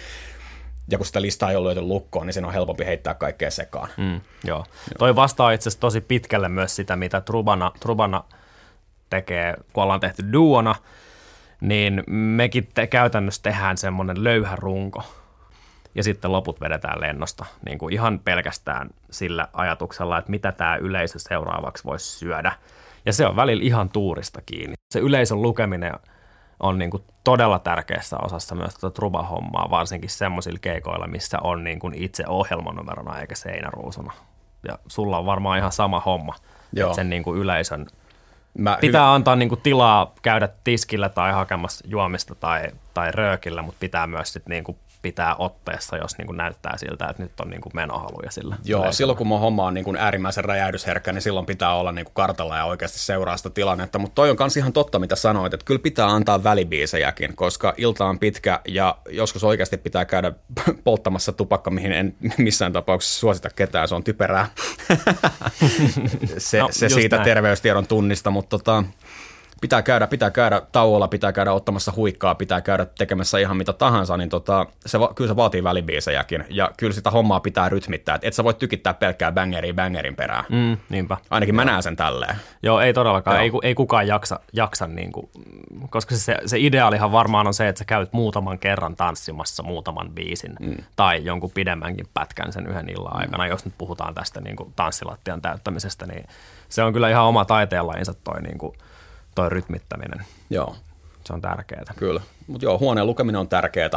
ja 0.90 0.98
kun 0.98 1.06
sitä 1.06 1.22
listaa 1.22 1.50
ei 1.50 1.56
ole 1.56 1.66
löyty 1.66 1.80
lukkoon, 1.80 2.26
niin 2.26 2.34
sen 2.34 2.44
on 2.44 2.52
helpompi 2.52 2.84
heittää 2.84 3.14
kaikkea 3.14 3.50
sekaan. 3.50 3.88
Mm, 3.96 4.20
joo. 4.44 4.64
Toi 4.98 5.16
vastaa 5.16 5.50
itse 5.50 5.68
asiassa 5.68 5.80
tosi 5.80 6.00
pitkälle 6.00 6.48
myös 6.48 6.76
sitä, 6.76 6.96
mitä 6.96 7.20
Trubana, 7.20 7.72
Trubana 7.80 8.24
tekee, 9.10 9.54
kun 9.72 9.82
ollaan 9.82 10.00
tehty 10.00 10.32
duona, 10.32 10.74
niin 11.60 12.02
mekin 12.10 12.68
te, 12.74 12.86
käytännössä 12.86 13.42
tehdään 13.42 13.76
semmoinen 13.76 14.24
löyhä 14.24 14.56
runko, 14.56 15.02
ja 15.94 16.02
sitten 16.02 16.32
loput 16.32 16.60
vedetään 16.60 17.00
lennosta, 17.00 17.44
niin 17.66 17.78
kuin 17.78 17.94
ihan 17.94 18.20
pelkästään 18.24 18.90
sillä 19.10 19.48
ajatuksella, 19.52 20.18
että 20.18 20.30
mitä 20.30 20.52
tämä 20.52 20.76
yleisö 20.76 21.18
seuraavaksi 21.18 21.84
voisi 21.84 22.18
syödä. 22.18 22.52
Ja 23.06 23.12
se 23.12 23.26
on 23.26 23.36
välillä 23.36 23.64
ihan 23.64 23.88
tuurista 23.88 24.40
kiinni. 24.46 24.74
Se 24.90 24.98
yleisön 24.98 25.42
lukeminen 25.42 25.92
on 26.60 26.78
niin 26.78 26.90
kuin 26.90 27.02
todella 27.24 27.58
tärkeässä 27.58 28.16
osassa 28.22 28.54
myös 28.54 28.74
tätä 28.74 28.90
truba-hommaa, 28.90 29.70
varsinkin 29.70 30.10
semmoisilla 30.10 30.58
keikoilla, 30.60 31.06
missä 31.06 31.38
on 31.42 31.64
niin 31.64 31.78
kuin 31.78 31.94
itse 31.94 32.24
ohjelmanumerona 32.26 33.20
eikä 33.20 33.34
seinäruusuna. 33.34 34.12
Ja 34.68 34.78
sulla 34.86 35.18
on 35.18 35.26
varmaan 35.26 35.58
ihan 35.58 35.72
sama 35.72 36.00
homma, 36.00 36.34
Joo. 36.72 36.86
että 36.86 36.96
sen 36.96 37.10
niin 37.10 37.22
kuin 37.22 37.38
yleisön 37.38 37.86
Mä 38.58 38.78
pitää 38.80 39.14
antaa 39.14 39.36
niin 39.36 39.48
kuin 39.48 39.60
tilaa 39.60 40.12
käydä 40.22 40.48
tiskillä 40.64 41.08
tai 41.08 41.32
hakemassa 41.32 41.84
juomista 41.88 42.34
tai, 42.34 42.70
tai 42.94 43.12
röökillä, 43.12 43.62
mutta 43.62 43.78
pitää 43.80 44.06
myös 44.06 44.32
sit 44.32 44.48
niin 44.48 44.64
kuin 44.64 44.78
pitää 45.06 45.36
otteessa, 45.38 45.96
jos 45.96 46.18
niin 46.18 46.26
kuin 46.26 46.36
näyttää 46.36 46.76
siltä, 46.76 47.06
että 47.08 47.22
nyt 47.22 47.40
on 47.40 47.50
niin 47.50 47.60
kuin 47.60 47.72
menohaluja 47.74 48.30
sillä. 48.30 48.56
Joo, 48.64 48.78
yleisöllä. 48.80 48.92
silloin 48.96 49.16
kun 49.18 49.26
mun 49.26 49.40
homma 49.40 49.64
on 49.66 49.74
niin 49.74 49.84
kuin 49.84 49.96
äärimmäisen 49.96 50.44
räjähdysherkkä, 50.44 51.12
niin 51.12 51.22
silloin 51.22 51.46
pitää 51.46 51.74
olla 51.74 51.92
niin 51.92 52.04
kuin 52.04 52.14
kartalla 52.14 52.56
ja 52.56 52.64
oikeasti 52.64 52.98
seuraa 52.98 53.36
sitä 53.36 53.50
tilannetta. 53.50 53.98
Mutta 53.98 54.14
toi 54.14 54.30
on 54.30 54.36
myös 54.40 54.56
ihan 54.56 54.72
totta, 54.72 54.98
mitä 54.98 55.16
sanoit, 55.16 55.54
että 55.54 55.64
kyllä 55.64 55.78
pitää 55.82 56.06
antaa 56.06 56.44
välibiisejäkin, 56.44 57.36
koska 57.36 57.74
ilta 57.76 58.04
on 58.06 58.18
pitkä 58.18 58.60
ja 58.68 58.98
joskus 59.08 59.44
oikeasti 59.44 59.76
pitää 59.76 60.04
käydä 60.04 60.32
polttamassa 60.84 61.32
tupakka, 61.32 61.70
mihin 61.70 61.92
en 61.92 62.16
missään 62.38 62.72
tapauksessa 62.72 63.20
suosita 63.20 63.50
ketään, 63.50 63.88
se 63.88 63.94
on 63.94 64.04
typerää. 64.04 64.46
se 66.38 66.58
No, 66.60 66.68
se 66.70 66.88
siitä 66.88 67.16
näin. 67.16 67.24
terveystiedon 67.24 67.86
tunnista, 67.86 68.30
mutta 68.30 68.58
tota, 68.58 68.84
pitää 69.60 69.82
käydä, 69.82 70.06
pitää 70.06 70.30
käydä 70.30 70.62
tauolla, 70.72 71.08
pitää 71.08 71.32
käydä 71.32 71.52
ottamassa 71.52 71.92
huikkaa, 71.96 72.34
pitää 72.34 72.60
käydä 72.60 72.86
tekemässä 72.98 73.38
ihan 73.38 73.56
mitä 73.56 73.72
tahansa, 73.72 74.16
niin 74.16 74.28
tota, 74.28 74.66
se, 74.86 75.00
va- 75.00 75.12
kyllä 75.14 75.28
se 75.28 75.36
vaatii 75.36 75.64
välibiisejäkin. 75.64 76.44
Ja 76.50 76.70
kyllä 76.76 76.92
sitä 76.92 77.10
hommaa 77.10 77.40
pitää 77.40 77.68
rytmittää, 77.68 78.14
että 78.14 78.28
et 78.28 78.34
sä 78.34 78.44
voi 78.44 78.54
tykittää 78.54 78.94
pelkkää 78.94 79.32
bangeria 79.32 79.74
bangerin 79.74 80.16
perään. 80.16 80.44
Mm. 80.48 80.66
Mm, 80.66 80.76
niinpä. 80.88 81.16
Ainakin 81.30 81.54
mä 81.54 81.64
näen 81.64 81.82
sen 81.82 81.96
tälleen. 81.96 82.36
Joo, 82.62 82.80
ei 82.80 82.94
todellakaan. 82.94 83.36
Joo. 83.36 83.60
Ei, 83.62 83.68
ei 83.68 83.74
kukaan 83.74 84.06
jaksa, 84.06 84.40
jaksa 84.52 84.86
niin 84.86 85.12
kuin, 85.12 85.30
koska 85.90 86.16
se, 86.16 86.38
se 86.46 86.58
ideaalihan 86.58 87.12
varmaan 87.12 87.46
on 87.46 87.54
se, 87.54 87.68
että 87.68 87.78
sä 87.78 87.84
käyt 87.84 88.12
muutaman 88.12 88.58
kerran 88.58 88.96
tanssimassa 88.96 89.62
muutaman 89.62 90.10
biisin 90.10 90.56
mm. 90.60 90.76
tai 90.96 91.24
jonkun 91.24 91.50
pidemmänkin 91.50 92.06
pätkän 92.14 92.52
sen 92.52 92.66
yhden 92.66 92.90
illan 92.90 93.16
aikana, 93.16 93.46
jos 93.46 93.64
nyt 93.64 93.74
puhutaan 93.78 94.14
tästä 94.14 94.40
niin 94.40 94.56
kuin 94.56 94.72
tanssilattian 94.76 95.42
täyttämisestä, 95.42 96.06
niin 96.06 96.24
se 96.68 96.82
on 96.82 96.92
kyllä 96.92 97.10
ihan 97.10 97.24
oma 97.24 97.44
taiteenlajinsa 97.44 98.14
toi, 98.14 98.42
niin 98.42 98.58
kuin, 98.58 98.72
toi 99.36 99.48
rytmittäminen. 99.50 100.24
Joo, 100.50 100.76
Se 101.24 101.32
on 101.32 101.40
tärkeää. 101.40 101.84
kyllä. 101.96 102.20
Mutta 102.46 102.64
joo, 102.66 102.78
huoneen 102.78 103.06
lukeminen 103.06 103.40
on 103.40 103.48
tärkeää. 103.48 103.90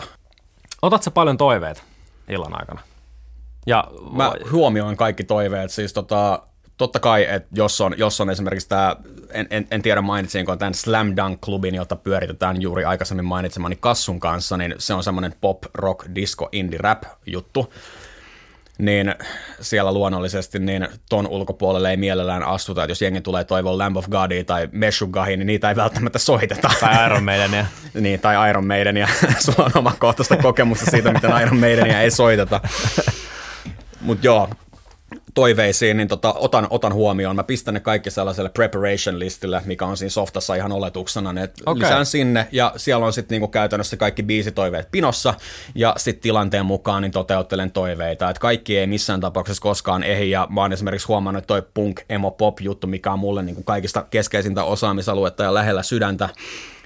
Otat 0.82 1.04
sä 1.04 1.12
paljon 1.12 1.38
toiveita 1.38 1.82
illan 2.30 2.60
aikana? 2.60 2.82
Ja 3.67 3.88
Mä 4.12 4.32
huomioin 4.52 4.97
kaikki 4.97 5.23
toiveet, 5.23 5.71
siis 5.71 5.93
tota, 5.93 6.43
totta 6.78 6.99
kai, 6.99 7.25
että 7.30 7.49
jos 7.56 7.82
on, 7.82 7.93
jos 7.97 8.21
on 8.21 8.30
esimerkiksi 8.30 8.69
tämä, 8.69 8.95
en, 9.30 9.47
en, 9.49 9.67
en 9.71 9.82
tiedä 9.82 10.02
mainitsinko 10.02 10.56
tämän 10.56 10.73
Slam 10.73 11.08
Dunk-klubin, 11.08 11.75
jota 11.75 11.95
pyöritetään 11.95 12.62
juuri 12.62 12.86
aikaisemmin 12.86 13.25
mainitsemani 13.25 13.75
Kassun 13.75 14.19
kanssa, 14.19 14.58
niin 14.58 14.75
se 14.78 14.93
on 14.93 15.04
semmoinen 15.04 15.34
pop, 15.41 15.63
rock, 15.73 16.15
disco, 16.15 16.49
indie, 16.52 16.78
rap 16.82 17.04
juttu, 17.25 17.73
niin 18.80 19.15
siellä 19.62 19.94
luonnollisesti 19.94 20.60
niin 20.60 20.88
ton 21.10 21.28
ulkopuolelle 21.28 21.89
ei 21.89 21.98
mielellään 21.98 22.44
astuta, 22.44 22.84
että 22.84 22.92
jos 22.92 23.02
jengi 23.02 23.22
tulee 23.22 23.44
toivoa 23.44 23.78
Lamb 23.78 23.98
of 23.98 24.10
Godia 24.10 24.44
tai 24.44 24.70
Meshuggahia, 24.72 25.38
niin 25.38 25.48
niitä 25.48 25.70
ei 25.70 25.76
välttämättä 25.76 26.20
soiteta. 26.20 26.70
tai 26.80 27.06
Iron 27.06 27.24
Maiden 27.24 27.54
ja 27.54 27.65
Niin, 28.02 28.20
tai 28.20 28.50
Iron 28.50 28.68
Maiden, 28.68 28.98
ja 28.98 29.08
sulla 29.46 29.65
on 29.65 29.72
omakohtaista 29.76 30.38
kokemusta 30.38 30.92
siitä, 30.92 31.13
miten 31.13 31.42
Iron 31.42 31.60
Maidenia 31.60 32.02
ei 32.02 32.12
soiteta. 32.12 32.62
Mutta 34.02 34.28
joo, 34.28 34.50
toiveisiin, 35.34 35.98
niin 35.98 36.08
tota, 36.08 36.34
otan, 36.34 36.68
otan 36.70 36.94
huomioon. 36.94 37.36
Mä 37.36 37.44
pistän 37.44 37.74
ne 37.74 37.80
kaikki 37.80 38.12
sellaiselle 38.12 38.50
preparation 38.50 39.20
listille, 39.20 39.62
mikä 39.65 39.86
on 39.86 39.98
siinä 39.98 40.10
softassa 40.10 40.56
ihan 40.56 40.72
oletuksena. 40.72 41.34
Ne 41.34 41.50
okay. 41.65 41.84
lisään 41.84 42.06
sinne, 42.06 42.48
ja 42.52 42.74
siellä 42.78 43.06
on 43.06 43.13
sitten 43.13 43.36
niinku 43.36 43.48
käytännössä 43.48 43.98
kaikki 43.98 44.24
biisitoiveet 44.24 44.88
pinossa, 44.92 45.34
ja 45.76 45.94
sitten 45.98 46.22
tilanteen 46.22 46.65
mukaan 46.65 47.02
niin 47.02 47.12
toteuttelen 47.12 47.72
toiveita. 47.72 48.30
Et 48.30 48.39
kaikki 48.39 48.78
ei 48.78 48.88
missään 48.88 49.22
tapauksessa 49.22 49.62
koskaan 49.62 50.04
ehdi, 50.04 50.30
ja 50.30 50.48
mä 50.50 50.62
oon 50.62 50.74
esimerkiksi 50.74 51.08
huomannut, 51.08 51.44
että 51.44 51.48
toi 51.48 51.63
punk, 51.74 52.02
emo, 52.10 52.32
pop 52.32 52.60
juttu, 52.62 52.88
mikä 52.88 53.12
on 53.12 53.20
mulle 53.20 53.44
niinku 53.44 53.63
kaikista 53.63 54.06
keskeisintä 54.10 54.63
osaamisaluetta 54.63 55.44
ja 55.44 55.54
lähellä 55.54 55.84
sydäntä, 55.84 56.30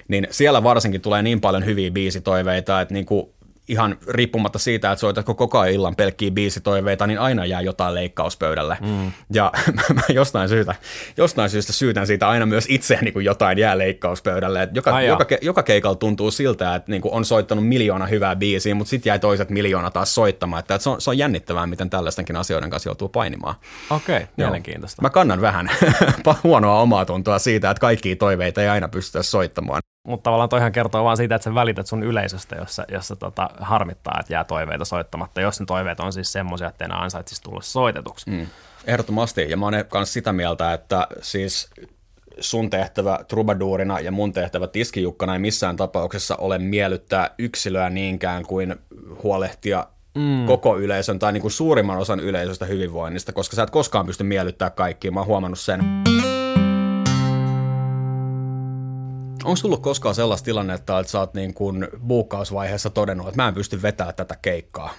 niin 0.08 0.26
siellä 0.30 0.62
varsinkin 0.62 1.00
tulee 1.00 1.22
niin 1.22 1.40
paljon 1.40 1.64
hyviä 1.64 1.90
biisitoiveita, 1.90 2.80
että 2.80 2.94
niinku 2.94 3.34
ihan 3.68 3.98
riippumatta 4.08 4.58
siitä, 4.58 4.92
että 4.92 5.00
soitatko 5.00 5.34
koko 5.34 5.58
ajan 5.58 5.74
illan 5.74 5.96
pelkkiä 5.96 6.30
biisitoiveita, 6.30 7.06
niin 7.06 7.18
aina 7.18 7.46
jää 7.46 7.60
jotain 7.60 7.94
leikkauspöydälle. 7.94 8.78
Mm. 8.80 9.12
Ja 9.32 9.52
mä 9.94 10.02
jostain, 10.08 10.48
syystä, 10.48 10.74
jostain 11.16 11.50
syystä 11.50 11.72
syytän 11.72 12.06
siitä 12.06 12.28
aina 12.28 12.46
myös 12.46 12.66
itseäni, 12.68 13.12
kun 13.12 13.24
jotain 13.24 13.58
jää 13.58 13.78
leikkauspöydälle. 13.78 14.62
Et 14.62 14.76
joka, 14.76 14.94
Ai 14.94 15.06
joka, 15.06 15.26
joka 15.42 15.62
keikalla 15.62 15.96
tuntuu 15.96 16.30
siltä, 16.30 16.74
että 16.74 16.90
niinku 16.90 17.08
on 17.12 17.24
soittanut 17.24 17.68
miljoona 17.68 18.06
hyvää 18.06 18.36
biisiä, 18.36 18.74
mutta 18.74 18.90
sitten 18.90 19.10
jäi 19.10 19.18
toiset 19.18 19.50
miljoona 19.50 19.90
taas 19.90 20.14
soittamaan. 20.14 20.60
Että 20.60 20.78
se, 20.78 20.90
on, 20.90 21.00
se 21.00 21.10
on 21.10 21.18
jännittävää, 21.18 21.66
miten 21.66 21.90
tällaistenkin 21.90 22.36
asioiden 22.36 22.70
kanssa 22.70 22.88
joutuu 22.88 23.08
painimaan. 23.08 23.54
okei, 23.90 24.16
okay, 24.16 24.26
Joo. 24.36 24.48
mielenkiintoista. 24.48 25.02
Mä 25.02 25.10
kannan 25.10 25.40
vähän 25.40 25.70
huonoa 26.44 26.80
omaa 26.80 27.04
tuntoa 27.04 27.38
siitä, 27.38 27.70
että 27.70 27.80
kaikkia 27.80 28.16
toiveita 28.16 28.62
ei 28.62 28.68
aina 28.68 28.88
pystytä 28.88 29.22
soittamaan. 29.22 29.82
Mutta 30.06 30.22
tavallaan 30.22 30.48
toihan 30.48 30.72
kertoo 30.72 31.04
vaan 31.04 31.16
siitä, 31.16 31.34
että 31.34 31.44
sä 31.44 31.54
välität 31.54 31.86
sun 31.86 32.02
yleisöstä, 32.02 32.56
jossa, 32.56 32.84
jossa 32.88 33.16
tota, 33.16 33.50
harmittaa, 33.60 34.16
että 34.20 34.32
jää 34.32 34.44
toiveita 34.44 34.84
soittamatta. 34.84 35.40
Jos 35.40 35.60
ne 35.60 35.66
toiveet 35.66 36.00
on 36.00 36.12
siis 36.12 36.32
semmoisia, 36.32 36.68
että 36.68 36.84
enää 36.84 36.98
ansaitsisi 36.98 37.42
tulla 37.42 37.62
soitetuksi. 37.62 38.30
Mm. 38.30 38.46
Ehdottomasti, 38.86 39.50
ja 39.50 39.56
mä 39.56 39.66
oon 39.66 39.74
myös 39.94 40.12
sitä 40.12 40.32
mieltä, 40.32 40.72
että 40.72 41.06
siis 41.22 41.70
sun 42.40 42.70
tehtävä 42.70 43.18
trubaduurina 43.28 44.00
ja 44.00 44.12
mun 44.12 44.32
tehtävä 44.32 44.66
tiskijukkana 44.66 45.32
ei 45.32 45.38
missään 45.38 45.76
tapauksessa 45.76 46.36
ole 46.36 46.58
miellyttää 46.58 47.30
yksilöä 47.38 47.90
niinkään 47.90 48.46
kuin 48.46 48.76
huolehtia 49.22 49.86
mm. 50.14 50.46
koko 50.46 50.78
yleisön 50.78 51.18
tai 51.18 51.32
niin 51.32 51.42
kuin 51.42 51.52
suurimman 51.52 51.98
osan 51.98 52.20
yleisöstä 52.20 52.64
hyvinvoinnista, 52.64 53.32
koska 53.32 53.56
sä 53.56 53.62
et 53.62 53.70
koskaan 53.70 54.06
pysty 54.06 54.24
miellyttämään 54.24 54.72
kaikkia. 54.72 55.12
Mä 55.12 55.20
oon 55.20 55.26
huomannut 55.26 55.58
sen. 55.58 55.80
Onko 59.44 59.58
tullut 59.62 59.82
koskaan 59.82 60.14
sellaista 60.14 60.44
tilannetta, 60.44 61.00
että 61.00 61.12
sä 61.12 61.18
oot 61.18 61.34
niin 61.34 61.54
kuin 61.54 61.88
buukkausvaiheessa 62.06 62.90
todennut, 62.90 63.28
että 63.28 63.42
mä 63.42 63.48
en 63.48 63.54
pysty 63.54 63.82
vetämään 63.82 64.14
tätä 64.14 64.36
keikkaa? 64.42 64.90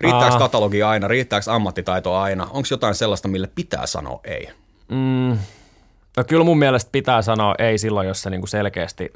Riittääkö 0.00 0.38
katalogi 0.38 0.82
aina? 0.82 1.08
Riittääkö 1.08 1.52
ammattitaito 1.52 2.16
aina? 2.16 2.44
Onko 2.44 2.68
jotain 2.70 2.94
sellaista, 2.94 3.28
mille 3.28 3.48
pitää 3.54 3.86
sanoa 3.86 4.20
ei? 4.24 4.48
Mm, 4.88 5.38
no 6.16 6.24
kyllä 6.26 6.44
mun 6.44 6.58
mielestä 6.58 6.88
pitää 6.92 7.22
sanoa 7.22 7.54
ei 7.58 7.78
silloin, 7.78 8.08
jos 8.08 8.22
sä 8.22 8.30
niinku 8.30 8.46
selkeästi 8.46 9.10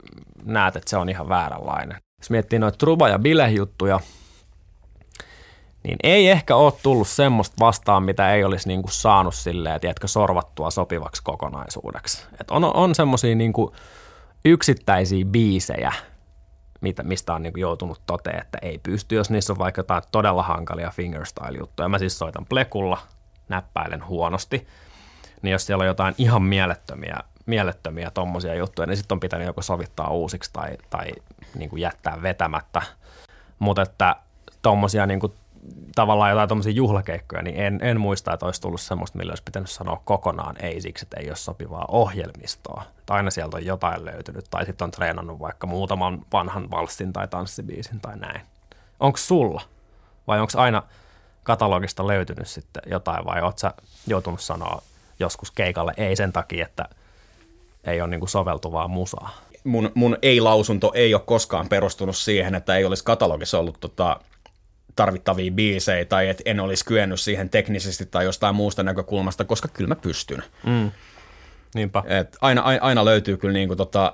näet, 0.45 0.77
että 0.77 0.91
se 0.91 0.97
on 0.97 1.09
ihan 1.09 1.29
vääränlainen. 1.29 1.97
Jos 2.21 2.31
miettii 2.31 2.59
noita 2.59 2.79
truba- 2.79 3.09
ja 3.09 3.19
bilehjuttuja, 3.19 4.01
niin 5.85 5.97
ei 6.03 6.31
ehkä 6.31 6.57
ole 6.57 6.73
tullut 6.83 7.09
semmoista 7.09 7.57
vastaan, 7.61 8.03
mitä 8.03 8.35
ei 8.35 8.45
olisi 8.45 8.69
niinku 8.69 8.89
saanut 8.89 9.35
silleen, 9.35 9.81
tiedätkö, 9.81 10.09
sorvattua 10.09 10.71
sopivaksi 10.71 11.23
kokonaisuudeksi. 11.23 12.27
Et 12.41 12.51
on 12.51 12.65
on 12.65 12.95
semmoisia 12.95 13.35
niinku 13.35 13.75
yksittäisiä 14.45 15.25
biisejä, 15.25 15.93
mitä, 16.81 17.03
mistä 17.03 17.35
on 17.35 17.43
niin 17.43 17.53
joutunut 17.57 18.01
toteen, 18.07 18.41
että 18.41 18.59
ei 18.63 18.79
pysty, 18.79 19.15
jos 19.15 19.31
niissä 19.31 19.53
on 19.53 19.59
vaikka 19.59 19.79
jotain 19.79 20.03
todella 20.13 20.43
hankalia 20.43 20.91
fingerstyle-juttuja. 20.91 21.89
Mä 21.89 21.99
siis 21.99 22.19
soitan 22.19 22.47
plekulla, 22.47 22.99
näppäilen 23.49 24.07
huonosti, 24.07 24.67
niin 25.43 25.53
jos 25.53 25.67
siellä 25.67 25.83
on 25.83 25.89
jotain 25.89 26.15
ihan 26.19 26.43
mielettömiä, 26.43 27.17
mielettömiä 27.47 28.11
tommosia 28.11 28.55
juttuja, 28.55 28.87
niin 28.87 28.97
sitten 28.97 29.17
on 29.17 29.21
pitänyt 29.21 29.47
joko 29.47 29.63
sovittaa 29.63 30.09
uusiksi 30.09 30.51
tai, 30.53 30.77
tai 30.91 31.07
niin 31.55 31.71
kuin 31.71 31.81
jättää 31.81 32.23
vetämättä. 32.23 32.83
Mutta 33.59 33.83
että 33.83 34.17
tommosia 34.63 35.07
niin 35.07 35.21
kuin 35.21 35.33
tavallaan 35.95 36.31
jotain 36.31 36.49
tuommoisia 36.49 36.73
juhlakeikkoja, 36.73 37.43
niin 37.43 37.57
en, 37.57 37.79
en 37.83 38.01
muista, 38.01 38.33
että 38.33 38.47
olisi 38.47 38.61
tullut 38.61 38.81
semmoista, 38.81 39.19
millä 39.19 39.31
olisi 39.31 39.43
pitänyt 39.43 39.71
sanoa 39.71 40.03
kokonaan 40.05 40.65
ei 40.65 40.81
siksi, 40.81 41.05
että 41.05 41.21
ei 41.21 41.29
ole 41.29 41.37
sopivaa 41.37 41.85
ohjelmistoa. 41.89 42.83
Tai 43.07 43.17
aina 43.17 43.31
sieltä 43.31 43.57
on 43.57 43.65
jotain 43.65 44.05
löytynyt, 44.05 44.45
tai 44.51 44.67
sitten 44.67 44.85
on 44.85 44.91
treenannut 44.91 45.41
vaikka 45.41 45.67
muutaman 45.67 46.23
vanhan 46.33 46.71
valssin 46.71 47.13
tai 47.13 47.29
tanssibiisin 47.29 48.01
tai 48.01 48.17
näin. 48.17 48.41
Onko 49.01 49.17
sulla? 49.19 49.63
Vai 50.27 50.41
onko 50.41 50.53
aina 50.57 50.83
katalogista 51.43 52.07
löytynyt 52.07 52.49
sitten 52.49 52.83
jotain, 52.87 53.25
vai 53.25 53.43
oot 53.43 53.59
sä 53.59 53.75
joutunut 54.07 54.41
sanoa 54.41 54.83
joskus 55.19 55.51
keikalle 55.51 55.95
ei 55.97 56.17
sen 56.17 56.33
takia, 56.33 56.67
että 56.67 56.89
ei 57.85 58.01
ole 58.01 58.11
niinku 58.11 58.27
soveltuvaa 58.27 58.89
musaa? 58.89 59.31
Mun, 59.65 59.93
mun 59.95 60.17
ei-lausunto 60.23 60.93
ei 60.95 61.15
ole 61.15 61.23
koskaan 61.27 61.69
perustunut 61.69 62.17
siihen, 62.17 62.55
että 62.55 62.77
ei 62.77 62.85
olisi 62.85 63.05
katalogissa 63.05 63.59
ollut 63.59 63.81
tota, 63.81 64.21
tarvittavia 64.97 65.53
biisejä 65.53 66.05
tai 66.05 66.29
että 66.29 66.43
en 66.47 66.61
olisi 66.61 66.85
kyennyt 66.85 67.21
siihen 67.21 67.51
teknisesti 67.51 68.07
tai 68.07 68.25
jostain 68.25 68.55
muusta 68.55 68.83
näkökulmasta, 68.83 69.45
koska 69.45 69.69
kyllä 69.69 69.89
mä 69.89 69.97
pystyn. 69.97 70.43
Mm. 70.67 70.91
Niinpä. 71.75 72.03
Et 72.07 72.37
aina, 72.41 72.63
aina 72.81 73.05
löytyy 73.05 73.37
kyllä 73.37 73.53
niinku 73.53 73.77
tota, 73.77 74.13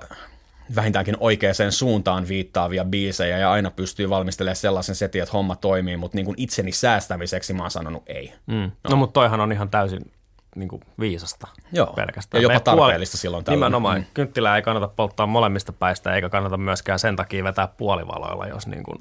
vähintäänkin 0.75 1.17
oikeaan 1.19 1.71
suuntaan 1.71 2.27
viittaavia 2.27 2.85
biisejä 2.85 3.37
ja 3.37 3.51
aina 3.51 3.71
pystyy 3.71 4.09
valmistelemaan 4.09 4.55
sellaisen 4.55 4.95
setin, 4.95 5.21
että 5.21 5.33
homma 5.33 5.55
toimii, 5.55 5.97
mutta 5.97 6.17
niin 6.17 6.33
itseni 6.37 6.71
säästämiseksi 6.71 7.53
mä 7.53 7.63
oon 7.63 7.71
sanonut 7.71 8.03
ei. 8.07 8.33
Mm. 8.45 8.55
No, 8.55 8.89
no 8.89 8.95
mutta 8.95 9.13
toihan 9.13 9.41
on 9.41 9.51
ihan 9.51 9.69
täysin 9.69 10.11
niin 10.55 10.69
kuin 10.69 10.81
viisasta 10.99 11.47
Joo, 11.71 11.85
pelkästään. 11.85 12.43
ja 12.43 12.53
jopa 12.53 12.59
tarpeellista 12.59 13.13
puoli... 13.13 13.21
silloin 13.21 13.45
tällä. 13.45 13.55
Nimenomaan. 13.55 13.97
Mm. 13.97 14.05
Kynttilää 14.13 14.55
ei 14.55 14.61
kannata 14.61 14.87
polttaa 14.87 15.27
molemmista 15.27 15.73
päistä, 15.73 16.15
eikä 16.15 16.29
kannata 16.29 16.57
myöskään 16.57 16.99
sen 16.99 17.15
takia 17.15 17.43
vetää 17.43 17.67
puolivaloilla, 17.67 18.47
jos, 18.47 18.67
niin 18.67 18.83
kuin, 18.83 18.99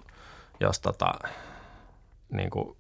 jos 0.61 0.81
tota, 0.81 1.13
niin 2.31 2.51
kuin, 2.51 2.77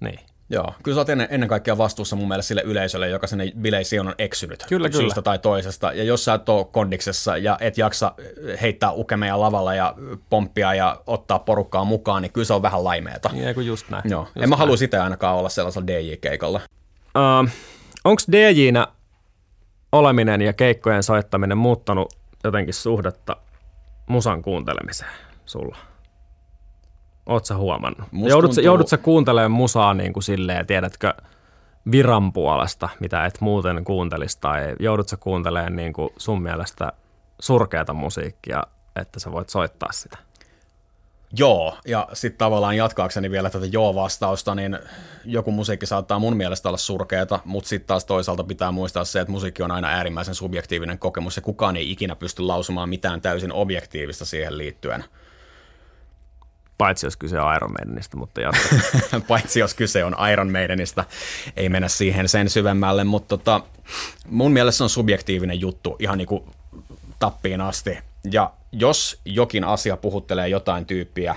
niin. 0.00 0.18
Joo, 0.52 0.74
kyllä 0.82 0.94
sä 0.94 1.00
oot 1.00 1.08
ennen, 1.08 1.28
ennen 1.30 1.48
kaikkea 1.48 1.78
vastuussa 1.78 2.16
mun 2.16 2.28
mielestä 2.28 2.48
sille 2.48 2.62
yleisölle, 2.62 3.08
joka 3.08 3.26
sinne 3.26 3.52
bileisiin 3.60 4.00
on 4.00 4.14
eksynyt 4.18 4.64
kyllä, 4.68 4.88
syystä 4.88 5.14
kyllä. 5.14 5.22
tai 5.22 5.38
toisesta. 5.38 5.92
Ja 5.92 6.04
jos 6.04 6.24
sä 6.24 6.34
et 6.34 6.48
ole 6.48 6.64
kondiksessa 6.64 7.36
ja 7.36 7.58
et 7.60 7.78
jaksa 7.78 8.14
heittää 8.62 8.92
ukemeja 8.92 9.40
lavalla 9.40 9.74
ja 9.74 9.94
pomppia 10.30 10.74
ja 10.74 11.02
ottaa 11.06 11.38
porukkaa 11.38 11.84
mukaan, 11.84 12.22
niin 12.22 12.32
kyllä 12.32 12.44
se 12.44 12.54
on 12.54 12.62
vähän 12.62 12.84
laimeeta. 12.84 13.30
Niin, 13.32 13.54
kuin 13.54 13.66
just 13.66 13.88
näin. 13.90 14.02
Joo, 14.10 14.22
just 14.22 14.36
en 14.36 14.48
mä 14.48 14.56
halua 14.56 14.76
sitä 14.76 15.04
ainakaan 15.04 15.36
olla 15.36 15.48
sellaisella 15.48 15.86
DJ-keikalla. 15.86 16.60
Uh, 17.16 17.50
Onko 18.04 18.22
DJnä 18.32 18.86
oleminen 19.92 20.40
ja 20.42 20.52
keikkojen 20.52 21.02
soittaminen 21.02 21.58
muuttanut 21.58 22.14
jotenkin 22.44 22.74
suhdetta 22.74 23.36
musan 24.06 24.42
kuuntelemiseen 24.42 25.10
sulla? 25.46 25.89
Oot 27.30 27.46
sä 27.46 27.56
huomannut? 27.56 28.08
joudut, 28.12 28.50
tuntuu... 28.50 28.64
joudut 28.64 28.88
sä 28.88 28.98
kuuntelemaan 28.98 29.50
musaa 29.50 29.94
niin 29.94 30.12
kuin 30.12 30.22
silleen, 30.22 30.66
tiedätkö, 30.66 31.14
viran 31.90 32.32
puolesta, 32.32 32.88
mitä 33.00 33.26
et 33.26 33.40
muuten 33.40 33.84
kuuntelisi, 33.84 34.38
tai 34.40 34.74
joudut 34.80 35.08
sä 35.08 35.16
kuuntelemaan 35.16 35.76
niin 35.76 35.92
kuin 35.92 36.10
sun 36.16 36.42
mielestä 36.42 36.92
surkeata 37.40 37.92
musiikkia, 37.92 38.62
että 38.96 39.20
sä 39.20 39.32
voit 39.32 39.48
soittaa 39.48 39.92
sitä? 39.92 40.18
Joo, 41.38 41.76
ja 41.86 42.08
sitten 42.12 42.38
tavallaan 42.38 42.76
jatkaakseni 42.76 43.30
vielä 43.30 43.50
tätä 43.50 43.66
joo-vastausta, 43.66 44.54
niin 44.54 44.78
joku 45.24 45.52
musiikki 45.52 45.86
saattaa 45.86 46.18
mun 46.18 46.36
mielestä 46.36 46.68
olla 46.68 46.78
surkeata, 46.78 47.40
mutta 47.44 47.68
sitten 47.68 47.86
taas 47.86 48.04
toisaalta 48.04 48.44
pitää 48.44 48.72
muistaa 48.72 49.04
se, 49.04 49.20
että 49.20 49.32
musiikki 49.32 49.62
on 49.62 49.70
aina 49.70 49.88
äärimmäisen 49.88 50.34
subjektiivinen 50.34 50.98
kokemus, 50.98 51.36
ja 51.36 51.42
kukaan 51.42 51.76
ei 51.76 51.90
ikinä 51.90 52.16
pysty 52.16 52.42
lausumaan 52.42 52.88
mitään 52.88 53.20
täysin 53.20 53.52
objektiivista 53.52 54.24
siihen 54.24 54.58
liittyen. 54.58 55.04
Paitsi 56.80 57.06
jos 57.06 57.16
kyse 57.16 57.40
on 57.40 57.56
Iron 57.56 57.72
Maidenista, 57.72 58.16
mutta 58.16 58.40
Paitsi 59.28 59.60
jos 59.60 59.74
kyse 59.74 60.04
on 60.04 60.16
Iron 60.32 60.52
Maidenista, 60.52 61.04
ei 61.56 61.68
mennä 61.68 61.88
siihen 61.88 62.28
sen 62.28 62.50
syvemmälle, 62.50 63.04
mutta 63.04 63.28
tota, 63.28 63.60
mun 64.28 64.52
mielestä 64.52 64.76
se 64.76 64.82
on 64.82 64.90
subjektiivinen 64.90 65.60
juttu 65.60 65.96
ihan 65.98 66.18
niin 66.18 66.28
kuin 66.28 66.44
tappiin 67.18 67.60
asti. 67.60 67.98
Ja 68.32 68.52
jos 68.72 69.20
jokin 69.24 69.64
asia 69.64 69.96
puhuttelee 69.96 70.48
jotain 70.48 70.86
tyyppiä, 70.86 71.36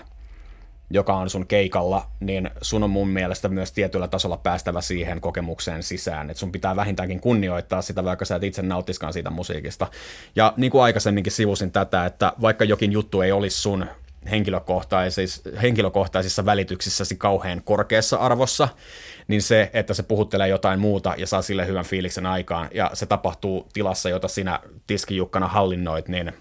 joka 0.89 1.13
on 1.13 1.29
sun 1.29 1.47
keikalla, 1.47 2.07
niin 2.19 2.49
sun 2.61 2.83
on 2.83 2.89
mun 2.89 3.09
mielestä 3.09 3.49
myös 3.49 3.71
tietyllä 3.71 4.07
tasolla 4.07 4.37
päästävä 4.37 4.81
siihen 4.81 5.21
kokemukseen 5.21 5.83
sisään. 5.83 6.29
Että 6.29 6.39
sun 6.39 6.51
pitää 6.51 6.75
vähintäänkin 6.75 7.19
kunnioittaa 7.19 7.81
sitä, 7.81 8.03
vaikka 8.03 8.25
sä 8.25 8.35
et 8.35 8.43
itse 8.43 8.61
nautiskaan 8.61 9.13
siitä 9.13 9.29
musiikista. 9.29 9.87
Ja 10.35 10.53
niin 10.57 10.71
kuin 10.71 10.83
aikaisemminkin 10.83 11.31
sivusin 11.31 11.71
tätä, 11.71 12.05
että 12.05 12.33
vaikka 12.41 12.65
jokin 12.65 12.91
juttu 12.91 13.21
ei 13.21 13.31
olisi 13.31 13.61
sun 13.61 13.85
henkilökohtaisissa, 14.32 15.49
henkilökohtaisissa 15.61 16.45
välityksissäsi 16.45 17.15
kauhean 17.15 17.61
korkeassa 17.63 18.17
arvossa, 18.17 18.67
niin 19.28 19.41
se, 19.41 19.69
että 19.74 19.93
se 19.93 20.03
puhuttelee 20.03 20.47
jotain 20.47 20.80
muuta 20.80 21.13
ja 21.17 21.28
saa 21.28 21.41
sille 21.41 21.67
hyvän 21.67 21.86
fiiliksen 21.86 22.26
aikaan, 22.26 22.69
ja 22.74 22.91
se 22.93 23.05
tapahtuu 23.05 23.69
tilassa, 23.74 24.09
jota 24.09 24.28
sinä 24.28 24.59
tiskijukkana 24.88 25.47
hallinnoit, 25.47 26.07
niin 26.07 26.34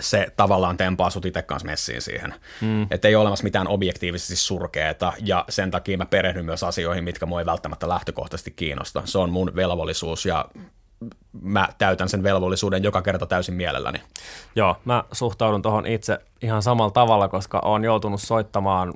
se 0.00 0.26
tavallaan 0.36 0.76
tempaa 0.76 1.10
sut 1.10 1.26
itse 1.26 1.42
kanssa 1.42 1.66
messiin 1.66 2.02
siihen. 2.02 2.34
Mm. 2.60 2.86
Että 2.90 3.08
ei 3.08 3.14
ole 3.14 3.22
olemassa 3.22 3.44
mitään 3.44 3.68
objektiivisesti 3.68 4.36
surkeeta, 4.36 5.12
ja 5.24 5.44
sen 5.48 5.70
takia 5.70 5.98
mä 5.98 6.06
perehdyn 6.06 6.44
myös 6.44 6.62
asioihin, 6.62 7.04
mitkä 7.04 7.26
mua 7.26 7.40
ei 7.40 7.46
välttämättä 7.46 7.88
lähtökohtaisesti 7.88 8.50
kiinnosta. 8.50 9.02
Se 9.04 9.18
on 9.18 9.30
mun 9.30 9.52
velvollisuus, 9.56 10.26
ja 10.26 10.44
mä 11.42 11.68
täytän 11.78 12.08
sen 12.08 12.22
velvollisuuden 12.22 12.82
joka 12.82 13.02
kerta 13.02 13.26
täysin 13.26 13.54
mielelläni. 13.54 14.02
Joo, 14.56 14.76
mä 14.84 15.04
suhtaudun 15.12 15.62
tuohon 15.62 15.86
itse 15.86 16.18
ihan 16.42 16.62
samalla 16.62 16.90
tavalla, 16.90 17.28
koska 17.28 17.60
olen 17.64 17.84
joutunut 17.84 18.22
soittamaan 18.22 18.94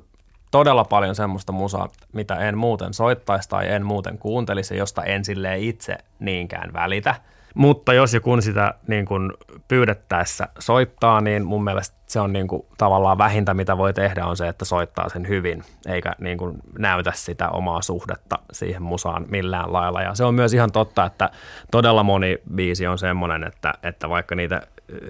todella 0.51 0.83
paljon 0.83 1.15
semmoista 1.15 1.51
musaa, 1.51 1.89
mitä 2.13 2.35
en 2.35 2.57
muuten 2.57 2.93
soittaisi 2.93 3.49
tai 3.49 3.67
en 3.69 3.85
muuten 3.85 4.17
kuuntelisi, 4.17 4.77
josta 4.77 5.03
en 5.03 5.25
silleen 5.25 5.61
itse 5.61 5.97
niinkään 6.19 6.73
välitä– 6.73 7.15
mutta 7.53 7.93
jos 7.93 8.13
ja 8.13 8.19
kun 8.19 8.41
sitä 8.41 8.73
niin 8.87 9.05
kun 9.05 9.33
pyydettäessä 9.67 10.47
soittaa, 10.59 11.21
niin 11.21 11.45
mun 11.45 11.63
mielestä 11.63 11.97
se 12.05 12.19
on 12.19 12.33
niin 12.33 12.47
kuin 12.47 12.65
tavallaan 12.77 13.17
vähintä, 13.17 13.53
mitä 13.53 13.77
voi 13.77 13.93
tehdä, 13.93 14.25
on 14.25 14.37
se, 14.37 14.47
että 14.47 14.65
soittaa 14.65 15.09
sen 15.09 15.27
hyvin, 15.27 15.63
eikä 15.87 16.15
niin 16.19 16.37
kuin 16.37 16.57
näytä 16.79 17.11
sitä 17.15 17.49
omaa 17.49 17.81
suhdetta 17.81 18.39
siihen 18.51 18.83
musaan 18.83 19.25
millään 19.29 19.73
lailla. 19.73 20.01
Ja 20.01 20.15
se 20.15 20.23
on 20.23 20.35
myös 20.35 20.53
ihan 20.53 20.71
totta, 20.71 21.05
että 21.05 21.29
todella 21.71 22.03
moni 22.03 22.37
biisi 22.55 22.87
on 22.87 22.97
semmoinen, 22.97 23.43
että, 23.43 23.73
että 23.83 24.09
vaikka 24.09 24.35
niitä 24.35 24.61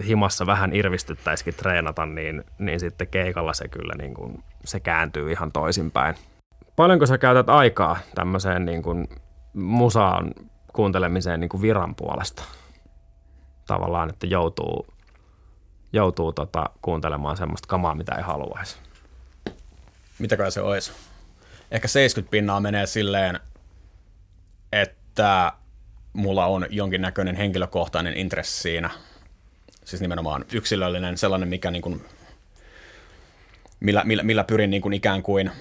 himassa 0.08 0.46
vähän 0.46 0.76
irvistyttäisikin 0.76 1.54
treenata, 1.54 2.06
niin, 2.06 2.44
niin 2.60 2.80
sitten 2.80 3.08
keikalla 3.08 3.54
se 3.54 3.68
kyllä 3.68 3.94
niin 3.98 4.14
kuin, 4.14 4.44
se 4.66 4.80
kääntyy 4.80 5.32
ihan 5.32 5.52
toisinpäin. 5.52 6.16
Paljonko 6.76 7.06
sä 7.06 7.18
käytät 7.18 7.50
aikaa 7.50 7.98
tämmöiseen 8.16 8.66
niin 8.66 8.84
kuin 8.84 9.08
musaan 9.54 10.32
kuuntelemiseen 10.74 11.40
niin 11.40 11.50
kuin 11.50 11.62
viran 11.62 11.96
puolesta. 11.96 12.44
Tavallaan, 13.68 14.10
että 14.10 14.28
joutuu, 14.28 14.88
joutuu 15.94 16.34
tota, 16.34 16.70
kuuntelemaan 16.82 17.38
semmoista 17.38 17.68
kamaa, 17.68 17.96
mitä 17.96 18.16
ei 18.16 18.24
haluaisi. 18.24 18.78
Mitäkään 20.20 20.52
se 20.52 20.62
olisi? 20.62 20.92
Ehkä 21.72 21.88
70 21.88 22.32
pinnaa 22.32 22.60
menee 22.60 22.86
silleen, 22.86 23.40
että 24.72 25.54
mulla 26.14 26.46
on 26.46 26.66
jonkinnäköinen 26.70 27.36
henkilökohtainen 27.36 28.18
intressi 28.18 28.62
siinä. 28.62 28.90
Siis 29.86 30.02
nimenomaan 30.02 30.46
yksilöllinen, 30.52 31.18
sellainen, 31.18 31.50
mikä 31.50 31.72
niin 31.72 31.82
kuin 31.82 32.06
millä, 33.80 34.04
millä, 34.04 34.24
millä 34.24 34.44
pyrin 34.44 34.70
niin 34.70 34.82
kuin 34.82 34.94
ikään 34.94 35.24
kuin 35.24 35.52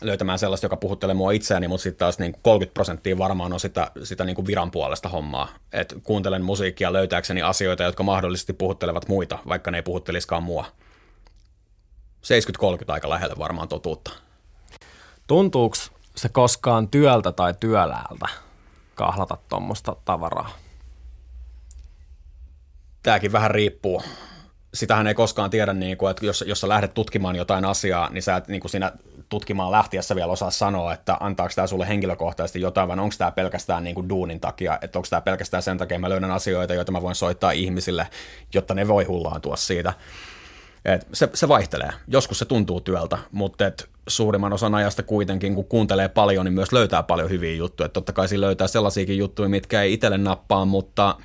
löytämään 0.00 0.38
sellaista, 0.38 0.64
joka 0.64 0.76
puhuttelee 0.76 1.14
mua 1.14 1.32
itseäni, 1.32 1.68
mutta 1.68 1.82
sitten 1.82 1.98
taas 1.98 2.18
niin 2.18 2.36
30 2.42 2.74
prosenttia 2.74 3.18
varmaan 3.18 3.52
on 3.52 3.60
sitä, 3.60 3.90
sitä 4.02 4.24
niin 4.24 4.36
kuin 4.36 4.46
viran 4.46 4.70
puolesta 4.70 5.08
hommaa. 5.08 5.48
Et 5.72 5.94
kuuntelen 6.02 6.44
musiikkia 6.44 6.92
löytääkseni 6.92 7.42
asioita, 7.42 7.82
jotka 7.82 8.02
mahdollisesti 8.02 8.52
puhuttelevat 8.52 9.08
muita, 9.08 9.38
vaikka 9.48 9.70
ne 9.70 9.78
ei 9.78 9.82
puhutteliskaan 9.82 10.42
mua. 10.42 10.64
70-30 10.64 12.28
aika 12.88 13.10
lähelle 13.10 13.34
varmaan 13.38 13.68
totuutta. 13.68 14.10
Tuntuuko 15.26 15.76
se 16.16 16.28
koskaan 16.28 16.88
työltä 16.88 17.32
tai 17.32 17.54
työläältä 17.60 18.28
kahlata 18.94 19.36
tuommoista 19.48 19.96
tavaraa? 20.04 20.50
Tämäkin 23.02 23.32
vähän 23.32 23.50
riippuu. 23.50 24.02
Sitähän 24.74 25.06
ei 25.06 25.14
koskaan 25.14 25.50
tiedä, 25.50 25.72
niin 25.72 25.96
kuin, 25.96 26.10
että 26.10 26.26
jos, 26.26 26.44
jos 26.46 26.60
sä 26.60 26.68
lähdet 26.68 26.94
tutkimaan 26.94 27.36
jotain 27.36 27.64
asiaa, 27.64 28.10
niin 28.10 28.22
sä 28.22 28.36
et 28.36 28.48
niin 28.48 28.60
kuin 28.60 28.70
siinä 28.70 28.92
tutkimaan 29.28 29.72
lähtiessä 29.72 30.14
vielä 30.16 30.32
osaa 30.32 30.50
sanoa, 30.50 30.92
että 30.92 31.16
antaako 31.20 31.52
tämä 31.54 31.66
sulle 31.66 31.88
henkilökohtaisesti 31.88 32.60
jotain, 32.60 32.88
vai 32.88 32.98
onko 32.98 33.14
tämä 33.18 33.30
pelkästään 33.30 33.84
niin 33.84 33.94
kuin 33.94 34.08
duunin 34.08 34.40
takia, 34.40 34.78
että 34.82 34.98
onko 34.98 35.06
tämä 35.10 35.20
pelkästään 35.20 35.62
sen 35.62 35.78
takia, 35.78 35.94
että 35.94 36.00
mä 36.00 36.08
löydän 36.10 36.30
asioita, 36.30 36.74
joita 36.74 36.92
mä 36.92 37.02
voin 37.02 37.14
soittaa 37.14 37.50
ihmisille, 37.50 38.06
jotta 38.54 38.74
ne 38.74 38.88
voi 38.88 39.04
hullaantua 39.04 39.56
siitä. 39.56 39.92
Et 40.84 41.06
se, 41.12 41.30
se 41.34 41.48
vaihtelee. 41.48 41.92
Joskus 42.08 42.38
se 42.38 42.44
tuntuu 42.44 42.80
työltä, 42.80 43.18
mutta 43.32 43.66
et 43.66 43.88
suurimman 44.08 44.52
osan 44.52 44.74
ajasta 44.74 45.02
kuitenkin, 45.02 45.54
kun 45.54 45.64
kuuntelee 45.64 46.08
paljon, 46.08 46.44
niin 46.44 46.52
myös 46.52 46.72
löytää 46.72 47.02
paljon 47.02 47.30
hyviä 47.30 47.54
juttuja. 47.54 47.86
Et 47.86 47.92
totta 47.92 48.12
kai 48.12 48.28
siinä 48.28 48.40
löytää 48.40 48.66
sellaisiakin 48.66 49.18
juttuja, 49.18 49.48
mitkä 49.48 49.82
ei 49.82 49.92
itselle 49.92 50.18
nappaa, 50.18 50.64
mutta 50.64 51.16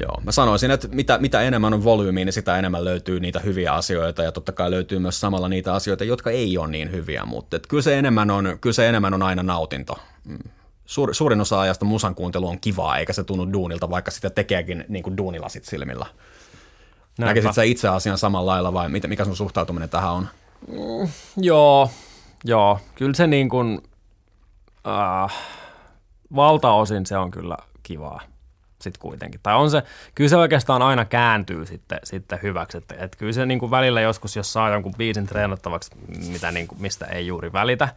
Joo, 0.00 0.20
mä 0.24 0.32
sanoisin, 0.32 0.70
että 0.70 0.88
mitä, 0.88 1.18
mitä 1.18 1.40
enemmän 1.40 1.74
on 1.74 1.84
volyymiä, 1.84 2.24
niin 2.24 2.32
sitä 2.32 2.58
enemmän 2.58 2.84
löytyy 2.84 3.20
niitä 3.20 3.40
hyviä 3.40 3.72
asioita, 3.72 4.22
ja 4.22 4.32
totta 4.32 4.52
kai 4.52 4.70
löytyy 4.70 4.98
myös 4.98 5.20
samalla 5.20 5.48
niitä 5.48 5.74
asioita, 5.74 6.04
jotka 6.04 6.30
ei 6.30 6.58
ole 6.58 6.68
niin 6.68 6.92
hyviä, 6.92 7.24
mutta 7.24 7.56
et 7.56 7.66
kyllä, 7.66 7.82
se 7.82 7.98
enemmän 7.98 8.30
on, 8.30 8.58
kyllä 8.60 8.74
se 8.74 8.88
enemmän 8.88 9.14
on 9.14 9.22
aina 9.22 9.42
nautinto. 9.42 9.98
Mm. 10.24 10.38
Suur, 10.86 11.14
suurin 11.14 11.40
osa 11.40 11.60
ajasta 11.60 11.84
musan 11.84 12.14
kuuntelu 12.14 12.48
on 12.48 12.60
kivaa, 12.60 12.98
eikä 12.98 13.12
se 13.12 13.24
tunnu 13.24 13.52
duunilta, 13.52 13.90
vaikka 13.90 14.10
sitä 14.10 14.30
tekeekin 14.30 14.84
niin 14.88 15.02
kuin 15.02 15.16
duunilasit 15.16 15.64
silmillä. 15.64 16.06
Näkisit 17.18 17.54
sä 17.54 17.62
itse 17.62 17.88
asian 17.88 18.18
samalla 18.18 18.52
lailla 18.52 18.72
vai 18.72 18.88
mikä 18.88 19.24
sun 19.24 19.36
suhtautuminen 19.36 19.88
tähän 19.88 20.12
on? 20.12 20.28
Mm, 20.68 21.08
joo, 21.36 21.90
joo. 22.44 22.78
Kyllä 22.94 23.14
se 23.14 23.26
niin 23.26 23.48
kuin, 23.48 23.78
äh, 24.86 25.36
valtaosin 26.36 27.06
se 27.06 27.16
on 27.16 27.30
kyllä 27.30 27.56
kivaa 27.82 28.29
sitten 28.82 29.00
kuitenkin. 29.00 29.40
Tai 29.42 29.54
on 29.54 29.70
se, 29.70 29.82
kyllä 30.14 30.30
se 30.30 30.36
oikeastaan 30.36 30.82
aina 30.82 31.04
kääntyy 31.04 31.66
sitten, 31.66 31.98
sitten 32.04 32.38
hyväksi. 32.42 32.78
Että, 32.78 32.94
että 32.98 33.18
kyllä 33.18 33.32
se 33.32 33.46
niin 33.46 33.58
kuin 33.58 33.70
välillä 33.70 34.00
joskus, 34.00 34.36
jos 34.36 34.52
saa 34.52 34.70
jonkun 34.70 34.94
biisin 34.98 35.26
treenattavaksi, 35.26 35.90
mitä 36.28 36.50
niin 36.50 36.68
kuin, 36.68 36.82
mistä 36.82 37.06
ei 37.06 37.26
juuri 37.26 37.52
välitä, 37.52 37.88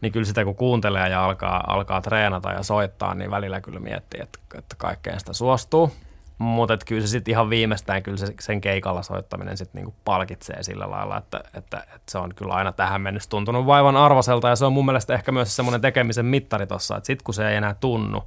niin 0.00 0.12
kyllä 0.12 0.26
sitä 0.26 0.44
kun 0.44 0.56
kuuntelee 0.56 1.08
ja 1.08 1.24
alkaa, 1.24 1.64
alkaa 1.66 2.00
treenata 2.00 2.52
ja 2.52 2.62
soittaa, 2.62 3.14
niin 3.14 3.30
välillä 3.30 3.60
kyllä 3.60 3.80
miettii, 3.80 4.20
että, 4.22 4.38
että 4.58 4.76
kaikkeen 4.78 5.20
sitä 5.20 5.32
suostuu. 5.32 5.92
Mutta 6.38 6.78
kyllä 6.86 7.00
se 7.00 7.06
sitten 7.06 7.32
ihan 7.32 7.50
viimeistään 7.50 8.02
kyllä 8.02 8.16
se, 8.16 8.34
sen 8.40 8.60
keikalla 8.60 9.02
soittaminen 9.02 9.56
sitten 9.56 9.78
niinku 9.78 9.94
palkitsee 10.04 10.62
sillä 10.62 10.90
lailla, 10.90 11.16
että, 11.16 11.40
että, 11.54 11.78
että, 11.78 12.00
se 12.08 12.18
on 12.18 12.34
kyllä 12.34 12.54
aina 12.54 12.72
tähän 12.72 13.00
mennessä 13.00 13.30
tuntunut 13.30 13.66
vaivan 13.66 13.96
arvoselta 13.96 14.48
ja 14.48 14.56
se 14.56 14.64
on 14.64 14.72
mun 14.72 14.86
mielestä 14.86 15.14
ehkä 15.14 15.32
myös 15.32 15.56
semmoinen 15.56 15.80
tekemisen 15.80 16.26
mittari 16.26 16.66
tuossa, 16.66 16.96
että 16.96 17.06
sitten 17.06 17.24
kun 17.24 17.34
se 17.34 17.48
ei 17.48 17.56
enää 17.56 17.74
tunnu, 17.74 18.22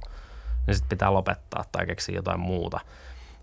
niin 0.66 0.74
sitten 0.74 0.88
pitää 0.88 1.12
lopettaa 1.12 1.64
tai 1.72 1.86
keksiä 1.86 2.14
jotain 2.14 2.40
muuta. 2.40 2.80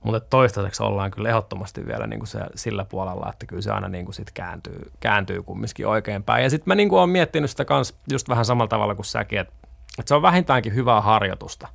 Mutta 0.04 0.20
toistaiseksi 0.20 0.84
ollaan 0.84 1.12
kyllä 1.12 1.30
ehdottomasti 1.30 1.88
vielä 1.88 2.08
niin 2.08 2.20
kuin 2.20 2.28
se, 2.28 2.40
sillä 2.56 2.86
puolella, 2.86 3.30
että 3.30 3.46
kyllä 3.46 3.62
se 3.62 3.72
aina 3.72 3.88
niin 3.88 4.06
kuin 4.06 4.16
sit 4.16 4.32
kääntyy, 4.32 4.92
kääntyy 5.00 5.44
kumminkin 5.44 5.88
oikein 5.88 6.24
päin. 6.24 6.44
Ja 6.44 6.50
sitten 6.50 6.72
mä 6.72 6.76
niin 6.76 6.90
kuin 6.90 7.00
olen 7.00 7.10
miettinyt 7.10 7.50
sitä 7.50 7.66
kans 7.66 7.96
just 8.12 8.30
vähän 8.30 8.46
samalla 8.46 8.70
tavalla 8.70 8.96
kuin 8.96 9.06
säkin, 9.06 9.40
että, 9.40 9.54
että 10.00 10.10
se 10.10 10.16
on 10.16 10.22
vähintäänkin 10.22 10.76
hyvää 10.76 11.02
harjoitusta, 11.02 11.68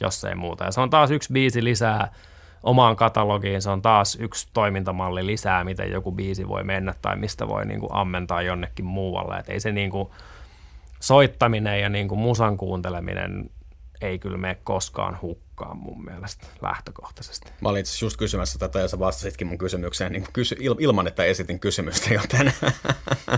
jos 0.00 0.24
ei 0.24 0.34
muuta. 0.34 0.64
Ja 0.64 0.70
se 0.70 0.80
on 0.80 0.90
taas 0.90 1.10
yksi 1.10 1.32
biisi 1.32 1.64
lisää 1.64 2.12
omaan 2.62 2.96
katalogiin, 2.96 3.62
se 3.62 3.70
on 3.70 3.82
taas 3.82 4.16
yksi 4.20 4.48
toimintamalli 4.52 5.26
lisää, 5.26 5.64
miten 5.64 5.90
joku 5.90 6.12
biisi 6.12 6.48
voi 6.48 6.64
mennä 6.64 6.94
tai 7.02 7.16
mistä 7.16 7.48
voi 7.48 7.66
niin 7.66 7.80
kuin 7.80 7.94
ammentaa 7.94 8.42
jonnekin 8.42 8.84
muualle. 8.84 9.36
Et 9.36 9.48
ei 9.48 9.60
se 9.60 9.72
niin 9.72 9.90
kuin 9.90 10.08
soittaminen 11.00 11.80
ja 11.80 11.88
niin 11.88 12.08
kuin 12.08 12.18
musan 12.18 12.56
kuunteleminen 12.56 13.50
ei 14.00 14.18
kyllä 14.18 14.36
mene 14.36 14.58
koskaan 14.64 15.18
hukkaan 15.22 15.76
mun 15.76 16.04
mielestä 16.04 16.46
lähtökohtaisesti. 16.62 17.50
Mä 17.60 17.68
olin 17.68 17.80
itse 17.80 18.04
just 18.04 18.16
kysymässä 18.16 18.58
tätä 18.58 18.78
ja 18.78 18.88
sä 18.88 18.98
vastasitkin 18.98 19.46
mun 19.46 19.58
kysymykseen 19.58 20.12
niin 20.12 20.26
kysy, 20.32 20.56
ilman, 20.78 21.06
että 21.06 21.24
esitin 21.24 21.60
kysymystä, 21.60 22.14
joten 22.14 22.52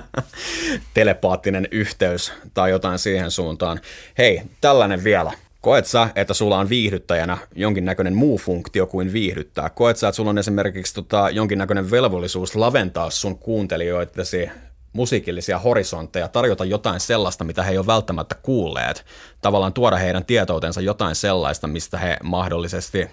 telepaattinen 0.95 1.69
yhteys 1.71 2.33
tai 2.55 2.71
jotain 2.71 2.99
siihen 2.99 3.31
suuntaan. 3.31 3.81
Hei, 4.19 4.43
tällainen 4.61 5.05
vielä. 5.05 5.33
Koet 5.61 5.87
sä, 5.87 6.09
että 6.15 6.35
sulla 6.35 6.59
on 6.59 6.69
viihdyttäjänä 6.69 7.39
jonkinnäköinen 7.55 8.15
muu 8.15 8.39
funktio 8.39 8.87
kuin 8.87 9.13
viihdyttää? 9.13 9.71
Koet 9.71 9.97
sä, 9.97 10.09
että 10.09 10.17
sulla 10.17 10.31
on 10.31 10.39
esimerkiksi 10.39 10.95
tota, 10.95 11.31
jonkinnäköinen 11.31 11.91
velvollisuus 11.91 12.57
laventaa 12.57 13.11
sun 13.11 13.39
kuuntelijoitesi 13.39 14.51
musiikillisia 14.93 15.59
horisontteja, 15.59 16.29
tarjota 16.29 16.65
jotain 16.65 17.01
sellaista, 17.01 17.45
mitä 17.45 17.63
he 17.63 17.71
ei 17.71 17.79
ole 17.79 17.87
välttämättä 17.87 18.35
kuulleet, 18.35 19.07
tavallaan 19.41 19.73
tuoda 19.73 19.97
heidän 19.97 20.25
tietoutensa 20.25 20.81
jotain 20.81 21.15
sellaista, 21.15 21.67
mistä 21.67 21.99
he 21.99 22.17
mahdollisesti 22.23 23.11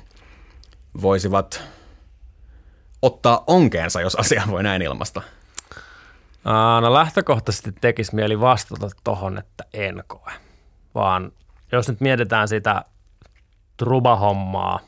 voisivat 1.01 1.63
ottaa 3.01 3.43
onkeensa, 3.47 4.01
jos 4.01 4.15
asia 4.15 4.43
voi 4.51 4.63
näin 4.63 4.81
ilmasta? 4.81 5.21
No 6.81 6.93
lähtökohtaisesti 6.93 7.71
tekisi 7.71 8.15
mieli 8.15 8.39
vastata 8.39 8.89
tohon, 9.03 9.37
että 9.37 9.63
en 9.73 10.03
koe, 10.07 10.31
vaan 10.95 11.31
jos 11.71 11.87
nyt 11.87 12.01
mietitään 12.01 12.47
sitä 12.47 12.85
trubahommaa 13.77 14.79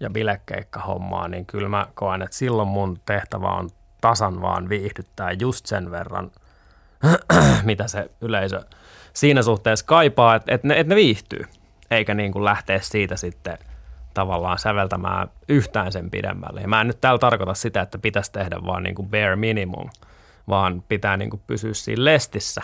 ja 0.00 0.10
bilekeikkahommaa, 0.10 1.28
niin 1.28 1.46
kyllä 1.46 1.68
mä 1.68 1.86
koen, 1.94 2.22
että 2.22 2.36
silloin 2.36 2.68
mun 2.68 3.00
tehtävä 3.06 3.48
on 3.48 3.70
tasan 4.08 4.42
vaan 4.42 4.68
viihdyttää 4.68 5.32
just 5.32 5.66
sen 5.66 5.90
verran, 5.90 6.30
mitä 7.64 7.88
se 7.88 8.10
yleisö 8.20 8.60
siinä 9.12 9.42
suhteessa 9.42 9.86
kaipaa, 9.86 10.34
että, 10.34 10.54
että, 10.54 10.68
ne, 10.68 10.80
että 10.80 10.88
ne 10.88 10.96
viihtyy, 10.96 11.44
eikä 11.90 12.14
niin 12.14 12.32
kuin 12.32 12.44
lähteä 12.44 12.80
siitä 12.80 13.16
sitten 13.16 13.58
tavallaan 14.14 14.58
säveltämään 14.58 15.28
yhtään 15.48 15.92
sen 15.92 16.10
pidemmälle. 16.10 16.60
Ja 16.60 16.68
mä 16.68 16.80
en 16.80 16.86
nyt 16.86 17.00
täällä 17.00 17.18
tarkoita 17.18 17.54
sitä, 17.54 17.80
että 17.80 17.98
pitäisi 17.98 18.32
tehdä 18.32 18.56
vaan 18.66 18.82
niin 18.82 18.94
kuin 18.94 19.08
bare 19.08 19.36
minimum, 19.36 19.90
vaan 20.48 20.82
pitää 20.88 21.16
niin 21.16 21.30
kuin 21.30 21.42
pysyä 21.46 21.74
siinä 21.74 22.04
lestissä. 22.04 22.62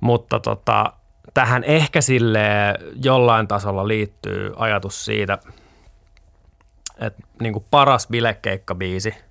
Mutta 0.00 0.40
tota, 0.40 0.92
tähän 1.34 1.64
ehkä 1.64 2.00
sille 2.00 2.40
jollain 3.04 3.48
tasolla 3.48 3.88
liittyy 3.88 4.52
ajatus 4.56 5.04
siitä, 5.04 5.38
että 7.00 7.22
niin 7.40 7.52
kuin 7.52 7.64
paras 7.70 8.06
bilekeikkabiisi– 8.06 9.14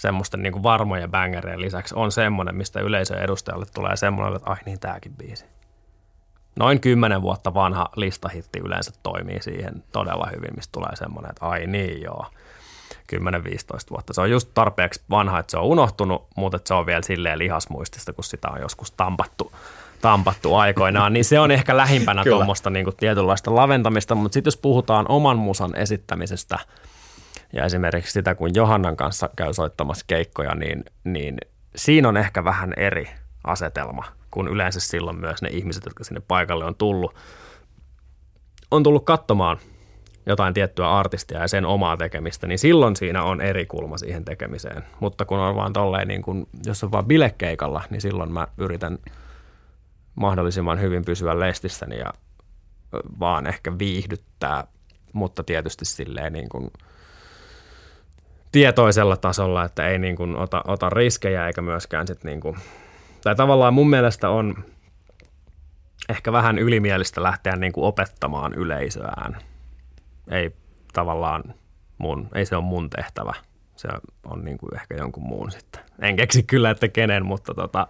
semmoisten 0.00 0.42
niin 0.42 0.52
kuin 0.52 0.62
varmojen 0.62 1.10
bangerien 1.10 1.60
lisäksi 1.60 1.94
on 1.94 2.12
semmoinen, 2.12 2.54
mistä 2.54 2.80
yleisön 2.80 3.22
edustajalle 3.22 3.66
tulee 3.74 3.96
semmoinen, 3.96 4.36
että 4.36 4.50
ai 4.50 4.56
niin 4.66 4.80
tämäkin 4.80 5.14
biisi. 5.14 5.44
Noin 6.56 6.80
kymmenen 6.80 7.22
vuotta 7.22 7.54
vanha 7.54 7.88
listahitti 7.96 8.58
yleensä 8.64 8.92
toimii 9.02 9.42
siihen 9.42 9.84
todella 9.92 10.28
hyvin, 10.36 10.50
mistä 10.56 10.72
tulee 10.72 10.96
semmoinen, 10.96 11.30
että 11.30 11.46
ai 11.46 11.66
niin 11.66 12.02
joo. 12.02 12.26
10-15 13.16 13.16
vuotta. 13.90 14.14
Se 14.14 14.20
on 14.20 14.30
just 14.30 14.50
tarpeeksi 14.54 15.02
vanha, 15.10 15.38
että 15.38 15.50
se 15.50 15.56
on 15.56 15.64
unohtunut, 15.64 16.26
mutta 16.36 16.56
että 16.56 16.68
se 16.68 16.74
on 16.74 16.86
vielä 16.86 17.02
silleen 17.02 17.38
lihasmuistista, 17.38 18.12
kun 18.12 18.24
sitä 18.24 18.48
on 18.48 18.60
joskus 18.60 18.90
tampattu, 18.90 19.52
tampattu 20.00 20.54
aikoinaan, 20.54 21.12
niin 21.12 21.24
se 21.24 21.40
on 21.40 21.50
ehkä 21.50 21.76
lähimpänä 21.76 22.24
tuommoista 22.30 22.70
niin 22.70 22.86
tietynlaista 22.96 23.54
laventamista, 23.54 24.14
mutta 24.14 24.34
sitten 24.34 24.48
jos 24.48 24.56
puhutaan 24.56 25.06
oman 25.08 25.38
musan 25.38 25.76
esittämisestä– 25.76 26.58
ja 27.52 27.64
esimerkiksi 27.64 28.12
sitä, 28.12 28.34
kun 28.34 28.54
Johannan 28.54 28.96
kanssa 28.96 29.30
käy 29.36 29.54
soittamassa 29.54 30.04
keikkoja, 30.08 30.54
niin, 30.54 30.84
niin 31.04 31.38
siinä 31.76 32.08
on 32.08 32.16
ehkä 32.16 32.44
vähän 32.44 32.72
eri 32.76 33.10
asetelma 33.44 34.04
kuin 34.30 34.48
yleensä 34.48 34.80
silloin 34.80 35.20
myös 35.20 35.42
ne 35.42 35.48
ihmiset, 35.52 35.84
jotka 35.84 36.04
sinne 36.04 36.20
paikalle 36.28 36.64
on 36.64 36.74
tullut, 36.74 37.14
on 38.70 38.82
tullut 38.82 39.04
katsomaan 39.04 39.58
jotain 40.26 40.54
tiettyä 40.54 40.90
artistia 40.90 41.40
ja 41.40 41.48
sen 41.48 41.66
omaa 41.66 41.96
tekemistä, 41.96 42.46
niin 42.46 42.58
silloin 42.58 42.96
siinä 42.96 43.22
on 43.22 43.40
eri 43.40 43.66
kulma 43.66 43.98
siihen 43.98 44.24
tekemiseen. 44.24 44.84
Mutta 45.00 45.24
kun 45.24 45.38
on 45.38 45.56
vaan 45.56 45.72
tolleen, 45.72 46.08
niin 46.08 46.22
kun, 46.22 46.46
jos 46.66 46.84
on 46.84 46.92
vaan 46.92 47.06
bilekeikalla, 47.06 47.82
niin 47.90 48.00
silloin 48.00 48.32
mä 48.32 48.46
yritän 48.58 48.98
mahdollisimman 50.14 50.80
hyvin 50.80 51.04
pysyä 51.04 51.40
lestissäni 51.40 51.98
ja 51.98 52.12
vaan 53.20 53.46
ehkä 53.46 53.78
viihdyttää, 53.78 54.66
mutta 55.12 55.44
tietysti 55.44 55.84
silleen 55.84 56.32
niin 56.32 56.48
kuin– 56.48 56.70
tietoisella 58.52 59.16
tasolla, 59.16 59.64
että 59.64 59.88
ei 59.88 59.98
niin 59.98 60.16
kuin 60.16 60.36
ota, 60.36 60.62
ota 60.66 60.90
riskejä 60.90 61.46
eikä 61.46 61.62
myöskään 61.62 62.06
sit 62.06 62.24
niin 62.24 62.40
kuin, 62.40 62.56
tai 63.24 63.34
tavallaan 63.34 63.74
mun 63.74 63.90
mielestä 63.90 64.30
on 64.30 64.64
ehkä 66.08 66.32
vähän 66.32 66.58
ylimielistä 66.58 67.22
lähteä 67.22 67.56
niin 67.56 67.72
kuin 67.72 67.84
opettamaan 67.84 68.54
yleisöään. 68.54 69.36
Ei 70.30 70.52
tavallaan 70.92 71.54
mun, 71.98 72.28
ei 72.34 72.46
se 72.46 72.56
ole 72.56 72.64
mun 72.64 72.90
tehtävä 72.90 73.34
se 73.80 73.88
on 74.24 74.44
niin 74.44 74.58
kuin 74.58 74.74
ehkä 74.74 74.94
jonkun 74.94 75.22
muun 75.22 75.50
sitten. 75.50 75.82
En 75.98 76.16
keksi 76.16 76.42
kyllä, 76.42 76.70
että 76.70 76.88
kenen, 76.88 77.26
mutta, 77.26 77.54
tota, 77.54 77.86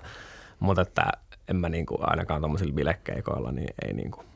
mutta 0.61 0.83
että 0.83 1.13
en 1.49 1.57
mä 1.57 1.69
niin 1.69 1.87
kuin 1.87 1.99
ainakaan 2.03 2.41
tuommoisilla 2.41 2.75
bilekkeikoilla, 2.75 3.53
niin 3.53 3.75
ei 3.87 3.93
niin 3.93 4.11
kuin. 4.11 4.27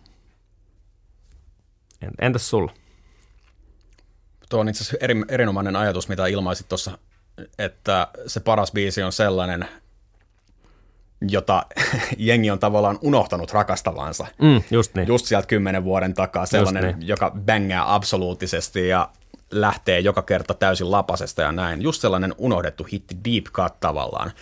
Entäs 2.19 2.51
sulla? 2.51 2.73
Tuo 4.49 4.61
on 4.61 4.69
itse 4.69 4.83
asiassa 4.83 4.97
eri, 5.01 5.15
erinomainen 5.29 5.77
ajatus, 5.77 6.09
mitä 6.09 6.27
ilmaisit 6.27 6.69
tuossa, 6.69 6.99
että 7.59 8.09
se 8.27 8.41
paras 8.41 8.73
biisi 8.73 9.03
on 9.03 9.13
sellainen, 9.13 9.69
jota 11.29 11.67
jengi 12.19 12.51
on 12.51 12.59
tavallaan 12.59 12.99
unohtanut 13.03 13.53
rakastavansa. 13.53 14.27
Mm, 14.43 14.63
just 14.71 14.95
niin. 14.95 15.09
Just 15.09 15.27
sieltä 15.27 15.47
kymmenen 15.47 15.85
vuoden 15.85 16.15
takaa, 16.15 16.47
sellainen, 16.47 16.85
niin. 16.85 17.09
joka 17.09 17.33
bängää 17.45 17.95
absoluuttisesti 17.95 18.89
ja 18.89 19.09
lähtee 19.51 20.01
joka 20.01 20.23
kerta 20.23 20.55
täysin 20.55 20.91
lapasesta 20.91 21.43
ja 21.43 21.53
näin. 21.53 21.83
Just 21.83 22.01
sellainen 22.01 22.35
unohdettu 22.39 22.87
hitti, 22.93 23.17
deep 23.25 23.45
cut 23.45 23.81
tavallaan. 23.81 24.33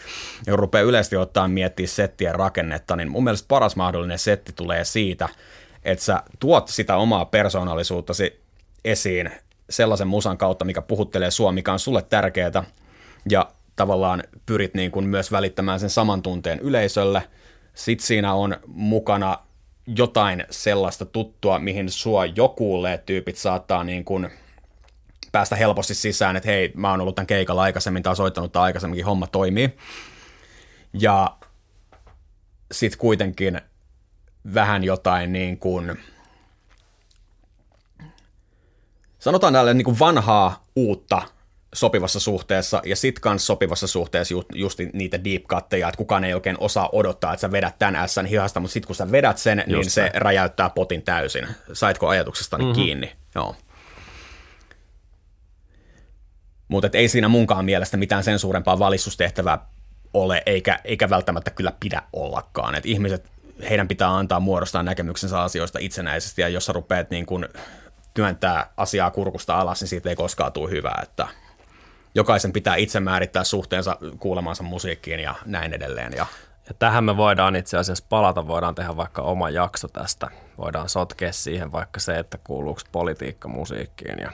Ja 0.47 0.57
rupeaa 0.57 0.83
yleisesti 0.83 1.17
ottaa 1.17 1.49
miettiä 1.49 1.87
settien 1.87 2.35
rakennetta, 2.35 2.97
niin 2.97 3.11
mun 3.11 3.25
mielestä 3.25 3.49
paras 3.49 3.77
mahdollinen 3.77 4.19
setti 4.19 4.53
tulee 4.53 4.85
siitä, 4.85 5.29
että 5.83 6.05
sä 6.05 6.23
tuot 6.41 6.69
sitä 6.69 6.97
omaa 6.97 7.25
persoonallisuuttasi 7.25 8.43
esiin 8.85 9.31
sellaisen 9.71 10.09
musan 10.09 10.39
kautta, 10.39 10.65
mikä 10.65 10.83
puhuttelee 10.83 11.31
sua, 11.31 11.53
mikä 11.53 11.73
on 11.73 11.79
sulle 11.79 12.03
tärkeää, 12.03 12.65
ja 13.29 13.51
tavallaan 13.77 14.23
pyrit 14.47 14.75
niin 14.75 14.91
kuin 14.91 15.07
myös 15.09 15.33
välittämään 15.33 15.81
sen 15.81 15.91
saman 15.91 16.23
tunteen 16.23 16.59
yleisölle. 16.59 17.23
Sitten 17.75 18.07
siinä 18.07 18.35
on 18.35 18.57
mukana 18.67 19.39
jotain 19.87 20.45
sellaista 20.51 21.05
tuttua, 21.05 21.59
mihin 21.59 21.91
sua 21.91 22.27
jokuulle 22.27 23.03
tyypit 23.07 23.37
saattaa 23.37 23.85
niin 23.85 24.05
kuin 24.05 24.31
päästä 25.33 25.57
helposti 25.57 25.95
sisään, 25.95 26.37
että 26.37 26.49
hei, 26.49 26.73
mä 26.75 26.91
oon 26.91 27.01
ollut 27.01 27.15
tämän 27.15 27.27
keikalla 27.27 27.63
aikaisemmin 27.63 28.03
tai 28.03 28.17
soittanut 28.17 28.53
tai 28.53 28.63
aikaisemminkin, 28.63 29.05
homma 29.05 29.27
toimii. 29.27 29.77
Ja 30.93 31.37
sitten 32.73 32.99
kuitenkin 32.99 33.61
vähän 34.55 34.85
jotain 34.85 35.33
niin 35.33 35.59
kuin, 35.59 35.99
sanotaan 39.23 39.53
tälle 39.53 39.75
niin 39.75 39.85
kuin 39.85 39.99
vanhaa 39.99 40.65
uutta 40.77 41.23
sopivassa 41.75 42.21
suhteessa 42.21 42.83
ja 42.85 42.97
sit 42.97 43.19
kans 43.19 43.47
sopivassa 43.47 43.87
suhteessa 43.87 44.35
just, 44.35 44.49
just 44.55 44.79
niitä 44.93 45.25
deep 45.25 45.43
cutteja, 45.43 45.89
että 45.89 45.99
kukaan 45.99 46.25
ei 46.25 46.35
oikein 46.35 46.57
osaa 46.61 46.89
odottaa, 46.93 47.33
että 47.33 47.41
sä 47.41 47.53
vedät 47.53 47.79
tämän 47.79 48.09
S 48.09 48.17
hihasta, 48.31 48.61
mutta 48.61 48.73
sit 48.73 48.87
kun 48.87 48.97
sä 48.97 49.13
vedät 49.13 49.39
sen, 49.39 49.59
just 49.59 49.69
niin 49.69 49.91
se 49.91 50.11
räjäyttää 50.15 50.71
potin 50.71 51.03
täysin. 51.03 51.47
Saitko 51.73 52.09
ajatuksestani 52.09 52.65
mm-hmm. 52.65 52.83
kiinni? 52.83 53.13
Joo. 53.35 53.57
Mutta 56.69 56.89
ei 56.93 57.09
siinä 57.09 57.29
munkaan 57.29 57.65
mielestä 57.65 57.97
mitään 57.97 58.25
sen 58.25 58.39
suurempaa 58.39 58.79
valistustehtävää 58.79 59.67
ole, 60.15 60.43
eikä, 60.47 60.79
eikä 60.85 61.11
välttämättä 61.11 61.51
kyllä 61.51 61.73
pidä 61.81 62.03
ollakaan. 62.13 62.75
Et 62.75 62.87
ihmiset, 62.87 63.31
heidän 63.71 63.89
pitää 63.89 64.17
antaa 64.17 64.41
muodostaa 64.41 64.83
näkemyksensä 64.83 65.41
asioista 65.41 65.79
itsenäisesti, 65.79 66.43
ja 66.43 66.49
jos 66.49 66.67
sä 66.67 66.73
rupeat 66.73 67.11
niin 67.11 67.27
kun 67.27 67.49
työntää 68.15 68.73
asiaa 68.77 69.11
kurkusta 69.11 69.59
alas, 69.61 69.81
niin 69.81 69.89
siitä 69.89 70.11
ei 70.11 70.17
koskaan 70.17 70.53
tule 70.53 70.71
hyvää. 70.71 71.01
Että 71.03 71.29
jokaisen 72.15 72.53
pitää 72.53 72.77
itse 72.77 73.01
määrittää 73.01 73.45
suhteensa 73.45 73.97
kuulemansa 74.19 74.63
musiikkiin 74.63 75.21
ja 75.21 75.35
näin 75.45 75.73
edelleen. 75.75 76.13
Ja 76.17 76.27
ja 76.69 76.75
tähän 76.79 77.05
me 77.05 77.17
voidaan 77.17 77.57
itse 77.57 77.79
asiassa 77.79 78.05
palata, 78.09 78.47
voidaan 78.47 78.75
tehdä 78.75 78.97
vaikka 78.97 79.23
oma 79.23 79.51
jakso 79.51 79.89
tästä. 79.89 80.29
Voidaan 80.59 80.89
sotkea 80.89 81.33
siihen 81.33 81.73
vaikka 81.73 82.01
se, 82.01 82.19
että 82.19 82.39
kuuluuko 82.45 82.81
politiikka 82.93 83.49
musiikkiin 83.49 84.19
ja 84.19 84.33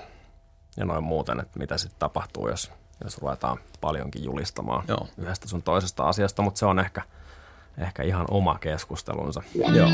ja 0.78 0.84
noin 0.84 1.04
muuten, 1.04 1.40
että 1.40 1.58
mitä 1.58 1.78
sitten 1.78 1.98
tapahtuu, 1.98 2.48
jos, 2.48 2.70
jos 3.04 3.18
ruvetaan 3.18 3.58
paljonkin 3.80 4.24
julistamaan 4.24 4.84
Joo. 4.88 5.08
yhdestä 5.18 5.48
sun 5.48 5.62
toisesta 5.62 6.04
asiasta, 6.04 6.42
mutta 6.42 6.58
se 6.58 6.66
on 6.66 6.78
ehkä, 6.78 7.02
ehkä 7.78 8.02
ihan 8.02 8.26
oma 8.30 8.58
keskustelunsa. 8.58 9.42
Joo. 9.54 9.88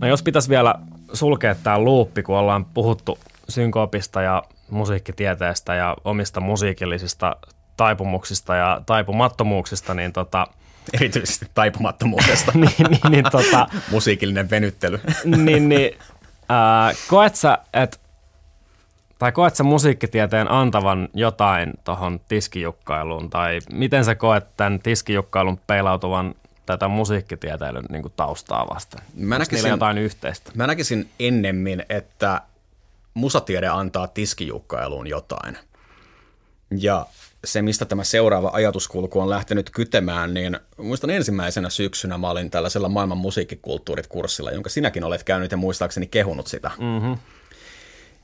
No 0.00 0.06
jos 0.06 0.22
pitäisi 0.22 0.48
vielä 0.48 0.74
sulkea 1.12 1.54
tämä 1.54 1.78
luuppi, 1.78 2.22
kun 2.22 2.36
ollaan 2.36 2.64
puhuttu 2.64 3.18
synkoopista 3.48 4.22
ja 4.22 4.42
musiikkitieteestä 4.70 5.74
ja 5.74 5.96
omista 6.04 6.40
musiikillisista 6.40 7.36
taipumuksista 7.76 8.56
ja 8.56 8.80
taipumattomuuksista, 8.86 9.94
niin 9.94 10.12
tota, 10.12 10.46
Erityisesti 10.92 11.46
taipumattomuudesta. 11.54 12.52
niin, 12.58 12.72
niin, 12.90 13.00
niin, 13.10 13.24
tota, 13.30 13.68
Musiikillinen 13.90 14.50
venyttely. 14.50 15.00
niin, 15.24 15.68
niin 15.68 15.98
äh, 16.50 16.96
koet 17.08 17.34
sä, 17.34 17.58
et, 17.72 18.00
tai 19.18 19.32
koet 19.32 19.56
sä 19.56 19.62
musiikkitieteen 19.62 20.50
antavan 20.50 21.08
jotain 21.14 21.72
tuohon 21.84 22.20
tiskijukkailuun, 22.28 23.30
tai 23.30 23.58
miten 23.72 24.04
sä 24.04 24.14
koet 24.14 24.46
tämän 24.56 24.78
tiskijukkailun 24.78 25.60
peilautuvan 25.66 26.34
tätä 26.68 26.88
musiikkitieteilyn 26.88 27.84
niin 27.90 28.02
kuin 28.02 28.12
taustaa 28.16 28.66
vasten? 28.74 29.00
Mä 29.14 29.38
näkisin, 29.38 29.70
jotain 29.70 29.98
yhteistä? 29.98 30.52
Mä 30.54 30.66
näkisin 30.66 31.10
ennemmin, 31.20 31.84
että 31.88 32.42
musatiede 33.14 33.68
antaa 33.68 34.06
tiskijukkailuun 34.06 35.06
jotain. 35.06 35.58
Ja 36.70 37.06
se, 37.44 37.62
mistä 37.62 37.84
tämä 37.84 38.04
seuraava 38.04 38.50
ajatuskulku 38.52 39.20
on 39.20 39.30
lähtenyt 39.30 39.70
kytemään, 39.70 40.34
niin 40.34 40.58
muistan 40.76 41.10
ensimmäisenä 41.10 41.70
syksynä 41.70 42.18
mä 42.18 42.30
olin 42.30 42.50
tällaisella 42.50 42.88
maailman 42.88 43.18
musiikkikulttuurit 43.18 44.06
kurssilla, 44.06 44.50
jonka 44.50 44.70
sinäkin 44.70 45.04
olet 45.04 45.24
käynyt 45.24 45.50
ja 45.50 45.56
muistaakseni 45.56 46.06
kehunut 46.06 46.46
sitä. 46.46 46.70
Mm-hmm. 46.78 47.16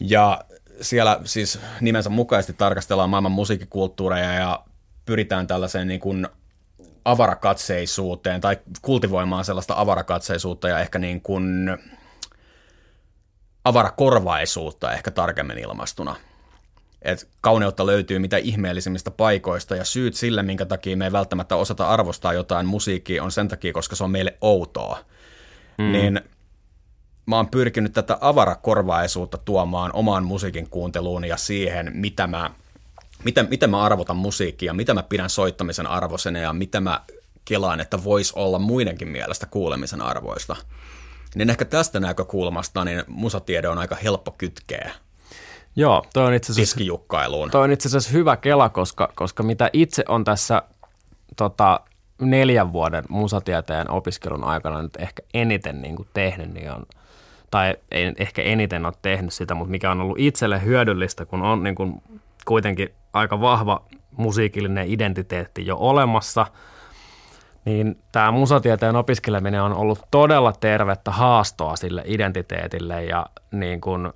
Ja 0.00 0.44
siellä 0.80 1.20
siis 1.24 1.58
nimensä 1.80 2.10
mukaisesti 2.10 2.52
tarkastellaan 2.52 3.10
maailman 3.10 3.32
musiikkikulttuureja 3.32 4.32
ja 4.32 4.64
pyritään 5.06 5.46
tällaiseen 5.46 5.88
niin 5.88 6.00
kuin 6.00 6.28
avarakatseisuuteen 7.04 8.40
tai 8.40 8.58
kultivoimaan 8.82 9.44
sellaista 9.44 9.74
avarakatseisuutta 9.76 10.68
ja 10.68 10.78
ehkä 10.78 10.98
niin 10.98 11.20
kuin 11.20 11.78
avarakorvaisuutta 13.64 14.92
ehkä 14.92 15.10
tarkemmin 15.10 15.58
ilmastuna– 15.58 16.16
että 17.04 17.26
kauneutta 17.40 17.86
löytyy 17.86 18.18
mitä 18.18 18.36
ihmeellisimmistä 18.36 19.10
paikoista 19.10 19.76
ja 19.76 19.84
syyt 19.84 20.14
sille, 20.14 20.42
minkä 20.42 20.66
takia 20.66 20.96
me 20.96 21.04
ei 21.04 21.12
välttämättä 21.12 21.56
osata 21.56 21.88
arvostaa 21.88 22.32
jotain 22.32 22.66
musiikkia, 22.66 23.24
on 23.24 23.32
sen 23.32 23.48
takia, 23.48 23.72
koska 23.72 23.96
se 23.96 24.04
on 24.04 24.10
meille 24.10 24.34
outoa. 24.40 24.98
Mm. 25.78 25.92
Niin 25.92 26.20
mä 27.26 27.36
oon 27.36 27.48
pyrkinyt 27.48 27.92
tätä 27.92 28.18
avarakorvaisuutta 28.20 29.38
tuomaan 29.38 29.90
omaan 29.94 30.24
musiikin 30.24 30.70
kuunteluun 30.70 31.24
ja 31.24 31.36
siihen, 31.36 31.90
mitä 31.94 32.26
mä, 32.26 32.50
miten, 33.24 33.46
miten 33.50 33.70
mä 33.70 33.82
arvotan 33.82 34.16
musiikkia, 34.16 34.74
mitä 34.74 34.94
mä 34.94 35.02
pidän 35.02 35.30
soittamisen 35.30 35.86
arvoisena 35.86 36.38
ja 36.38 36.52
mitä 36.52 36.80
mä 36.80 37.00
kelaan, 37.44 37.80
että 37.80 38.04
voisi 38.04 38.32
olla 38.36 38.58
muidenkin 38.58 39.08
mielestä 39.08 39.46
kuulemisen 39.46 40.00
arvoista. 40.00 40.56
Niin 41.34 41.50
ehkä 41.50 41.64
tästä 41.64 42.00
näkökulmasta 42.00 42.84
niin 42.84 43.02
musatiede 43.06 43.68
on 43.68 43.78
aika 43.78 43.94
helppo 43.94 44.34
kytkeä 44.38 44.94
Joo, 45.76 46.04
toi 46.12 46.26
on 46.26 46.34
itse 46.34 46.52
asiassa, 46.52 46.76
Toi 47.50 47.64
on 47.64 47.72
itse 47.72 47.88
asiassa 47.88 48.10
hyvä 48.10 48.36
kela, 48.36 48.68
koska, 48.68 49.12
koska 49.14 49.42
mitä 49.42 49.70
itse 49.72 50.04
on 50.08 50.24
tässä 50.24 50.62
tota, 51.36 51.80
neljän 52.20 52.72
vuoden 52.72 53.04
musatieteen 53.08 53.90
opiskelun 53.90 54.44
aikana 54.44 54.82
nyt 54.82 54.96
ehkä 54.96 55.22
eniten 55.34 55.82
niin 55.82 55.96
kuin 55.96 56.08
tehnyt, 56.14 56.54
niin 56.54 56.70
on, 56.70 56.86
tai 57.50 57.76
ei 57.90 58.12
ehkä 58.18 58.42
eniten 58.42 58.86
ole 58.86 58.94
tehnyt 59.02 59.32
sitä, 59.32 59.54
mutta 59.54 59.70
mikä 59.70 59.90
on 59.90 60.00
ollut 60.00 60.18
itselle 60.18 60.64
hyödyllistä, 60.64 61.24
kun 61.24 61.42
on 61.42 61.62
niin 61.62 61.74
kuin 61.74 62.02
kuitenkin 62.44 62.94
aika 63.12 63.40
vahva 63.40 63.84
musiikillinen 64.10 64.88
identiteetti 64.88 65.66
jo 65.66 65.76
olemassa– 65.80 66.46
niin 67.64 67.98
tämä 68.12 68.30
musatieteen 68.30 68.96
opiskeleminen 68.96 69.62
on 69.62 69.72
ollut 69.72 69.98
todella 70.10 70.52
tervettä 70.52 71.10
haastoa 71.10 71.76
sille 71.76 72.02
identiteetille 72.06 73.04
ja 73.04 73.26
niin 73.52 73.80
kun, 73.80 74.12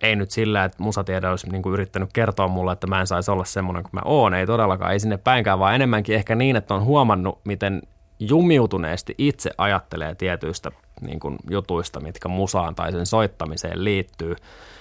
ei 0.00 0.16
nyt 0.16 0.30
sillä, 0.30 0.64
että 0.64 0.82
musatiede 0.82 1.28
olisi 1.28 1.50
niin 1.50 1.62
yrittänyt 1.72 2.12
kertoa 2.12 2.48
mulle, 2.48 2.72
että 2.72 2.86
mä 2.86 3.00
en 3.00 3.06
saisi 3.06 3.30
olla 3.30 3.44
semmoinen 3.44 3.82
kuin 3.82 3.90
mä 3.92 4.00
oon, 4.04 4.34
ei 4.34 4.46
todellakaan, 4.46 4.92
ei 4.92 5.00
sinne 5.00 5.16
päinkään, 5.16 5.58
vaan 5.58 5.74
enemmänkin 5.74 6.14
ehkä 6.14 6.34
niin, 6.34 6.56
että 6.56 6.74
on 6.74 6.84
huomannut, 6.84 7.40
miten 7.44 7.82
jumiutuneesti 8.18 9.14
itse 9.18 9.50
ajattelee 9.58 10.14
tietyistä 10.14 10.70
niin 11.00 11.20
kuin 11.20 11.36
jutuista, 11.50 12.00
mitkä 12.00 12.28
musaan 12.28 12.74
tai 12.74 12.92
sen 12.92 13.06
soittamiseen 13.06 13.84
liittyy. 13.84 14.36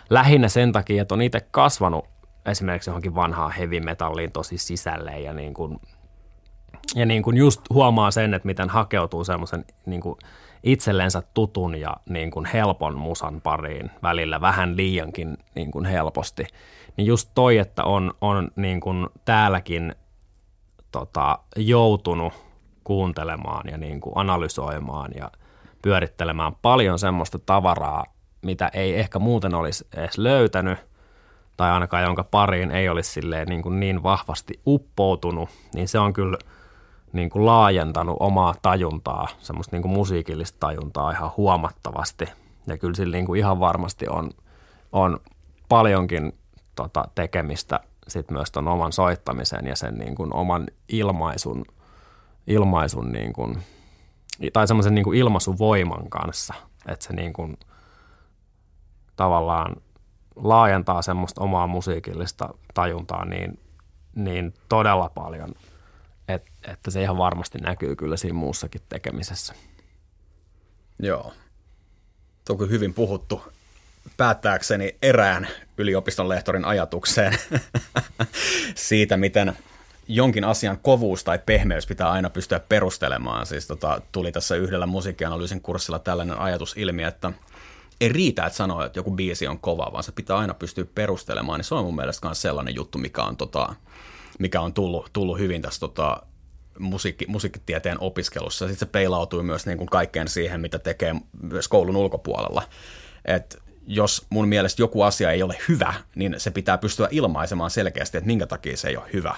Lähinnä 0.10 0.50
sen 0.50 0.72
takia, 0.72 1.02
että 1.02 1.16
on 1.16 1.22
itse 1.22 1.41
kasvanut 1.52 2.06
esimerkiksi 2.46 2.89
johonkin 2.89 3.16
vanhaan 3.16 3.52
heavy 3.52 3.80
metalliin 3.80 4.32
tosi 4.32 4.58
sisälle 4.58 5.20
ja 5.20 5.34
niin 5.34 5.54
kuin 5.54 5.80
ja 6.96 7.06
niin 7.06 7.24
kuin 7.24 7.38
just 7.38 7.62
huomaa 7.70 8.12
sen, 8.12 8.34
että 8.34 8.46
miten 8.46 8.70
hakeutuu 8.70 9.24
semmoisen 9.24 9.66
niin 9.86 10.02
itsellensä 10.64 11.24
tutun 11.34 11.76
ja 11.76 11.98
niin 12.10 12.32
kuin 12.32 12.46
helpon 12.46 12.98
musan 12.98 13.41
pariin 13.41 13.91
välillä 14.04 14.41
vähän 14.41 14.78
liiankin 14.78 15.38
niin 15.56 15.72
kuin 15.72 15.86
helposti. 15.86 16.46
Niin 16.98 17.06
just 17.06 17.30
toi, 17.36 17.58
että 17.58 17.84
on, 17.84 18.14
on 18.22 18.52
niin 18.56 18.80
kuin 18.80 19.08
täälläkin 19.26 19.96
tota, 20.91 21.39
joutunut 21.56 22.34
kuuntelemaan 22.84 23.70
ja 23.72 23.78
niin 23.78 24.02
kuin 24.02 24.14
analysoimaan 24.18 25.12
ja 25.16 25.32
pyörittelemään 25.82 26.56
paljon 26.62 27.00
semmoista 27.00 27.39
tavaraa, 27.39 28.04
mitä 28.41 28.68
ei 28.74 29.00
ehkä 29.00 29.20
muuten 29.20 29.56
olisi 29.56 29.88
edes 29.98 30.18
löytänyt– 30.18 30.78
tai 31.58 31.72
ainakaan 31.72 32.04
jonka 32.04 32.24
pariin 32.24 32.72
ei 32.72 32.89
olisi 32.89 33.12
silleen 33.12 33.47
niin, 33.47 33.62
kuin 33.62 33.80
niin 33.80 34.04
vahvasti 34.04 34.60
uppoutunut, 34.68 35.49
niin 35.74 35.88
se 35.88 35.99
on 35.99 36.14
kyllä 36.14 36.38
niin 37.14 37.30
kuin 37.30 37.45
laajentanut 37.45 38.18
omaa 38.20 38.54
tajuntaa, 38.62 39.28
semmoista 39.39 39.76
niin 39.76 39.82
kuin 39.82 39.93
musiikillista 39.93 40.58
tajuntaa 40.60 41.12
ihan 41.12 41.32
huomattavasti. 41.38 42.26
Ja 42.68 42.78
kyllä 42.78 42.95
sillä 42.95 43.18
niin 43.18 43.26
kuin 43.26 43.39
ihan 43.39 43.60
varmasti 43.60 44.06
on, 44.10 44.32
on 44.91 45.20
paljonkin 45.70 46.34
tota, 46.76 47.04
tekemistä 47.16 47.80
sit 48.08 48.32
myös 48.32 48.51
ton 48.51 48.68
oman 48.68 48.91
soittamisen 48.91 49.68
ja 49.68 49.76
sen 49.76 49.95
niin 49.95 50.16
kuin 50.16 50.36
oman 50.36 50.68
ilmaisun, 50.89 51.66
ilmaisun 52.47 53.12
niin 53.12 53.34
kuin, 53.34 53.64
tai 54.54 54.68
semmoisen 54.68 54.95
niin 54.95 55.04
kuin 55.04 55.20
ilmaisuvoiman 55.20 56.10
kanssa, 56.10 56.54
että 56.88 57.06
se 57.06 57.14
niin 57.14 57.34
kuin, 57.34 57.58
tavallaan 59.16 59.76
laajentaa 60.36 61.01
semmoista 61.01 61.41
omaa 61.41 61.67
musiikillista 61.67 62.49
tajuntaa 62.73 63.25
niin, 63.25 63.59
niin 64.15 64.53
todella 64.69 65.09
paljon, 65.09 65.53
että, 66.27 66.51
että 66.67 66.91
se 66.91 67.01
ihan 67.01 67.17
varmasti 67.17 67.57
näkyy 67.57 67.95
kyllä 67.95 68.17
siinä 68.17 68.34
muussakin 68.34 68.81
tekemisessä. 68.89 69.53
Joo. 70.99 71.34
Toki 72.45 72.69
hyvin 72.69 72.93
puhuttu 72.93 73.41
päättääkseni 74.17 74.95
erään 75.01 75.47
yliopiston 75.77 76.29
lehtorin 76.29 76.65
ajatukseen 76.65 77.34
siitä, 78.75 79.17
miten 79.17 79.57
jonkin 80.07 80.43
asian 80.43 80.77
kovuus 80.81 81.23
tai 81.23 81.39
pehmeys 81.45 81.88
pitää 81.88 82.11
aina 82.11 82.29
pystyä 82.29 82.59
perustelemaan. 82.59 83.45
Siis 83.45 83.67
tota, 83.67 84.01
tuli 84.11 84.31
tässä 84.31 84.55
yhdellä 84.55 84.86
musiikkianalyysin 84.86 85.61
kurssilla 85.61 85.99
tällainen 85.99 86.39
ajatus 86.39 86.73
ilmi, 86.77 87.03
että– 87.03 87.31
ei 88.04 88.10
riitä, 88.10 88.45
että 88.45 88.58
sanoo, 88.58 88.86
että 88.86 88.99
joku 88.99 89.12
biisi 89.12 89.47
on 89.47 89.60
kova, 89.60 89.89
vaan 89.93 90.04
se 90.04 90.12
pitää 90.12 90.38
aina 90.38 90.54
pystyä 90.54 90.86
perustelemaan, 90.95 91.60
niin 91.60 91.66
se 91.66 91.76
on 91.76 91.86
mun 91.86 91.95
mielestä 91.95 92.28
myös 92.28 92.41
sellainen 92.41 92.76
juttu, 92.76 92.97
mikä 92.97 93.24
on, 93.24 93.38
tota, 93.38 93.76
mikä 94.39 94.62
on 94.62 94.74
tullut, 94.74 95.10
tullut 95.14 95.39
hyvin 95.39 95.62
tässä 95.62 95.80
tota, 95.80 96.22
musiikki, 96.80 97.26
musiikkitieteen 97.28 97.97
opiskelussa. 97.99 98.68
Sitten 98.68 98.88
se 98.88 98.91
peilautui 98.91 99.43
myös 99.43 99.66
niin 99.66 99.78
kuin 99.78 99.89
kaikkeen 99.89 100.28
siihen, 100.28 100.62
mitä 100.62 100.80
tekee 100.80 101.16
myös 101.41 101.68
koulun 101.68 101.95
ulkopuolella. 101.95 102.64
Et 103.26 103.64
jos 103.88 104.26
mun 104.30 104.47
mielestä 104.47 104.82
joku 104.82 105.01
asia 105.01 105.32
ei 105.32 105.43
ole 105.43 105.58
hyvä, 105.70 105.93
niin 106.16 106.36
se 106.38 106.51
pitää 106.51 106.78
pystyä 106.78 107.08
ilmaisemaan 107.12 107.72
selkeästi, 107.72 108.18
että 108.18 108.28
minkä 108.28 108.47
takia 108.47 108.78
se 108.78 108.88
ei 108.88 108.97
ole 108.97 109.10
hyvä. 109.14 109.36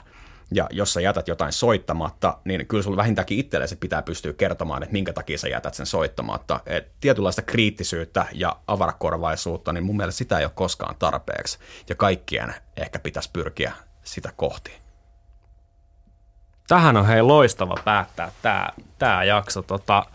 Ja 0.52 0.68
jos 0.72 0.94
sä 0.94 1.02
jätät 1.02 1.28
jotain 1.28 1.54
soittamatta, 1.54 2.38
niin 2.44 2.68
kyllä 2.68 2.84
sulla 2.84 2.98
vähintäänkin 2.98 3.40
itsellesi 3.40 3.76
pitää 3.76 4.02
pystyä 4.02 4.34
kertomaan, 4.34 4.84
että 4.84 4.94
minkä 4.94 5.14
takia 5.14 5.38
sä 5.38 5.48
jätät 5.48 5.74
sen 5.74 5.86
soittamatta. 5.86 6.60
Et 6.66 6.92
tietynlaista 7.00 7.42
kriittisyyttä 7.42 8.26
ja 8.34 8.56
avarakorvaisuutta, 8.68 9.74
niin 9.74 9.84
mun 9.84 9.98
mielestä 9.98 10.18
sitä 10.18 10.40
ei 10.40 10.46
ole 10.46 10.52
koskaan 10.56 10.96
tarpeeksi. 11.00 11.60
Ja 11.90 11.96
kaikkien 11.96 12.56
ehkä 12.78 13.00
pitäisi 13.00 13.30
pyrkiä 13.34 13.74
sitä 14.04 14.32
kohti. 14.36 14.72
Tähän 16.68 16.98
on 16.98 17.06
hei 17.06 17.22
loistava 17.22 17.76
päättää 17.86 18.32
tämä, 18.42 18.70
tämä 19.00 19.24
jakso. 19.24 19.62
Tota, 19.62 20.06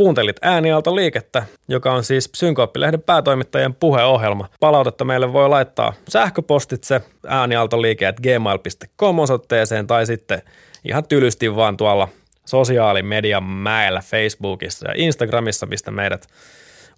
Kuuntelit 0.00 0.36
äänialto 0.42 0.96
liikettä, 0.96 1.42
joka 1.68 1.92
on 1.92 2.04
siis 2.04 2.30
Synkooppilehden 2.34 3.02
päätoimittajien 3.02 3.74
puheohjelma. 3.74 4.48
Palautetta 4.60 5.04
meille 5.04 5.32
voi 5.32 5.48
laittaa 5.48 5.92
sähköpostitse 6.08 7.00
äänialtoliike.gmail.com 7.26 9.18
osoitteeseen 9.18 9.86
tai 9.86 10.06
sitten 10.06 10.42
ihan 10.84 11.04
tylysti 11.04 11.56
vaan 11.56 11.76
tuolla 11.76 12.08
sosiaalimedian 12.44 13.44
mäellä 13.44 14.00
Facebookissa 14.00 14.88
ja 14.88 14.94
Instagramissa, 14.96 15.66
mistä 15.66 15.90
meidät 15.90 16.26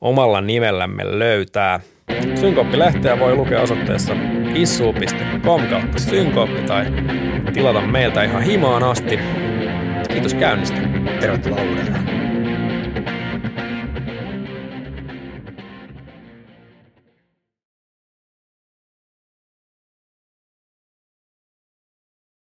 omalla 0.00 0.40
nimellämme 0.40 1.18
löytää. 1.18 1.80
Synkooppilehteä 2.40 3.18
voi 3.18 3.34
lukea 3.34 3.60
osoitteessa 3.60 4.12
issu.com 4.54 5.66
kautta 5.66 5.98
synkooppi 5.98 6.62
tai 6.62 6.86
tilata 7.52 7.80
meiltä 7.80 8.22
ihan 8.22 8.42
himaan 8.42 8.82
asti. 8.82 9.18
Kiitos 10.08 10.34
käynnistä. 10.34 10.78
Tervetuloa 11.20 11.62
uudelleen. 11.62 12.21